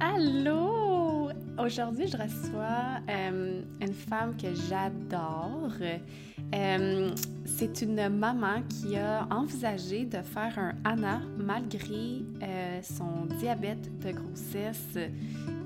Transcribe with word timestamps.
Allô! 0.00 1.30
Aujourd'hui, 1.58 2.06
je 2.08 2.16
reçois 2.16 3.00
euh, 3.08 3.62
une 3.80 3.92
femme 3.92 4.36
que 4.36 4.48
j'adore. 4.68 5.72
Euh, 6.54 7.10
c'est 7.44 7.82
une 7.82 8.08
maman 8.08 8.62
qui 8.68 8.96
a 8.96 9.26
envisagé 9.30 10.04
de 10.04 10.22
faire 10.22 10.58
un 10.58 10.74
ANA 10.84 11.20
malgré 11.38 12.22
euh, 12.42 12.80
son 12.82 13.26
diabète 13.38 13.90
de 14.00 14.12
grossesse 14.12 14.98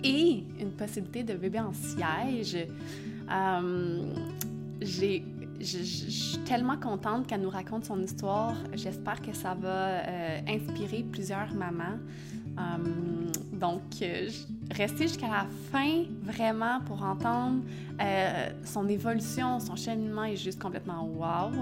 et 0.02 0.44
une 0.60 0.72
possibilité 0.72 1.22
de 1.22 1.34
bébé 1.34 1.60
en 1.60 1.72
siège. 1.72 2.66
j'ai 4.80 5.24
je, 5.58 5.78
suis 5.78 6.38
tellement 6.40 6.76
contente 6.76 7.26
qu'elle 7.26 7.40
nous 7.40 7.48
raconte 7.48 7.86
son 7.86 8.02
histoire. 8.02 8.56
J'espère 8.74 9.22
que 9.22 9.32
ça 9.32 9.54
va 9.54 10.02
inspirer 10.46 11.02
plusieurs 11.02 11.54
mamans. 11.54 11.96
Euh, 12.58 12.62
donc, 13.52 13.82
euh, 14.02 14.28
restez 14.70 15.08
jusqu'à 15.08 15.28
la 15.28 15.46
fin 15.72 16.04
vraiment 16.22 16.80
pour 16.86 17.02
entendre 17.02 17.62
euh, 18.00 18.48
son 18.64 18.88
évolution, 18.88 19.60
son 19.60 19.76
cheminement 19.76 20.24
est 20.24 20.36
juste 20.36 20.60
complètement 20.60 21.04
wow. 21.04 21.52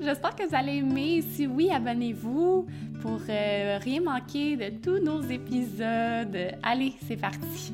J'espère 0.00 0.34
que 0.34 0.48
vous 0.48 0.54
allez 0.54 0.76
aimer. 0.76 1.22
Si 1.22 1.46
oui, 1.46 1.70
abonnez-vous 1.70 2.66
pour 3.02 3.20
rien 3.20 4.00
manquer 4.00 4.56
de 4.56 4.70
tous 4.82 4.98
nos 4.98 5.20
épisodes. 5.22 6.56
Allez, 6.62 6.94
c'est 7.06 7.16
parti. 7.16 7.72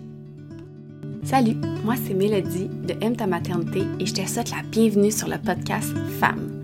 Salut, 1.22 1.56
moi 1.84 1.94
c'est 1.96 2.14
Mélodie 2.14 2.68
de 2.68 2.94
M 3.00 3.14
ta 3.14 3.26
maternité 3.26 3.82
et 4.00 4.06
je 4.06 4.14
te 4.14 4.26
souhaite 4.26 4.50
la 4.50 4.62
bienvenue 4.62 5.12
sur 5.12 5.28
le 5.28 5.36
podcast 5.36 5.94
Femmes. 6.18 6.59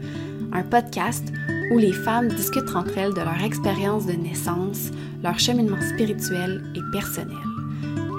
Un 0.52 0.62
podcast 0.62 1.24
où 1.70 1.78
les 1.78 1.92
femmes 1.92 2.28
discutent 2.28 2.74
entre 2.74 2.96
elles 2.96 3.14
de 3.14 3.20
leur 3.20 3.42
expérience 3.42 4.06
de 4.06 4.12
naissance, 4.12 4.90
leur 5.22 5.38
cheminement 5.38 5.80
spirituel 5.94 6.62
et 6.74 6.80
personnel. 6.92 7.36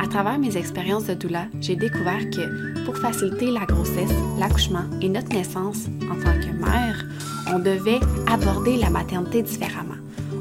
À 0.04 0.08
travers 0.08 0.38
mes 0.38 0.56
expériences 0.56 1.06
de 1.06 1.14
doula, 1.14 1.46
j'ai 1.60 1.76
découvert 1.76 2.30
que 2.30 2.86
pour 2.86 2.98
faciliter 2.98 3.52
la 3.52 3.66
grossesse, 3.66 4.12
l'accouchement 4.40 4.86
et 5.02 5.10
notre 5.10 5.30
naissance 5.30 5.86
en 6.12 6.16
tant 6.16 6.40
que 6.40 6.54
mère, 6.54 7.06
on 7.54 7.60
devait 7.60 8.00
aborder 8.32 8.78
la 8.78 8.90
maternité 8.90 9.42
différemment. 9.42 9.96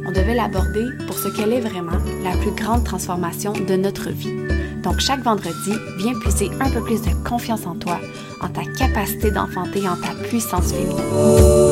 On 0.06 0.12
devait 0.12 0.34
l'aborder 0.34 0.86
pour 1.06 1.16
ce 1.18 1.28
qu'elle 1.28 1.52
est 1.52 1.60
vraiment, 1.60 1.98
la 2.22 2.36
plus 2.36 2.52
grande 2.52 2.84
transformation 2.84 3.52
de 3.52 3.74
notre 3.74 4.10
vie. 4.10 4.34
Donc 4.82 5.00
chaque 5.00 5.22
vendredi, 5.22 5.72
viens 5.98 6.16
puiser 6.20 6.48
un 6.60 6.70
peu 6.70 6.80
plus 6.80 7.02
de 7.02 7.28
confiance 7.28 7.66
en 7.66 7.74
toi, 7.74 7.98
en 8.40 8.48
ta 8.48 8.62
capacité 8.78 9.32
d'enfanter, 9.32 9.88
en 9.88 9.96
ta 9.96 10.14
puissance 10.28 10.72
féminine. 10.72 11.65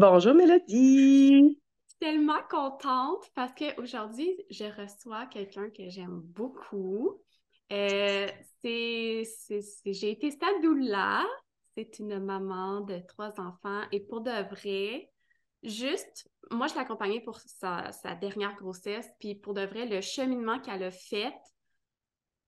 Bonjour 0.00 0.32
Mélodie. 0.32 1.58
Je 1.58 1.88
suis 1.88 1.98
tellement 1.98 2.40
contente 2.48 3.28
parce 3.34 3.52
qu'aujourd'hui, 3.52 4.30
je 4.48 4.66
reçois 4.80 5.26
quelqu'un 5.26 5.70
que 5.70 5.88
j'aime 5.88 6.20
beaucoup. 6.20 7.20
Euh, 7.72 8.28
c'est, 8.62 9.24
j'ai 9.84 10.10
été 10.12 10.30
là. 10.76 11.26
C'est 11.76 11.98
une 11.98 12.20
maman 12.20 12.82
de 12.82 13.00
trois 13.08 13.40
enfants 13.40 13.82
et 13.90 13.98
pour 13.98 14.20
de 14.20 14.30
vrai, 14.54 15.10
juste, 15.64 16.30
moi 16.52 16.68
je 16.68 16.76
l'accompagnais 16.76 17.20
pour 17.20 17.40
sa, 17.40 17.90
sa, 17.90 18.14
dernière 18.14 18.54
grossesse, 18.54 19.08
puis 19.18 19.34
pour 19.34 19.52
de 19.52 19.62
vrai, 19.62 19.84
le 19.84 20.00
cheminement 20.00 20.60
qu'elle 20.60 20.84
a 20.84 20.92
fait 20.92 21.34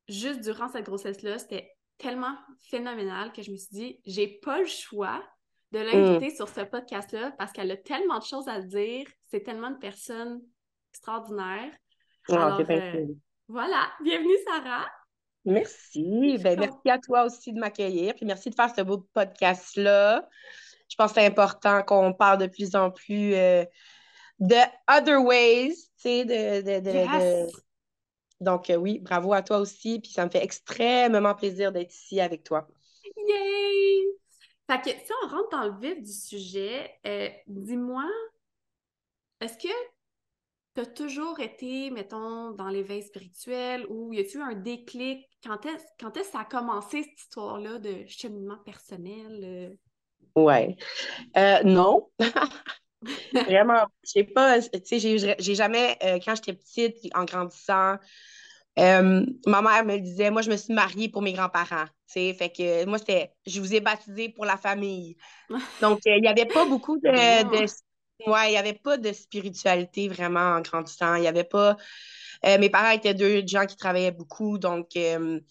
juste 0.06 0.40
durant 0.42 0.68
cette 0.68 0.86
grossesse-là, 0.86 1.38
c'était 1.40 1.68
tellement 1.98 2.36
phénoménal 2.60 3.32
que 3.32 3.42
je 3.42 3.50
me 3.50 3.56
suis 3.56 3.75
dit, 3.75 4.00
j'ai 4.06 4.38
pas 4.38 4.60
le 4.60 4.66
choix 4.66 5.20
de 5.72 5.78
l'inviter 5.78 6.32
mm. 6.32 6.36
sur 6.36 6.48
ce 6.48 6.62
podcast-là 6.62 7.32
parce 7.38 7.53
qu'elle 7.53 7.70
a 7.70 7.76
tellement 7.76 8.19
de 8.19 8.25
choses 8.25 8.48
à 8.48 8.60
dire. 8.60 9.06
C'est 9.31 9.42
tellement 9.42 9.69
une 9.69 9.78
personne 9.78 10.42
extraordinaire. 10.92 11.70
Ah, 12.28 12.56
Alors, 12.56 12.60
euh, 12.69 13.06
voilà, 13.48 13.91
bienvenue 14.03 14.36
Sarah. 14.47 14.86
Merci. 15.44 16.38
Ben, 16.38 16.58
merci 16.58 16.91
à 16.91 16.98
toi 16.98 17.25
aussi 17.25 17.53
de 17.53 17.58
m'accueillir. 17.58 18.14
Puis 18.14 18.26
merci 18.26 18.50
de 18.50 18.54
faire 18.54 18.75
ce 18.75 18.82
beau 18.82 19.06
podcast-là. 19.14 20.28
Je 20.88 20.97
pense 20.97 21.12
que 21.12 21.20
c'est 21.20 21.26
important 21.26 21.82
qu'on 21.82 22.12
parle 22.12 22.38
de 22.38 22.47
plus 22.47 22.75
en 22.75 22.91
plus 22.91 23.34
euh, 23.34 23.64
de 24.41 24.56
other 24.88 25.22
ways, 25.22 25.75
tu 25.75 25.82
sais, 25.97 26.25
de, 26.25 27.47
Donc, 28.41 28.70
euh, 28.70 28.76
oui, 28.76 28.98
bravo 28.98 29.32
à 29.32 29.42
toi 29.42 29.58
aussi. 29.58 30.00
Puis 30.00 30.10
ça 30.10 30.25
me 30.25 30.31
fait 30.31 30.42
extrêmement 30.42 31.34
plaisir 31.34 31.70
d'être 31.70 31.94
ici 31.94 32.20
avec 32.20 32.42
toi. 32.42 32.66
Yay! 33.16 34.19
Si 34.84 35.12
on 35.25 35.28
rentre 35.28 35.48
dans 35.50 35.64
le 35.64 35.81
vif 35.81 36.00
du 36.00 36.12
sujet, 36.12 36.94
euh, 37.04 37.28
dis-moi, 37.48 38.08
est-ce 39.41 39.58
que 39.58 39.72
tu 40.75 40.81
as 40.81 40.86
toujours 40.86 41.41
été, 41.41 41.91
mettons, 41.91 42.53
dans 42.53 42.69
l'éveil 42.69 43.03
spirituel 43.03 43.84
ou 43.88 44.12
y 44.12 44.20
a-t-il 44.20 44.38
eu 44.38 44.42
un 44.42 44.54
déclic? 44.54 45.26
Quand 45.42 45.66
est-ce 45.66 45.84
que 45.98 46.22
ça 46.22 46.41
a 46.41 46.44
commencé 46.44 47.03
cette 47.03 47.20
histoire-là 47.20 47.81
de 47.81 48.06
cheminement 48.06 48.58
personnel? 48.58 49.41
Euh? 49.42 50.41
Ouais. 50.41 50.76
Euh, 51.37 51.64
non. 51.64 52.08
Vraiment, 53.32 53.87
je 54.04 54.10
sais 54.10 54.25
pas, 54.25 54.60
tu 54.60 54.69
sais, 54.84 54.98
j'ai 55.00 55.54
jamais, 55.54 55.98
quand 56.25 56.37
j'étais 56.37 56.52
petite, 56.52 56.97
en 57.14 57.25
grandissant, 57.25 57.97
euh, 58.80 59.26
ma 59.46 59.62
mère 59.62 59.84
me 59.84 59.98
disait, 59.98 60.30
moi, 60.30 60.42
je 60.42 60.50
me 60.50 60.56
suis 60.56 60.72
mariée 60.72 61.08
pour 61.08 61.22
mes 61.22 61.32
grands-parents. 61.32 61.86
Fait 62.08 62.34
que 62.56 62.84
moi, 62.86 62.98
c'était, 62.98 63.32
je 63.46 63.60
vous 63.60 63.74
ai 63.74 63.80
baptisé 63.80 64.30
pour 64.30 64.44
la 64.44 64.56
famille. 64.56 65.16
Donc, 65.80 66.00
euh, 66.06 66.16
il 66.16 66.22
n'y 66.22 66.28
avait 66.28 66.46
pas 66.46 66.64
beaucoup 66.64 66.98
de. 66.98 67.08
ouais, 67.08 68.48
il 68.48 68.50
n'y 68.50 68.56
avait 68.56 68.74
pas 68.74 68.96
de 68.96 69.12
spiritualité 69.12 70.08
vraiment 70.08 70.56
en 70.56 70.60
grandissant. 70.60 71.14
Il 71.16 71.22
n'y 71.22 71.28
avait 71.28 71.44
pas. 71.44 71.76
Euh, 72.46 72.58
mes 72.58 72.70
parents 72.70 72.90
étaient 72.90 73.14
deux 73.14 73.46
gens 73.46 73.66
qui 73.66 73.76
travaillaient 73.76 74.12
beaucoup. 74.12 74.58
Donc, 74.58 74.94
il 74.94 75.42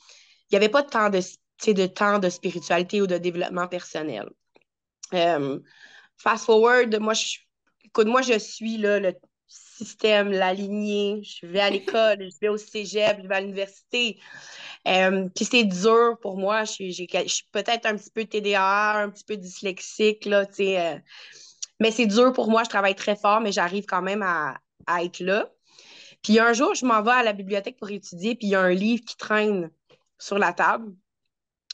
n'y 0.51 0.57
avait 0.57 0.69
pas 0.69 0.81
de 0.81 0.89
temps 0.89 1.09
de, 1.09 1.19
de 1.73 1.85
temps 1.85 2.19
de 2.19 2.29
spiritualité 2.29 3.01
ou 3.01 3.07
de 3.07 3.17
développement 3.17 3.67
personnel. 3.67 4.27
fast 5.11 6.45
forward, 6.45 6.99
moi, 6.99 7.13
je, 7.13 7.37
écoute, 7.85 8.07
moi, 8.07 8.21
je 8.21 8.37
suis 8.39 8.77
là, 8.77 8.99
le, 8.99 9.13
système, 9.49 10.31
la 10.31 10.53
lignée. 10.53 11.21
Je 11.23 11.47
vais 11.47 11.59
à 11.59 11.69
l'école, 11.69 12.19
je 12.21 12.37
vais 12.41 12.49
au 12.49 12.57
cégep, 12.57 13.19
je 13.21 13.27
vais 13.27 13.35
à 13.35 13.41
l'université. 13.41 14.19
Euh, 14.87 15.27
puis 15.35 15.45
c'est 15.45 15.63
dur 15.63 16.17
pour 16.21 16.37
moi. 16.37 16.63
Je 16.63 16.71
suis, 16.71 17.09
peut-être 17.51 17.85
un 17.85 17.95
petit 17.95 18.11
peu 18.11 18.25
TDA, 18.25 19.01
un 19.01 19.09
petit 19.09 19.23
peu 19.23 19.37
dyslexique, 19.37 20.25
là, 20.25 20.45
tu 20.45 20.55
sais. 20.55 20.79
Euh. 20.79 20.99
mais 21.79 21.91
c'est 21.91 22.05
dur 22.05 22.31
pour 22.33 22.49
moi. 22.49 22.63
Je 22.63 22.69
travaille 22.69 22.95
très 22.95 23.15
fort, 23.15 23.41
mais 23.41 23.51
j'arrive 23.51 23.85
quand 23.85 24.01
même 24.01 24.21
à, 24.23 24.59
être 25.01 25.19
là. 25.19 25.49
Puis 26.23 26.39
un 26.39 26.53
jour, 26.53 26.73
je 26.75 26.85
m'en 26.85 27.01
vais 27.01 27.11
à 27.11 27.23
la 27.23 27.33
bibliothèque 27.33 27.77
pour 27.77 27.89
étudier, 27.89 28.35
puis 28.35 28.47
il 28.47 28.51
y 28.51 28.55
a 28.55 28.61
un 28.61 28.73
livre 28.73 29.03
qui 29.05 29.15
traîne 29.17 29.71
sur 30.17 30.37
la 30.39 30.53
table. 30.53 30.93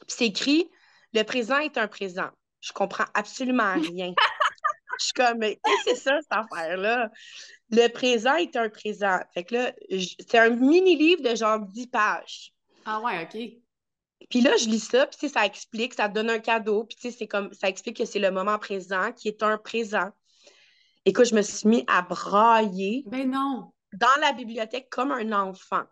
Puis 0.07 0.16
c'est 0.18 0.25
écrit 0.25 0.69
Le 1.13 1.24
présent 1.24 1.57
est 1.59 1.78
un 1.78 1.88
présent. 1.88 2.30
Je 2.62 2.74
comprends 2.74 3.06
absolument 3.13 3.74
rien. 3.74 4.13
je 5.00 5.06
suis 5.06 5.13
comme, 5.13 5.40
mais 5.40 5.59
c'est 5.86 5.96
ça, 5.96 6.19
cette 6.22 6.31
affaire-là? 6.31 7.09
Le 7.71 7.87
présent 7.87 8.35
est 8.35 8.55
un 8.55 8.69
présent. 8.69 9.19
Fait 9.33 9.43
que 9.43 9.55
là, 9.55 9.73
c'est 10.19 10.37
un 10.37 10.49
mini-livre 10.49 11.21
de 11.21 11.35
genre 11.35 11.59
10 11.59 11.87
pages. 11.87 12.53
Ah 12.85 12.99
ouais, 13.01 13.23
OK. 13.23 13.37
Puis 14.29 14.41
là, 14.41 14.55
je 14.57 14.67
lis 14.67 14.79
ça, 14.79 15.07
puis 15.07 15.29
ça 15.29 15.45
explique, 15.45 15.93
ça 15.93 16.07
donne 16.07 16.29
un 16.29 16.39
cadeau, 16.39 16.85
puis 16.85 17.11
c'est 17.11 17.27
comme, 17.27 17.53
ça 17.53 17.69
explique 17.69 17.97
que 17.97 18.05
c'est 18.05 18.19
le 18.19 18.31
moment 18.31 18.57
présent 18.57 19.11
qui 19.11 19.27
est 19.27 19.43
un 19.43 19.57
présent. 19.57 20.09
Écoute, 21.05 21.25
je 21.25 21.35
me 21.35 21.41
suis 21.41 21.67
mis 21.67 21.83
à 21.87 22.01
brailler. 22.01 23.03
Ben 23.07 23.29
non. 23.29 23.71
Dans 23.93 24.21
la 24.21 24.33
bibliothèque 24.33 24.89
comme 24.89 25.11
un 25.11 25.31
enfant. 25.31 25.83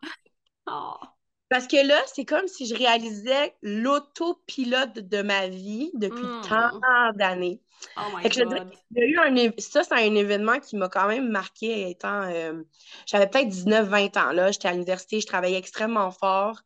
Oh. 0.68 0.94
Parce 1.54 1.68
que 1.68 1.86
là, 1.86 2.02
c'est 2.08 2.26
comme 2.26 2.48
si 2.48 2.66
je 2.66 2.74
réalisais 2.74 3.54
l'autopilote 3.62 4.98
de 4.98 5.22
ma 5.22 5.48
vie 5.50 5.92
depuis 5.94 6.26
hmm. 6.26 6.42
tant 6.50 7.12
d'années. 7.14 7.62
Oh 7.96 8.02
my 8.18 8.28
God. 8.28 8.72
eu 8.96 9.20
un, 9.20 9.52
ça, 9.60 9.84
c'est 9.84 9.94
un 9.94 10.16
événement 10.16 10.60
qui 10.60 10.78
m'a 10.78 10.90
quand 10.90 11.08
même 11.08 11.30
marqué 11.30 11.92
étant. 11.92 12.24
Euh, 12.24 12.64
j'avais 13.06 13.28
peut-être 13.28 13.50
19-20 13.50 14.18
ans. 14.18 14.32
là. 14.32 14.52
J'étais 14.52 14.70
à 14.70 14.72
l'université, 14.72 15.20
je 15.20 15.28
travaillais 15.28 15.60
extrêmement 15.60 16.10
fort. 16.10 16.60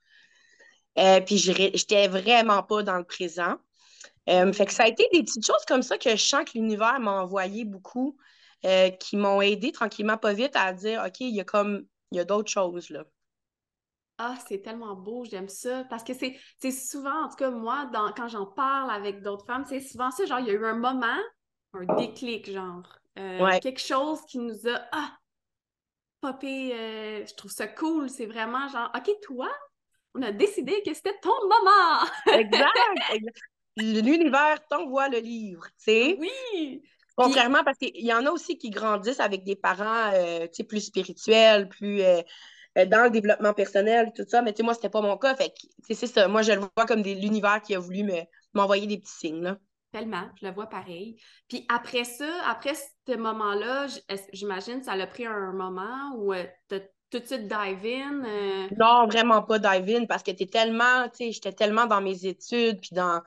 Euh, 0.98 1.20
puis 1.20 1.38
j'étais 1.38 2.08
vraiment 2.08 2.64
pas 2.64 2.82
dans 2.82 2.96
le 2.96 3.04
présent. 3.04 3.58
Euh, 4.30 4.54
fait 4.54 4.68
que 4.68 4.72
ça 4.72 4.84
a 4.84 4.88
été 4.88 5.06
des 5.12 5.22
petites 5.22 5.46
choses 5.46 5.66
comme 5.68 5.84
ça 5.84 5.98
que 5.98 6.12
je 6.12 6.24
sens 6.24 6.46
que 6.46 6.52
l'univers 6.54 7.02
m'a 7.02 7.12
envoyé 7.12 7.66
beaucoup, 7.66 8.18
qui 9.02 9.18
m'ont 9.18 9.42
aidé 9.42 9.74
tranquillement, 9.74 10.16
pas 10.16 10.32
vite, 10.32 10.56
à 10.56 10.72
dire 10.72 11.04
OK, 11.06 11.20
il 11.20 11.36
y 11.36 11.42
a 11.42 11.44
comme 11.44 11.86
il 12.14 12.18
y 12.20 12.22
a 12.22 12.24
d'autres 12.24 12.50
choses 12.50 12.90
là. 12.90 13.04
Ah, 14.18 14.36
c'est 14.48 14.62
tellement 14.62 14.96
beau, 14.96 15.26
j'aime 15.26 15.50
ça. 15.50 15.84
Parce 15.86 16.04
que 16.04 16.14
c'est 16.14 16.72
souvent, 16.72 17.26
en 17.26 17.30
tout 17.30 17.36
cas, 17.36 17.52
moi, 17.52 17.86
dans, 17.94 18.12
quand 18.14 18.28
j'en 18.28 18.46
parle 18.46 18.90
avec 18.90 19.22
d'autres 19.22 19.46
femmes, 19.46 19.66
c'est 19.68 19.80
souvent 19.80 20.12
ça, 20.12 20.26
genre, 20.26 20.40
il 20.40 20.48
y 20.48 20.50
a 20.50 20.54
eu 20.54 20.66
un 20.66 20.78
moment, 20.78 21.20
un 21.74 21.96
déclic, 21.96 22.52
genre. 22.52 22.98
Euh, 23.20 23.60
quelque 23.60 23.82
chose 23.82 24.22
qui 24.28 24.40
nous 24.40 24.68
a. 24.68 24.82
Ah! 24.92 25.18
popper. 26.22 26.74
Euh, 26.74 27.26
je 27.26 27.34
trouve 27.36 27.52
ça 27.52 27.68
cool. 27.68 28.10
C'est 28.10 28.26
vraiment 28.26 28.68
genre, 28.68 28.92
OK, 28.96 29.10
toi, 29.22 29.50
on 30.16 30.22
a 30.22 30.32
décidé 30.32 30.82
que 30.86 30.94
c'était 30.94 31.18
ton 31.22 31.34
moment. 31.44 32.40
exact, 32.40 32.72
L'univers 33.78 34.58
t'envoie 34.68 35.08
le 35.08 35.20
livre, 35.20 35.68
tu 35.68 35.92
sais. 35.92 36.18
Oui. 36.20 36.82
Contrairement, 37.16 37.64
parce 37.64 37.78
qu'il 37.78 38.06
y 38.06 38.14
en 38.14 38.26
a 38.26 38.32
aussi 38.32 38.58
qui 38.58 38.70
grandissent 38.70 39.20
avec 39.20 39.44
des 39.44 39.56
parents 39.56 40.12
euh, 40.14 40.48
plus 40.68 40.82
spirituels, 40.82 41.68
plus 41.70 42.02
euh, 42.02 42.22
dans 42.86 43.04
le 43.04 43.10
développement 43.10 43.54
personnel, 43.54 44.12
tout 44.16 44.26
ça. 44.28 44.42
Mais 44.42 44.54
tu 44.54 44.58
sais, 44.58 44.64
moi, 44.64 44.74
c'était 44.74 44.90
pas 44.90 45.02
mon 45.02 45.18
cas. 45.18 45.36
Fait 45.36 45.50
que, 45.50 45.94
c'est 45.94 46.08
ça. 46.08 46.28
Moi, 46.28 46.42
je 46.42 46.52
le 46.54 46.60
vois 46.60 46.86
comme 46.86 47.02
l'univers 47.02 47.62
qui 47.62 47.76
a 47.76 47.80
voulu 47.80 48.04
m'envoyer 48.54 48.88
des 48.88 48.98
petits 48.98 49.14
signes, 49.14 49.42
là. 49.42 49.58
Tellement, 49.92 50.30
je 50.40 50.46
le 50.46 50.54
vois 50.54 50.68
pareil. 50.68 51.18
Puis 51.48 51.66
après 51.70 52.04
ça, 52.04 52.28
après 52.46 52.74
ce 52.76 53.16
moment-là, 53.16 53.88
j'imagine 54.34 54.84
ça 54.84 54.92
a 54.92 55.08
pris 55.08 55.26
un 55.26 55.54
moment 55.54 56.14
où 56.18 56.34
euh, 56.34 56.44
tu 56.70 56.82
tout 57.10 57.20
de 57.20 57.26
suite 57.26 57.48
dive 57.48 57.86
in? 57.86 58.26
Euh? 58.26 58.68
Non, 58.78 59.08
vraiment 59.08 59.42
pas 59.42 59.60
dive 59.60 59.96
in 59.96 60.06
parce 60.06 60.24
que 60.24 60.32
tu 60.32 60.46
tellement, 60.46 61.08
tu 61.08 61.26
sais, 61.26 61.32
j'étais 61.32 61.54
tellement 61.54 61.86
dans 61.86 62.02
mes 62.02 62.26
études 62.26 62.82
puis 62.82 62.90
dans, 62.92 63.22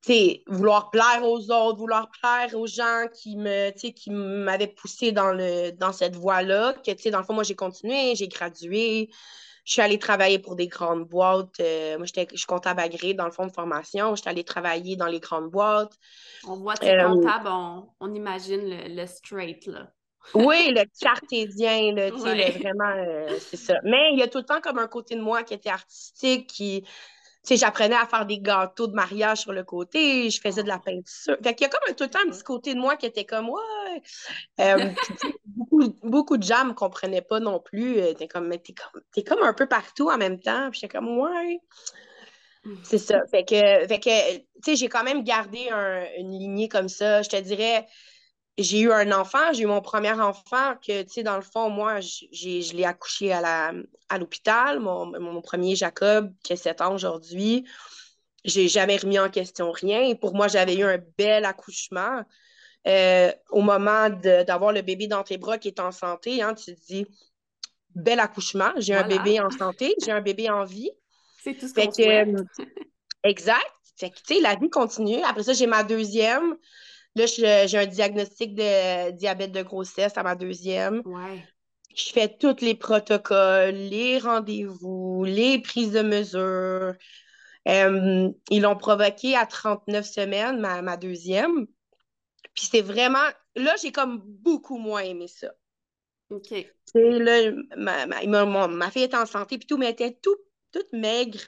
sais, 0.00 0.42
vouloir 0.46 0.90
plaire 0.90 1.22
aux 1.22 1.50
autres, 1.50 1.78
vouloir 1.78 2.10
plaire 2.20 2.54
aux 2.54 2.66
gens 2.66 3.06
qui 3.12 3.36
me, 3.36 3.70
qui 3.70 4.10
m'avaient 4.10 4.66
poussé 4.66 5.12
dans, 5.12 5.32
le, 5.32 5.70
dans 5.72 5.92
cette 5.92 6.16
voie-là, 6.16 6.74
que, 6.74 6.90
tu 6.90 7.02
sais, 7.02 7.10
dans 7.10 7.18
le 7.18 7.24
fond, 7.24 7.34
moi, 7.34 7.44
j'ai 7.44 7.54
continué, 7.54 8.14
j'ai 8.14 8.28
gradué, 8.28 9.10
je 9.64 9.74
suis 9.74 9.82
allée 9.82 9.98
travailler 9.98 10.38
pour 10.38 10.56
des 10.56 10.68
grandes 10.68 11.04
boîtes. 11.04 11.60
Euh, 11.60 11.96
moi, 11.98 12.06
je 12.06 12.24
suis 12.34 12.46
comptable 12.46 12.80
agréé 12.80 13.14
dans 13.14 13.26
le 13.26 13.30
fond 13.30 13.46
de 13.46 13.52
formation. 13.52 14.14
Je 14.14 14.22
suis 14.22 14.30
allée 14.30 14.44
travailler 14.44 14.96
dans 14.96 15.06
les 15.06 15.20
grandes 15.20 15.50
boîtes. 15.50 15.92
On 16.46 16.56
voit, 16.56 16.74
tes 16.74 16.90
euh, 16.90 17.08
comptable, 17.08 17.48
on, 18.00 18.14
imagine 18.14 18.62
le, 18.64 19.06
straight, 19.06 19.66
là. 19.66 19.92
oui, 20.34 20.72
le 20.74 20.84
cartésien, 21.00 21.92
là, 21.94 22.10
vraiment, 22.10 22.94
euh, 22.96 23.36
c'est 23.38 23.56
ça. 23.56 23.74
Mais 23.84 24.10
il 24.12 24.18
y 24.18 24.22
a 24.22 24.28
tout 24.28 24.38
le 24.38 24.44
temps 24.44 24.60
comme 24.60 24.78
un 24.78 24.88
côté 24.88 25.14
de 25.14 25.22
moi 25.22 25.42
qui 25.42 25.54
était 25.54 25.70
artistique, 25.70 26.46
qui, 26.46 26.84
sais, 27.42 27.56
j'apprenais 27.56 27.96
à 27.96 28.06
faire 28.06 28.26
des 28.26 28.38
gâteaux 28.38 28.86
de 28.86 28.94
mariage 28.94 29.38
sur 29.38 29.52
le 29.52 29.64
côté, 29.64 30.30
je 30.30 30.40
faisais 30.40 30.62
de 30.62 30.68
la 30.68 30.78
peinture. 30.78 31.36
Fait 31.42 31.54
qu'il 31.54 31.66
y 31.66 31.70
a 31.70 31.70
comme 31.70 31.94
tout 31.94 32.04
le 32.04 32.10
temps 32.10 32.18
un 32.26 32.30
petit 32.30 32.42
côté 32.42 32.74
de 32.74 32.80
moi 32.80 32.96
qui 32.96 33.06
était 33.06 33.24
comme, 33.24 33.48
ouais. 33.48 33.60
Euh, 34.60 34.90
beaucoup, 35.44 35.94
beaucoup, 36.02 36.36
de 36.36 36.42
gens 36.42 36.64
ne 36.64 36.70
me 36.70 36.74
comprenaient 36.74 37.22
pas 37.22 37.40
non 37.40 37.60
plus. 37.60 37.98
Euh, 37.98 38.12
t'es 38.12 38.28
comme, 38.28 38.50
t'es 38.50 38.74
comme, 38.74 39.02
es 39.16 39.24
comme 39.24 39.42
un 39.42 39.54
peu 39.54 39.66
partout 39.66 40.10
en 40.10 40.18
même 40.18 40.38
temps. 40.38 40.70
Puis 40.70 40.80
j'étais 40.80 40.98
comme, 40.98 41.18
ouais. 41.18 41.60
Mmh. 42.64 42.74
C'est 42.84 42.98
ça. 42.98 43.20
Fait 43.30 43.44
que, 43.44 43.86
fait 43.88 44.00
que 44.00 44.36
tu 44.36 44.44
sais, 44.62 44.76
j'ai 44.76 44.88
quand 44.88 45.02
même 45.02 45.24
gardé 45.24 45.70
une 46.18 46.30
lignée 46.30 46.68
comme 46.68 46.88
ça. 46.88 47.22
Je 47.22 47.30
te 47.30 47.40
dirais, 47.40 47.86
j'ai 48.58 48.80
eu 48.80 48.92
un 48.92 49.12
enfant, 49.12 49.52
j'ai 49.52 49.62
eu 49.62 49.66
mon 49.66 49.80
premier 49.80 50.12
enfant 50.12 50.74
que, 50.76 51.02
tu 51.02 51.10
sais, 51.10 51.22
dans 51.22 51.36
le 51.36 51.42
fond, 51.42 51.70
moi, 51.70 52.00
je 52.00 52.76
l'ai 52.76 52.84
accouché 52.84 53.32
à, 53.32 53.40
la, 53.40 53.72
à 54.08 54.18
l'hôpital, 54.18 54.80
mon, 54.80 55.40
premier 55.40 55.76
Jacob, 55.76 56.32
qui 56.42 56.52
a 56.52 56.56
7 56.56 56.80
ans 56.80 56.94
aujourd'hui. 56.94 57.64
J'ai 58.44 58.68
jamais 58.68 58.96
remis 58.96 59.18
en 59.18 59.30
question 59.30 59.70
rien. 59.70 60.14
pour 60.14 60.34
moi, 60.34 60.48
j'avais 60.48 60.76
eu 60.76 60.84
un 60.84 60.98
bel 61.18 61.44
accouchement. 61.44 62.22
Euh, 62.86 63.30
au 63.50 63.60
moment 63.60 64.08
d'avoir 64.08 64.72
le 64.72 64.80
bébé 64.80 65.06
dans 65.06 65.22
tes 65.22 65.36
bras 65.36 65.58
qui 65.58 65.68
est 65.68 65.80
en 65.80 65.92
santé, 65.92 66.42
hein, 66.42 66.54
tu 66.54 66.74
te 66.74 66.80
dis, 66.86 67.06
bel 67.94 68.20
accouchement, 68.20 68.72
j'ai 68.78 68.94
un 68.94 69.06
bébé 69.06 69.40
en 69.40 69.50
santé, 69.50 69.94
j'ai 70.02 70.12
un 70.12 70.22
bébé 70.22 70.48
en 70.48 70.64
vie. 70.64 70.90
C'est 71.44 71.54
tout 71.54 71.68
ce 71.68 71.74
qu'on 71.74 71.86
que, 71.86 72.44
Exact. 73.22 73.70
Fait 73.96 74.10
que, 74.10 74.16
tu 74.16 74.34
sais, 74.34 74.40
la 74.40 74.54
vie 74.54 74.70
continue. 74.70 75.22
Après 75.22 75.42
ça, 75.42 75.52
j'ai 75.52 75.66
ma 75.66 75.82
deuxième. 75.84 76.56
Là, 77.16 77.26
j'ai 77.26 77.78
un 77.78 77.86
diagnostic 77.86 78.54
de 78.54 79.10
diabète 79.10 79.52
de 79.52 79.62
grossesse 79.62 80.16
à 80.16 80.22
ma 80.22 80.36
deuxième. 80.36 81.02
Ouais. 81.04 81.44
Je 81.94 82.12
fais 82.12 82.28
tous 82.28 82.60
les 82.60 82.76
protocoles, 82.76 83.74
les 83.74 84.18
rendez-vous, 84.18 85.24
les 85.24 85.60
prises 85.60 85.90
de 85.90 86.02
mesures. 86.02 86.94
Euh, 87.68 88.30
ils 88.50 88.62
l'ont 88.62 88.76
provoqué 88.76 89.36
à 89.36 89.44
39 89.44 90.06
semaines, 90.06 90.60
ma, 90.60 90.96
deuxième. 90.96 91.66
Puis 92.54 92.68
c'est 92.70 92.80
vraiment. 92.80 93.18
Là, 93.56 93.74
j'ai 93.82 93.90
comme 93.90 94.22
beaucoup 94.24 94.78
moins 94.78 95.02
aimé 95.02 95.26
ça. 95.26 95.52
OK. 96.30 96.54
Là, 96.94 97.50
ma, 97.76 98.06
ma, 98.06 98.68
ma, 98.68 98.90
fille 98.90 99.02
était 99.02 99.16
en 99.16 99.26
santé, 99.26 99.58
puis 99.58 99.66
tout, 99.66 99.76
mais 99.76 99.86
elle 99.86 99.92
était 99.92 100.18
tout, 100.22 100.36
toute 100.70 100.92
maigre. 100.92 101.40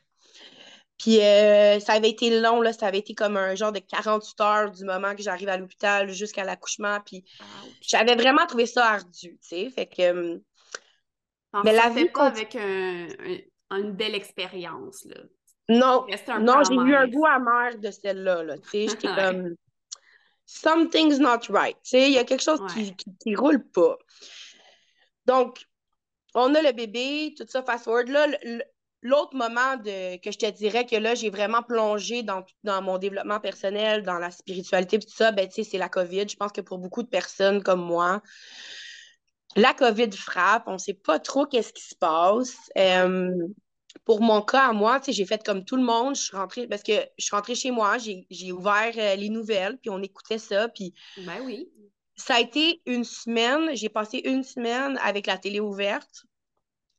Puis 1.02 1.20
euh, 1.20 1.80
ça 1.80 1.94
avait 1.94 2.10
été 2.10 2.40
long, 2.40 2.60
là, 2.60 2.72
ça 2.72 2.86
avait 2.86 3.00
été 3.00 3.12
comme 3.12 3.36
un 3.36 3.56
genre 3.56 3.72
de 3.72 3.80
48 3.80 4.40
heures 4.40 4.70
du 4.70 4.84
moment 4.84 5.16
que 5.16 5.22
j'arrive 5.22 5.48
à 5.48 5.56
l'hôpital 5.56 6.08
jusqu'à 6.12 6.44
l'accouchement. 6.44 7.00
Puis 7.04 7.24
j'avais 7.80 8.14
vraiment 8.14 8.46
trouvé 8.46 8.66
ça 8.66 8.86
ardu, 8.86 9.30
tu 9.30 9.38
sais. 9.40 9.70
Fait 9.70 9.86
que. 9.86 10.02
Euh, 10.02 10.38
mais 11.64 11.72
la 11.72 11.88
vie. 11.88 12.08
pas 12.08 12.26
avec 12.26 12.54
une 12.54 13.92
belle 13.92 14.14
expérience, 14.14 15.04
là. 15.06 15.16
Non, 15.68 16.06
non 16.38 16.62
j'ai 16.62 16.74
eu 16.74 16.94
un 16.94 17.08
goût 17.08 17.26
amer 17.26 17.78
de 17.78 17.90
celle-là, 17.90 18.44
là, 18.44 18.58
tu 18.58 18.68
sais. 18.68 18.88
J'étais 18.88 19.08
comme. 19.16 19.56
Something's 20.46 21.18
not 21.18 21.48
right. 21.48 21.76
Tu 21.82 21.90
sais, 21.90 22.06
il 22.10 22.12
y 22.12 22.18
a 22.18 22.24
quelque 22.24 22.44
chose 22.44 22.60
qui, 22.72 22.94
qui, 22.94 23.34
roule 23.34 23.64
pas. 23.70 23.98
Donc, 25.26 25.66
on 26.34 26.54
a 26.54 26.62
le 26.62 26.70
bébé, 26.72 27.34
tout 27.36 27.46
ça, 27.48 27.64
fast 27.64 27.84
forward. 27.84 28.08
Là, 28.08 28.26
L'autre 29.02 29.34
moment 29.34 29.76
de, 29.76 30.16
que 30.18 30.30
je 30.30 30.38
te 30.38 30.48
dirais 30.48 30.86
que 30.86 30.94
là, 30.94 31.16
j'ai 31.16 31.28
vraiment 31.28 31.62
plongé 31.62 32.22
dans, 32.22 32.44
dans 32.62 32.80
mon 32.82 32.98
développement 32.98 33.40
personnel, 33.40 34.04
dans 34.04 34.18
la 34.18 34.30
spiritualité, 34.30 34.98
tout 34.98 35.10
ça, 35.12 35.32
ben, 35.32 35.48
c'est 35.50 35.76
la 35.76 35.88
COVID. 35.88 36.28
Je 36.28 36.36
pense 36.36 36.52
que 36.52 36.60
pour 36.60 36.78
beaucoup 36.78 37.02
de 37.02 37.08
personnes 37.08 37.62
comme 37.64 37.82
moi, 37.82 38.22
la 39.56 39.74
COVID 39.74 40.12
frappe, 40.12 40.64
on 40.66 40.74
ne 40.74 40.78
sait 40.78 40.94
pas 40.94 41.18
trop 41.18 41.46
qu'est-ce 41.46 41.72
qui 41.72 41.82
se 41.82 41.96
passe. 41.96 42.56
Euh, 42.78 43.32
pour 44.04 44.20
mon 44.20 44.40
cas 44.42 44.68
à 44.68 44.72
moi, 44.72 45.00
j'ai 45.06 45.26
fait 45.26 45.44
comme 45.44 45.64
tout 45.64 45.76
le 45.76 45.82
monde. 45.82 46.16
Je 46.16 46.22
suis 46.22 46.36
rentrée 46.36 46.66
parce 46.66 46.82
que 46.82 46.92
je 47.18 47.24
suis 47.24 47.34
rentrée 47.34 47.54
chez 47.54 47.70
moi, 47.70 47.96
j'ai 47.98 48.52
ouvert 48.52 48.92
euh, 48.96 49.16
les 49.16 49.28
nouvelles, 49.28 49.78
puis 49.78 49.90
on 49.90 50.02
écoutait 50.02 50.38
ça. 50.38 50.68
Puis 50.68 50.94
ben 51.18 51.40
oui. 51.44 51.68
Ça 52.16 52.36
a 52.36 52.40
été 52.40 52.82
une 52.86 53.04
semaine, 53.04 53.74
j'ai 53.74 53.88
passé 53.88 54.22
une 54.24 54.44
semaine 54.44 54.98
avec 55.02 55.26
la 55.26 55.38
télé 55.38 55.60
ouverte. 55.60 56.24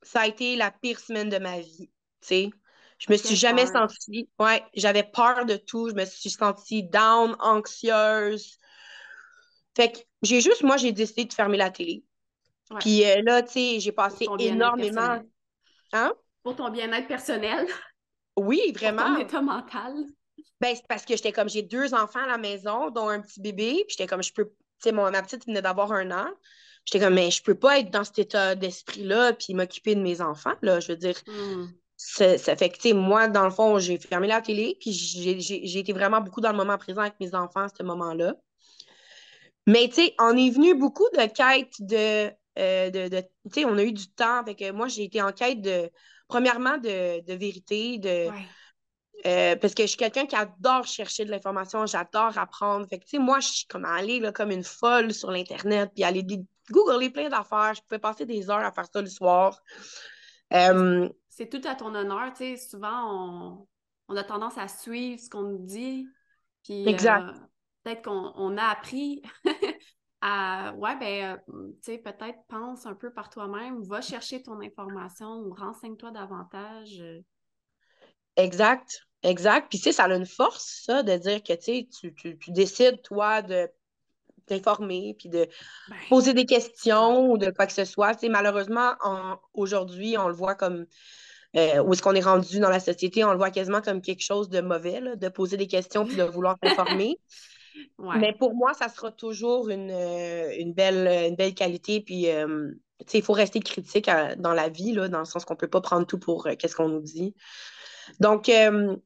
Ça 0.04 0.22
a 0.22 0.28
été 0.28 0.56
la 0.56 0.72
pire 0.72 1.00
semaine 1.00 1.30
de 1.30 1.38
ma 1.38 1.60
vie. 1.60 1.90
sais. 2.22 2.50
Je 3.00 3.12
me 3.12 3.18
suis 3.18 3.36
jamais 3.36 3.66
sentie. 3.66 4.30
Ouais, 4.40 4.64
j'avais 4.76 5.04
peur 5.04 5.46
de 5.46 5.58
tout. 5.58 5.90
Je 5.90 5.96
me 5.96 6.06
suis 6.06 6.30
sentie 6.30 6.84
down, 6.84 7.36
anxieuse. 7.40 8.58
Fait 9.76 9.92
que 9.92 9.98
j'ai 10.22 10.40
juste, 10.40 10.64
moi, 10.64 10.78
j'ai 10.78 10.92
décidé 10.92 11.26
de 11.26 11.34
fermer 11.34 11.58
la 11.58 11.70
télé. 11.70 12.04
Puis 12.80 13.04
euh, 13.06 13.22
là, 13.24 13.42
tu 13.44 13.52
sais, 13.52 13.80
j'ai 13.80 13.92
passé 13.92 14.26
énormément. 14.40 15.22
Hein? 15.92 16.14
Pour 16.44 16.56
ton 16.56 16.69
bien-être 16.69 17.07
personnel. 17.07 17.68
Oui, 18.38 18.72
vraiment. 18.74 19.04
Pour 19.06 19.16
ton 19.16 19.22
état 19.22 19.42
mental. 19.42 19.94
Ben, 20.62 20.76
c'est 20.76 20.88
parce 20.88 21.04
que 21.04 21.16
j'étais 21.16 21.33
comme, 21.33 21.50
j'ai 21.50 21.62
deux 21.62 21.94
enfants 21.94 22.24
à 22.24 22.28
la 22.28 22.38
maison, 22.38 22.90
dont 22.90 23.10
un 23.10 23.22
petit 23.22 23.42
bébé. 23.42 23.83
Puis 23.88 23.98
j'étais 23.98 24.07
comme, 24.07 24.24
je 24.24 24.31
peux. 24.33 24.45
Tu 24.45 24.90
sais, 24.90 24.92
ma 24.92 25.22
petite 25.22 25.45
venait 25.45 25.62
d'avoir 25.62 25.92
un 25.92 26.10
an. 26.12 26.28
J'étais 26.85 27.04
comme, 27.04 27.13
mais 27.13 27.31
je 27.31 27.42
peux 27.42 27.56
pas 27.56 27.80
être 27.80 27.92
dans 27.92 28.04
cet 28.04 28.19
état 28.19 28.56
d'esprit-là 28.56 29.33
puis 29.33 29.54
m'occuper 29.54 29.95
de 29.95 30.02
mes 30.02 30.21
enfants, 30.21 30.56
là. 30.61 30.80
Je 30.80 30.92
veux 30.92 30.97
dire, 30.97 31.16
hmm 31.28 31.66
ça, 32.04 32.56
fait 32.56 32.69
que, 32.69 32.75
tu 32.75 32.90
sais, 32.90 32.94
moi, 32.94 33.28
dans 33.28 33.45
le 33.45 33.52
fond, 33.52 33.80
j'ai 33.80 33.97
fermé 33.97 34.28
la 34.28 34.42
télé, 34.42 34.78
puis 34.80 34.92
j'ai 34.92 35.80
été 35.80 35.94
vraiment 35.94 36.21
beaucoup 36.21 36.42
dans 36.42 36.52
le 36.52 36.57
moment 36.57 36.78
présent 36.78 37.02
avec 37.02 37.19
mes 37.19 37.33
enfants 37.33 37.61
à 37.61 37.69
ce 37.69 37.83
moment-là. 37.83 38.35
Mais, 39.68 39.87
tu 39.87 39.95
sais, 39.95 40.16
on 40.19 40.35
est 40.35 40.49
venu 40.49 40.75
beaucoup 40.75 41.07
de 41.13 41.25
quêtes 41.28 41.73
de. 41.80 42.31
Euh, 42.59 42.90
de, 42.90 43.19
tu 43.19 43.28
sais, 43.54 43.66
on 43.66 43.78
a 43.78 43.83
eu 43.83 43.94
du 43.94 44.07
temps. 44.09 44.40
avec 44.40 44.61
moi, 44.73 44.87
j'ai 44.87 45.06
été 45.06 45.21
en 45.21 45.31
quête 45.31 45.61
de. 45.61 45.90
Premièrement, 46.28 46.78
de, 46.78 47.33
vérité, 47.33 47.97
de. 47.99 48.28
Euh, 49.25 49.56
parce 49.56 49.73
que 49.73 49.83
je 49.83 49.87
suis 49.87 49.97
quelqu'un 49.97 50.25
qui 50.25 50.35
adore 50.35 50.85
chercher 50.85 51.23
de 51.23 51.31
l'information, 51.31 51.85
j'adore 51.85 52.37
apprendre. 52.37 52.85
Fait 52.90 52.99
que, 52.99 53.06
tu 53.06 53.11
sais, 53.11 53.19
moi, 53.19 53.40
je 53.40 53.47
suis 53.47 53.68
comme 53.68 53.85
allée 53.85 54.19
là, 54.19 54.33
comme 54.33 54.52
une 54.52 54.66
folle 54.66 55.13
sur 55.13 55.31
l'Internet, 55.31 55.92
puis 55.95 56.04
aller 56.04 56.23
googler 56.72 57.10
plein 57.10 57.30
d'affaires. 57.30 57.74
Je 57.74 57.82
pouvais 57.82 58.00
passer 58.00 58.26
des 58.26 58.50
heures 58.50 58.64
à 58.64 58.72
faire 58.72 58.88
ça 58.92 59.02
le 59.02 59.08
soir. 59.08 59.62
Euh, 60.54 61.10
c'est 61.30 61.50
tout 61.50 61.68
à 61.68 61.76
ton 61.76 61.94
honneur. 61.96 62.32
Tu 62.34 62.56
sais, 62.56 62.58
souvent, 62.58 63.68
on, 64.08 64.16
a 64.16 64.24
tendance 64.24 64.58
à 64.58 64.68
suivre 64.68 65.20
ce 65.20 65.30
qu'on 65.30 65.44
nous 65.44 65.66
dit. 65.66 66.08
Puis, 66.64 66.88
exact. 66.88 67.30
Euh, 67.30 67.40
peut-être 67.84 68.04
qu'on 68.04 68.58
a 68.58 68.64
appris 68.64 69.22
à, 70.22 70.74
ouais, 70.76 70.96
ben, 70.98 71.40
euh, 71.50 71.68
tu 71.84 71.94
sais, 71.94 71.98
peut-être 71.98 72.40
pense 72.48 72.86
un 72.86 72.94
peu 72.94 73.12
par 73.12 73.30
toi-même, 73.30 73.82
va 73.84 74.02
chercher 74.02 74.44
ton 74.44 74.62
information 74.62 75.40
ou 75.40 75.54
renseigne-toi 75.54 76.12
davantage. 76.12 77.02
Euh. 77.02 77.22
Exact, 78.36 79.02
exact. 79.24 79.70
Puis, 79.70 79.80
tu 79.80 79.86
sais, 79.86 79.92
ça 79.92 80.06
a 80.06 80.16
une 80.16 80.26
force, 80.26 80.84
ça, 80.86 81.04
de 81.04 81.18
dire 81.18 81.42
que, 81.44 81.54
tu, 81.54 81.88
tu, 81.90 82.38
tu 82.38 82.52
décides, 82.52 83.02
toi, 83.02 83.42
de 83.42 83.70
t'informer, 84.45 85.16
puis 85.18 85.30
de 85.30 85.47
ben, 85.90 85.95
poser 86.09 86.33
des 86.33 86.45
questions 86.45 87.31
ou 87.31 87.38
de 87.38 87.50
quoi 87.52 87.66
que 87.66 87.73
ce 87.73 87.85
soit. 87.85 88.18
Malheureusement, 88.30 88.94
aujourd'hui, 89.54 90.18
on 90.18 90.28
le 90.28 90.33
voit 90.33 90.56
comme 90.56 90.85
euh, 91.56 91.83
où 91.83 91.94
est-ce 91.94 92.02
qu'on 92.02 92.16
est 92.16 92.21
rendu 92.21 92.59
dans 92.59 92.69
la 92.69 92.80
société, 92.80 93.23
on 93.23 93.31
le 93.31 93.38
voit 93.38 93.52
quasiment 93.52 93.81
comme 93.81 94.02
quelque 94.02 94.23
chose 94.23 94.50
de 94.50 94.62
mauvais, 94.62 95.02
de 95.16 95.30
poser 95.30 95.57
des 95.57 95.68
questions 95.68 96.06
puis 96.06 96.16
de 96.16 96.23
vouloir 96.23 96.57
s'informer. 96.64 97.18
Mais 98.19 98.33
pour 98.33 98.54
moi, 98.54 98.73
ça 98.73 98.88
sera 98.90 99.12
toujours 99.12 99.69
une, 99.69 99.90
une, 99.90 100.73
belle, 100.73 101.07
une 101.30 101.35
belle 101.35 101.56
qualité. 101.56 102.02
Puis, 102.02 102.28
il 103.14 103.21
faut 103.21 103.33
rester 103.33 103.59
critique 103.59 104.09
dans 104.38 104.54
la 104.54 104.69
vie, 104.69 104.94
là, 104.94 105.07
dans 105.07 105.19
le 105.19 105.26
sens 105.26 105.45
qu'on 105.45 105.56
ne 105.56 105.59
peut 105.59 105.68
pas 105.68 105.81
prendre 105.81 106.06
tout 106.06 106.19
pour 106.19 106.47
qu'est-ce 106.59 106.76
qu'on 106.76 106.90
nous 106.90 107.02
dit. 107.02 107.33
Donc, 108.19 108.45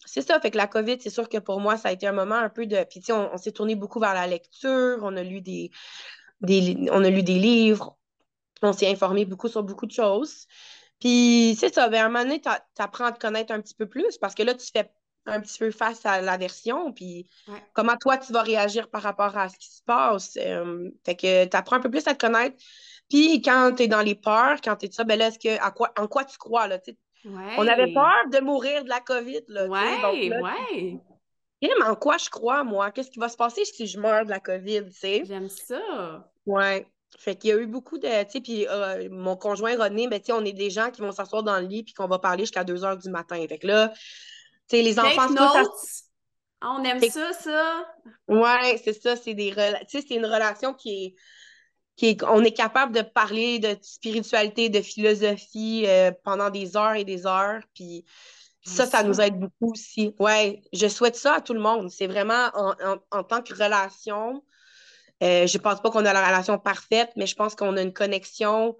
c'est 0.05 0.21
ça. 0.21 0.39
Fait 0.39 0.51
que 0.51 0.57
la 0.57 0.67
COVID, 0.67 0.97
c'est 0.99 1.09
sûr 1.09 1.29
que 1.29 1.37
pour 1.37 1.59
moi, 1.59 1.77
ça 1.77 1.89
a 1.89 1.91
été 1.91 2.07
un 2.07 2.13
moment 2.13 2.35
un 2.35 2.49
peu 2.49 2.65
de. 2.65 2.83
Puis, 2.89 3.01
on, 3.11 3.33
on 3.33 3.37
s'est 3.37 3.51
tourné 3.51 3.75
beaucoup 3.75 3.99
vers 3.99 4.13
la 4.13 4.27
lecture. 4.27 4.99
On 5.01 5.15
a 5.17 5.23
lu 5.23 5.41
des, 5.41 5.71
des, 6.41 6.87
on 6.91 7.03
a 7.03 7.09
lu 7.09 7.23
des 7.23 7.39
livres. 7.39 7.97
On 8.61 8.73
s'est 8.73 8.89
informé 8.89 9.25
beaucoup 9.25 9.47
sur 9.47 9.63
beaucoup 9.63 9.85
de 9.85 9.91
choses. 9.91 10.47
Puis, 10.99 11.55
c'est 11.59 11.73
ça. 11.73 11.89
Ben, 11.89 12.01
à 12.01 12.05
un 12.05 12.09
moment 12.09 12.23
donné, 12.23 12.41
tu 12.41 12.49
apprends 12.81 13.05
à 13.05 13.11
te 13.11 13.19
connaître 13.19 13.53
un 13.53 13.61
petit 13.61 13.75
peu 13.75 13.87
plus 13.87 14.17
parce 14.17 14.35
que 14.35 14.43
là, 14.43 14.53
tu 14.53 14.67
fais 14.71 14.89
un 15.27 15.41
petit 15.41 15.59
peu 15.59 15.71
face 15.71 16.05
à 16.05 16.21
la 16.21 16.37
version, 16.37 16.93
puis 16.93 17.29
comment 17.73 17.97
toi, 17.97 18.17
tu 18.17 18.31
vas 18.33 18.41
réagir 18.41 18.89
par 18.89 19.01
rapport 19.01 19.37
à 19.37 19.49
ce 19.49 19.57
qui 19.57 19.67
se 19.67 19.81
passe? 19.83 20.33
fait 21.05 21.15
que 21.15 21.45
tu 21.45 21.57
apprends 21.57 21.75
un 21.75 21.81
peu 21.81 21.91
plus 21.91 22.07
à 22.07 22.15
te 22.15 22.25
connaître. 22.25 22.55
Puis 23.09 23.41
quand 23.41 23.73
tu 23.75 23.83
es 23.83 23.87
dans 23.87 24.01
les 24.01 24.15
peurs, 24.15 24.59
quand 24.61 24.75
tu 24.77 24.87
es 24.87 24.91
ça, 24.91 25.03
ben 25.03 25.17
là, 25.17 25.27
est-ce 25.27 25.39
que, 25.39 25.61
à 25.61 25.71
quoi, 25.71 25.91
en 25.97 26.07
quoi 26.07 26.25
tu 26.25 26.37
crois, 26.37 26.67
là, 26.67 26.79
On 27.57 27.67
avait 27.67 27.93
peur 27.93 28.29
de 28.31 28.39
mourir 28.39 28.83
de 28.83 28.89
la 28.89 28.99
COVID, 28.99 29.43
là, 29.47 29.67
ouais, 29.67 30.39
ouais. 30.41 30.99
mais 31.61 31.85
en 31.85 31.95
quoi 31.95 32.17
je 32.17 32.29
crois, 32.29 32.63
moi? 32.63 32.91
Qu'est-ce 32.91 33.09
qui 33.09 33.19
va 33.19 33.29
se 33.29 33.37
passer 33.37 33.65
si 33.65 33.87
je 33.87 33.99
meurs 33.99 34.25
de 34.25 34.29
la 34.29 34.39
COVID, 34.39 34.85
tu 34.85 34.91
sais? 34.93 35.23
J'aime 35.25 35.49
ça. 35.49 36.29
Ouais. 36.45 36.87
Fait 37.17 37.35
qu'il 37.35 37.49
y 37.49 37.53
a 37.53 37.57
eu 37.57 37.67
beaucoup 37.67 37.97
de. 37.97 38.07
Tu 38.25 38.31
sais, 38.31 38.41
puis 38.41 38.67
euh, 38.67 39.07
mon 39.09 39.35
conjoint 39.35 39.75
René, 39.77 40.07
ben, 40.07 40.19
tu 40.19 40.27
sais, 40.27 40.33
on 40.33 40.43
est 40.43 40.53
des 40.53 40.69
gens 40.69 40.91
qui 40.91 41.01
vont 41.01 41.11
s'asseoir 41.11 41.43
dans 41.43 41.59
le 41.59 41.65
lit 41.65 41.83
puis 41.83 41.93
qu'on 41.93 42.07
va 42.07 42.19
parler 42.19 42.43
jusqu'à 42.43 42.63
2 42.63 42.83
heures 42.83 42.97
du 42.97 43.09
matin. 43.09 43.43
Fait 43.47 43.57
que 43.57 43.67
là, 43.67 43.89
tu 43.89 44.77
sais, 44.77 44.81
les 44.81 44.99
enfants. 44.99 45.27
Ah, 46.59 46.75
on 46.79 46.83
aime 46.83 46.99
ça, 46.99 47.33
ça. 47.33 47.85
Ouais, 48.27 48.81
c'est 48.83 48.99
ça. 49.01 49.15
C'est 49.15 49.33
des. 49.33 49.51
Tu 49.51 49.99
sais, 49.99 50.05
c'est 50.07 50.15
une 50.15 50.25
relation 50.25 50.73
qui 50.73 51.05
est. 51.05 51.15
Qui 51.97 52.07
est... 52.07 52.23
On 52.23 52.43
est 52.43 52.51
capable 52.51 52.95
de 52.95 53.01
parler 53.01 53.59
de 53.59 53.75
spiritualité, 53.81 54.69
de 54.69 54.81
philosophie 54.81 55.83
euh, 55.85 56.11
pendant 56.23 56.49
des 56.49 56.77
heures 56.77 56.95
et 56.95 57.03
des 57.03 57.27
heures. 57.27 57.61
Puis 57.73 58.05
ça, 58.63 58.85
ça, 58.85 59.03
nous 59.03 59.19
aide 59.19 59.37
beaucoup 59.37 59.73
aussi. 59.73 60.15
Ouais, 60.19 60.61
je 60.71 60.87
souhaite 60.87 61.17
ça 61.17 61.35
à 61.35 61.41
tout 61.41 61.53
le 61.53 61.59
monde. 61.59 61.89
C'est 61.89 62.07
vraiment 62.07 62.49
en, 62.53 62.75
en 63.11 63.23
tant 63.23 63.41
que 63.41 63.53
relation 63.53 64.41
euh, 65.23 65.47
je 65.47 65.57
pense 65.57 65.81
pas 65.81 65.89
qu'on 65.89 66.05
a 66.05 66.13
la 66.13 66.25
relation 66.25 66.59
parfaite, 66.59 67.11
mais 67.15 67.25
je 67.25 67.35
pense 67.35 67.55
qu'on 67.55 67.75
a 67.77 67.81
une 67.81 67.93
connexion 67.93 68.77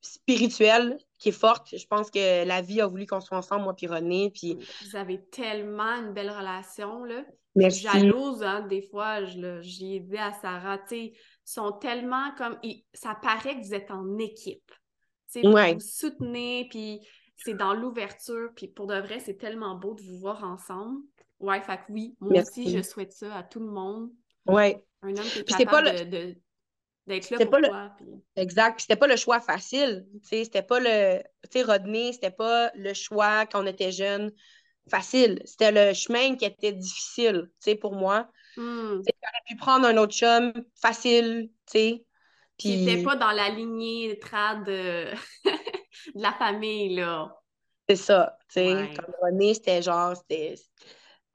spirituelle 0.00 0.98
qui 1.18 1.30
est 1.30 1.32
forte. 1.32 1.74
Je 1.76 1.86
pense 1.86 2.10
que 2.10 2.44
la 2.46 2.60
vie 2.60 2.80
a 2.80 2.86
voulu 2.86 3.06
qu'on 3.06 3.20
soit 3.20 3.38
ensemble, 3.38 3.64
moi 3.64 3.74
puis 3.74 3.86
René. 3.86 4.30
Puis... 4.30 4.58
Vous 4.82 4.96
avez 4.96 5.24
tellement 5.30 5.94
une 5.96 6.12
belle 6.12 6.30
relation, 6.30 7.04
là. 7.04 7.24
Merci. 7.56 7.82
Jalouse, 7.82 8.42
hein, 8.42 8.62
des 8.62 8.82
fois, 8.82 9.24
j'ai 9.24 10.00
dit 10.00 10.18
à 10.18 10.32
Sarah, 10.32 10.78
tu 10.78 10.88
sais, 10.88 11.12
sont 11.44 11.72
tellement 11.72 12.32
comme... 12.36 12.58
Ça 12.92 13.14
paraît 13.14 13.60
que 13.60 13.64
vous 13.66 13.74
êtes 13.74 13.90
en 13.90 14.18
équipe. 14.18 14.70
Tu 15.32 15.40
sais, 15.40 15.42
vous 15.42 15.74
vous 15.74 15.80
soutenez, 15.80 16.66
puis 16.70 17.00
c'est 17.36 17.54
dans 17.54 17.74
l'ouverture, 17.74 18.50
puis 18.54 18.68
pour 18.68 18.86
de 18.86 18.98
vrai, 18.98 19.20
c'est 19.20 19.36
tellement 19.36 19.74
beau 19.74 19.94
de 19.94 20.02
vous 20.02 20.18
voir 20.18 20.44
ensemble. 20.44 21.00
Ouais, 21.40 21.60
fait 21.60 21.76
que 21.78 21.92
oui, 21.92 22.16
moi 22.20 22.40
aussi, 22.40 22.74
je 22.74 22.82
souhaite 22.82 23.12
ça 23.12 23.36
à 23.36 23.42
tout 23.42 23.60
le 23.60 23.70
monde. 23.70 24.10
Ouais. 24.46 24.82
Un 25.02 25.10
homme 25.10 25.24
qui 25.24 25.40
est 25.40 25.58
capable 25.58 26.08
de, 26.08 26.36
d'être 27.06 27.30
là 27.30 27.38
pour 27.44 27.60
toi. 27.60 27.96
Exact. 28.36 28.76
Puis 28.76 28.82
c'était 28.82 28.96
pas 28.96 29.06
le 29.06 29.16
choix 29.16 29.40
facile. 29.40 30.06
C'était 30.22 30.62
pas 30.62 30.80
le. 30.80 31.20
Tu 31.50 31.58
sais, 31.58 31.62
Rodney, 31.62 32.12
c'était 32.12 32.30
pas 32.30 32.70
le 32.74 32.94
choix 32.94 33.46
quand 33.46 33.62
on 33.62 33.66
était 33.66 33.92
jeune 33.92 34.32
facile. 34.88 35.42
C'était 35.44 35.72
le 35.72 35.92
chemin 35.92 36.36
qui 36.36 36.44
était 36.44 36.72
difficile, 36.72 37.50
tu 37.60 37.70
sais, 37.70 37.74
pour 37.74 37.94
moi. 37.94 38.28
Mm. 38.56 39.02
J'aurais 39.02 39.44
pu 39.46 39.56
prendre 39.56 39.86
un 39.86 39.96
autre 39.96 40.14
chum 40.14 40.52
facile, 40.80 41.50
tu 41.66 41.78
sais. 41.78 42.06
Puis... 42.58 42.86
Qui 42.86 43.02
pas 43.02 43.16
dans 43.16 43.32
la 43.32 43.50
lignée 43.50 44.18
trad 44.20 44.64
de, 44.64 45.10
de 45.44 46.22
la 46.22 46.32
famille, 46.32 46.94
là. 46.94 47.36
C'est 47.88 47.96
ça, 47.96 48.38
tu 48.48 48.60
sais. 48.60 48.90
Comme 48.96 49.14
René, 49.22 49.54
c'était 49.54 49.82
genre, 49.82 50.16
c'était 50.16 50.54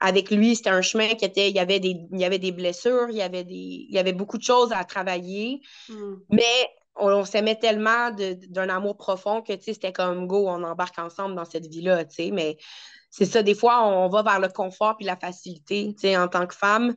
avec 0.00 0.30
lui, 0.30 0.56
c'était 0.56 0.70
un 0.70 0.80
chemin 0.80 1.08
qui 1.08 1.24
était, 1.24 1.50
il 1.50 1.54
y 1.54 1.60
avait 1.60 1.78
des, 1.78 2.00
il 2.10 2.18
y 2.18 2.24
avait 2.24 2.38
des 2.38 2.52
blessures, 2.52 3.08
il 3.10 3.16
y 3.16 3.22
avait 3.22 3.44
des, 3.44 3.54
il 3.88 3.94
y 3.94 3.98
avait 3.98 4.14
beaucoup 4.14 4.38
de 4.38 4.42
choses 4.42 4.72
à 4.72 4.82
travailler, 4.84 5.60
hmm. 5.88 6.14
mais 6.30 6.70
on, 6.96 7.24
s'aimait 7.24 7.56
tellement 7.56 8.10
d'un 8.10 8.68
amour 8.68 8.96
profond 8.96 9.42
que, 9.42 9.52
tu 9.52 9.62
sais, 9.62 9.74
c'était 9.74 9.92
comme, 9.92 10.26
go, 10.26 10.48
on 10.48 10.62
embarque 10.62 10.98
ensemble 10.98 11.34
dans 11.34 11.44
cette 11.44 11.66
vie-là, 11.66 12.04
tu 12.04 12.14
sais, 12.14 12.30
mais 12.30 12.56
c'est 13.10 13.26
ça, 13.26 13.42
des 13.42 13.54
fois, 13.54 13.86
on 13.86 14.08
va 14.08 14.22
vers 14.22 14.40
le 14.40 14.48
confort 14.48 14.96
puis 14.96 15.06
la 15.06 15.16
facilité, 15.16 15.92
tu 15.94 16.00
sais, 16.00 16.16
en 16.16 16.28
tant 16.28 16.46
que 16.46 16.54
femme, 16.54 16.94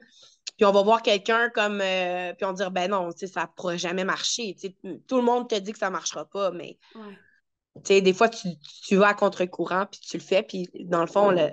puis 0.57 0.65
on 0.65 0.71
va 0.71 0.83
voir 0.83 1.01
quelqu'un 1.01 1.49
comme, 1.49 1.81
euh, 1.81 2.33
puis 2.33 2.45
on 2.45 2.53
dire, 2.53 2.71
ben 2.71 2.89
non, 2.89 3.11
tu 3.11 3.19
sais, 3.19 3.27
ça 3.27 3.41
ne 3.41 3.47
pourra 3.55 3.77
jamais 3.77 4.03
marcher, 4.03 4.55
tu 4.59 4.67
sais, 4.67 4.99
tout 5.07 5.17
le 5.17 5.23
monde 5.23 5.49
te 5.49 5.55
dit 5.55 5.71
que 5.71 5.79
ça 5.79 5.87
ne 5.87 5.93
marchera 5.93 6.25
pas, 6.25 6.51
mais... 6.51 6.77
Tu 7.75 7.81
sais, 7.85 8.01
des 8.01 8.13
fois, 8.13 8.29
tu, 8.29 8.49
tu 8.85 8.97
vas 8.97 9.07
à 9.07 9.13
contre-courant, 9.15 9.87
puis 9.89 9.99
tu 9.99 10.17
le 10.17 10.21
fais, 10.21 10.43
puis 10.43 10.69
dans 10.75 11.01
le 11.01 11.07
fond, 11.07 11.31
le, 11.31 11.49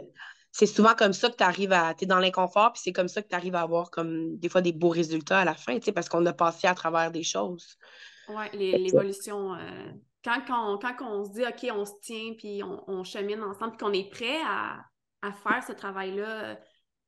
c'est 0.53 0.67
souvent 0.67 0.95
comme 0.95 1.13
ça 1.13 1.31
que 1.31 1.37
tu 1.37 1.45
arrives 1.45 1.73
à. 1.73 1.95
Tu 1.95 2.05
es 2.05 2.07
dans 2.07 2.19
l'inconfort, 2.19 2.73
puis 2.73 2.83
c'est 2.85 2.93
comme 2.93 3.09
ça 3.09 3.23
que 3.23 3.29
tu 3.29 3.35
arrives 3.35 3.55
à 3.55 3.61
avoir 3.61 3.91
comme 3.91 4.37
des 4.37 4.49
fois 4.49 4.61
des 4.61 4.73
beaux 4.73 4.89
résultats 4.89 5.41
à 5.41 5.45
la 5.45 5.55
fin, 5.55 5.79
parce 5.95 6.09
qu'on 6.09 6.25
a 6.27 6.33
passé 6.33 6.67
à 6.67 6.75
travers 6.75 7.11
des 7.11 7.23
choses. 7.23 7.77
Oui, 8.29 8.45
l'évolution. 8.53 9.55
Euh, 9.55 9.93
quand, 10.25 10.43
quand, 10.47 11.07
on 11.07 11.25
se 11.25 11.33
dit 11.33 11.43
OK, 11.43 11.67
on 11.75 11.85
se 11.85 11.93
tient, 12.03 12.35
puis 12.37 12.63
on, 12.65 13.05
chemine 13.05 13.43
ensemble, 13.43 13.77
puis 13.77 13.79
qu'on 13.79 13.93
est 13.93 14.11
prêt 14.11 14.41
à, 14.47 14.85
faire 15.43 15.63
ce 15.67 15.73
travail-là 15.73 16.45
euh, 16.45 16.55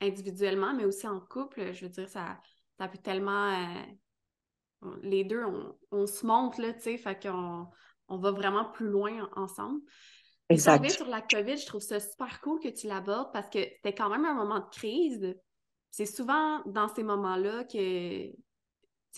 individuellement, 0.00 0.74
mais 0.74 0.84
aussi 0.84 1.06
en 1.06 1.20
couple, 1.20 1.72
je 1.72 1.86
veux 1.86 1.90
dire, 1.90 2.08
ça, 2.08 2.38
ça 2.78 2.88
peut 2.88 2.98
tellement. 2.98 3.50
Euh, 3.50 4.90
les 5.02 5.24
deux, 5.24 5.44
on, 5.92 6.06
se 6.06 6.26
monte, 6.26 6.58
là, 6.58 6.72
tu 6.72 6.80
sais, 6.80 6.98
fait 6.98 7.22
qu'on 7.22 7.68
on 8.08 8.18
va 8.18 8.32
vraiment 8.32 8.64
plus 8.64 8.88
loin 8.88 9.28
ensemble. 9.36 9.80
Exact. 10.48 10.90
sur 10.90 11.06
la 11.06 11.22
COVID, 11.22 11.56
je 11.56 11.66
trouve 11.66 11.80
ça 11.80 12.00
super 12.00 12.40
cool 12.40 12.60
que 12.60 12.68
tu 12.68 12.86
l'abordes 12.86 13.32
parce 13.32 13.48
que 13.48 13.60
c'était 13.60 13.94
quand 13.94 14.10
même 14.10 14.24
un 14.24 14.34
moment 14.34 14.58
de 14.58 14.68
crise. 14.70 15.34
C'est 15.90 16.04
souvent 16.04 16.60
dans 16.66 16.88
ces 16.88 17.04
moments-là 17.04 17.64
que 17.64 18.32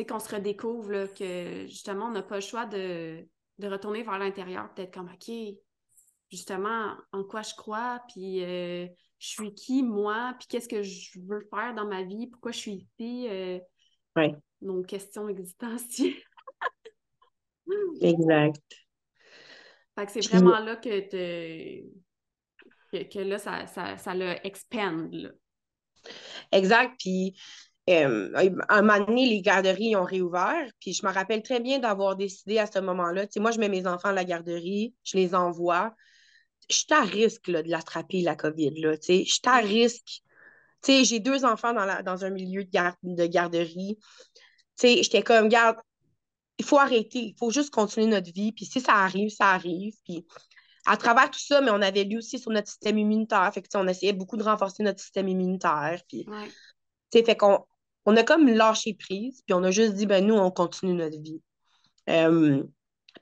qu'on 0.07 0.19
se 0.19 0.35
redécouvre, 0.35 1.13
que 1.15 1.67
justement, 1.67 2.07
on 2.07 2.11
n'a 2.11 2.23
pas 2.23 2.37
le 2.37 2.41
choix 2.41 2.67
de, 2.67 3.27
retourner 3.63 4.03
vers 4.03 4.19
l'intérieur, 4.19 4.73
peut-être 4.75 4.93
comme 4.93 5.11
OK, 5.13 5.35
justement, 6.31 6.95
en 7.13 7.25
quoi 7.25 7.43
je 7.43 7.55
crois, 7.55 8.03
puis 8.09 8.43
euh, 8.43 8.87
je 9.19 9.29
suis 9.29 9.55
qui, 9.55 9.83
moi, 9.83 10.35
puis 10.39 10.49
qu'est-ce 10.49 10.69
que 10.69 10.83
je 10.83 11.19
veux 11.21 11.47
faire 11.51 11.75
dans 11.75 11.87
ma 11.87 12.03
vie, 12.03 12.27
pourquoi 12.27 12.53
je 12.53 12.59
suis 12.59 12.89
ici. 12.99 13.29
Euh, 13.29 13.59
nos 14.61 14.83
questions 14.83 15.29
existentielles. 15.29 16.15
exact. 18.01 18.63
Fait 19.97 20.07
que 20.07 20.13
c'est 20.13 20.27
vraiment 20.29 20.59
là 20.59 20.77
que, 20.77 21.01
que, 22.91 23.19
là, 23.19 23.39
ça, 23.39 23.67
ça, 23.67 23.97
ça 23.97 24.15
le. 24.15 24.35
Exact. 26.53 26.95
Puis, 26.99 27.37
euh, 27.91 28.31
à 28.69 28.79
un 28.79 28.83
moment 28.83 29.05
donné, 29.05 29.27
les 29.27 29.43
garderies 29.43 29.95
ont 29.97 30.05
réouvert. 30.05 30.67
Puis, 30.81 30.95
je 30.95 31.07
me 31.07 31.13
rappelle 31.13 31.43
très 31.43 31.61
bien 31.61 31.79
d'avoir 31.79 32.17
décidé 32.17 32.59
à 32.59 32.67
ce 32.67 32.79
moment-là. 32.79 33.27
Tu 33.27 33.35
sais, 33.35 33.41
moi, 33.41 33.51
je 33.51 33.59
mets 33.59 33.69
mes 33.69 33.87
enfants 33.87 34.09
à 34.09 34.13
la 34.13 34.25
garderie, 34.25 34.95
je 35.05 35.17
les 35.17 35.35
envoie. 35.35 35.95
Je 36.71 36.77
suis 36.77 36.95
à 36.95 37.03
risque 37.03 37.51
de 37.51 37.71
l'attraper, 37.71 38.23
la 38.23 38.37
COVID. 38.37 38.81
Là, 38.81 38.97
tu 38.97 39.07
sais. 39.07 39.25
Je 39.25 39.33
suis 39.35 39.43
à 39.45 39.59
risque. 39.59 40.23
Tu 40.83 40.93
sais, 40.93 41.05
j'ai 41.05 41.21
deux 41.21 41.45
enfants 41.45 41.75
dans, 41.75 41.85
la, 41.85 42.03
dans 42.03 42.25
un 42.25 42.31
milieu 42.31 42.65
de, 42.65 43.15
de 43.15 43.27
garderie. 43.27 43.99
Tu 43.99 44.03
sais, 44.77 45.03
j'étais 45.03 45.23
comme, 45.23 45.49
garde, 45.49 45.77
il 46.59 46.65
faut 46.65 46.79
arrêter, 46.79 47.19
il 47.19 47.35
faut 47.39 47.51
juste 47.51 47.71
continuer 47.71 48.07
notre 48.07 48.33
vie. 48.33 48.53
Puis 48.53 48.65
si 48.65 48.81
ça 48.81 48.95
arrive, 48.95 49.31
ça 49.31 49.51
arrive. 49.51 49.95
Puis 50.05 50.25
à 50.87 50.97
travers 50.97 51.31
tout 51.31 51.41
ça, 51.41 51.61
mais 51.61 51.71
on 51.71 51.81
avait 51.81 52.05
lu 52.05 52.19
aussi 52.19 52.39
sur 52.39 52.51
notre 52.51 52.69
système 52.69 52.99
immunitaire. 52.99 53.51
Fait 53.53 53.63
que, 53.63 53.69
on 53.77 53.89
essayait 53.89 54.13
beaucoup 54.13 54.37
de 54.37 54.43
renforcer 54.43 54.83
notre 54.83 55.01
système 55.01 55.29
immunitaire. 55.29 56.01
Puis, 56.09 56.27
fait 57.13 57.37
qu'on 57.37 57.65
on 58.07 58.17
a 58.17 58.23
comme 58.23 58.49
lâché 58.49 58.95
prise. 58.95 59.43
Puis 59.47 59.55
on 59.55 59.63
a 59.63 59.71
juste 59.71 59.95
dit, 59.95 60.07
ben 60.07 60.27
nous, 60.27 60.35
on 60.35 60.51
continue 60.51 60.95
notre 60.95 61.21
vie. 61.21 61.41
Euh, 62.11 62.63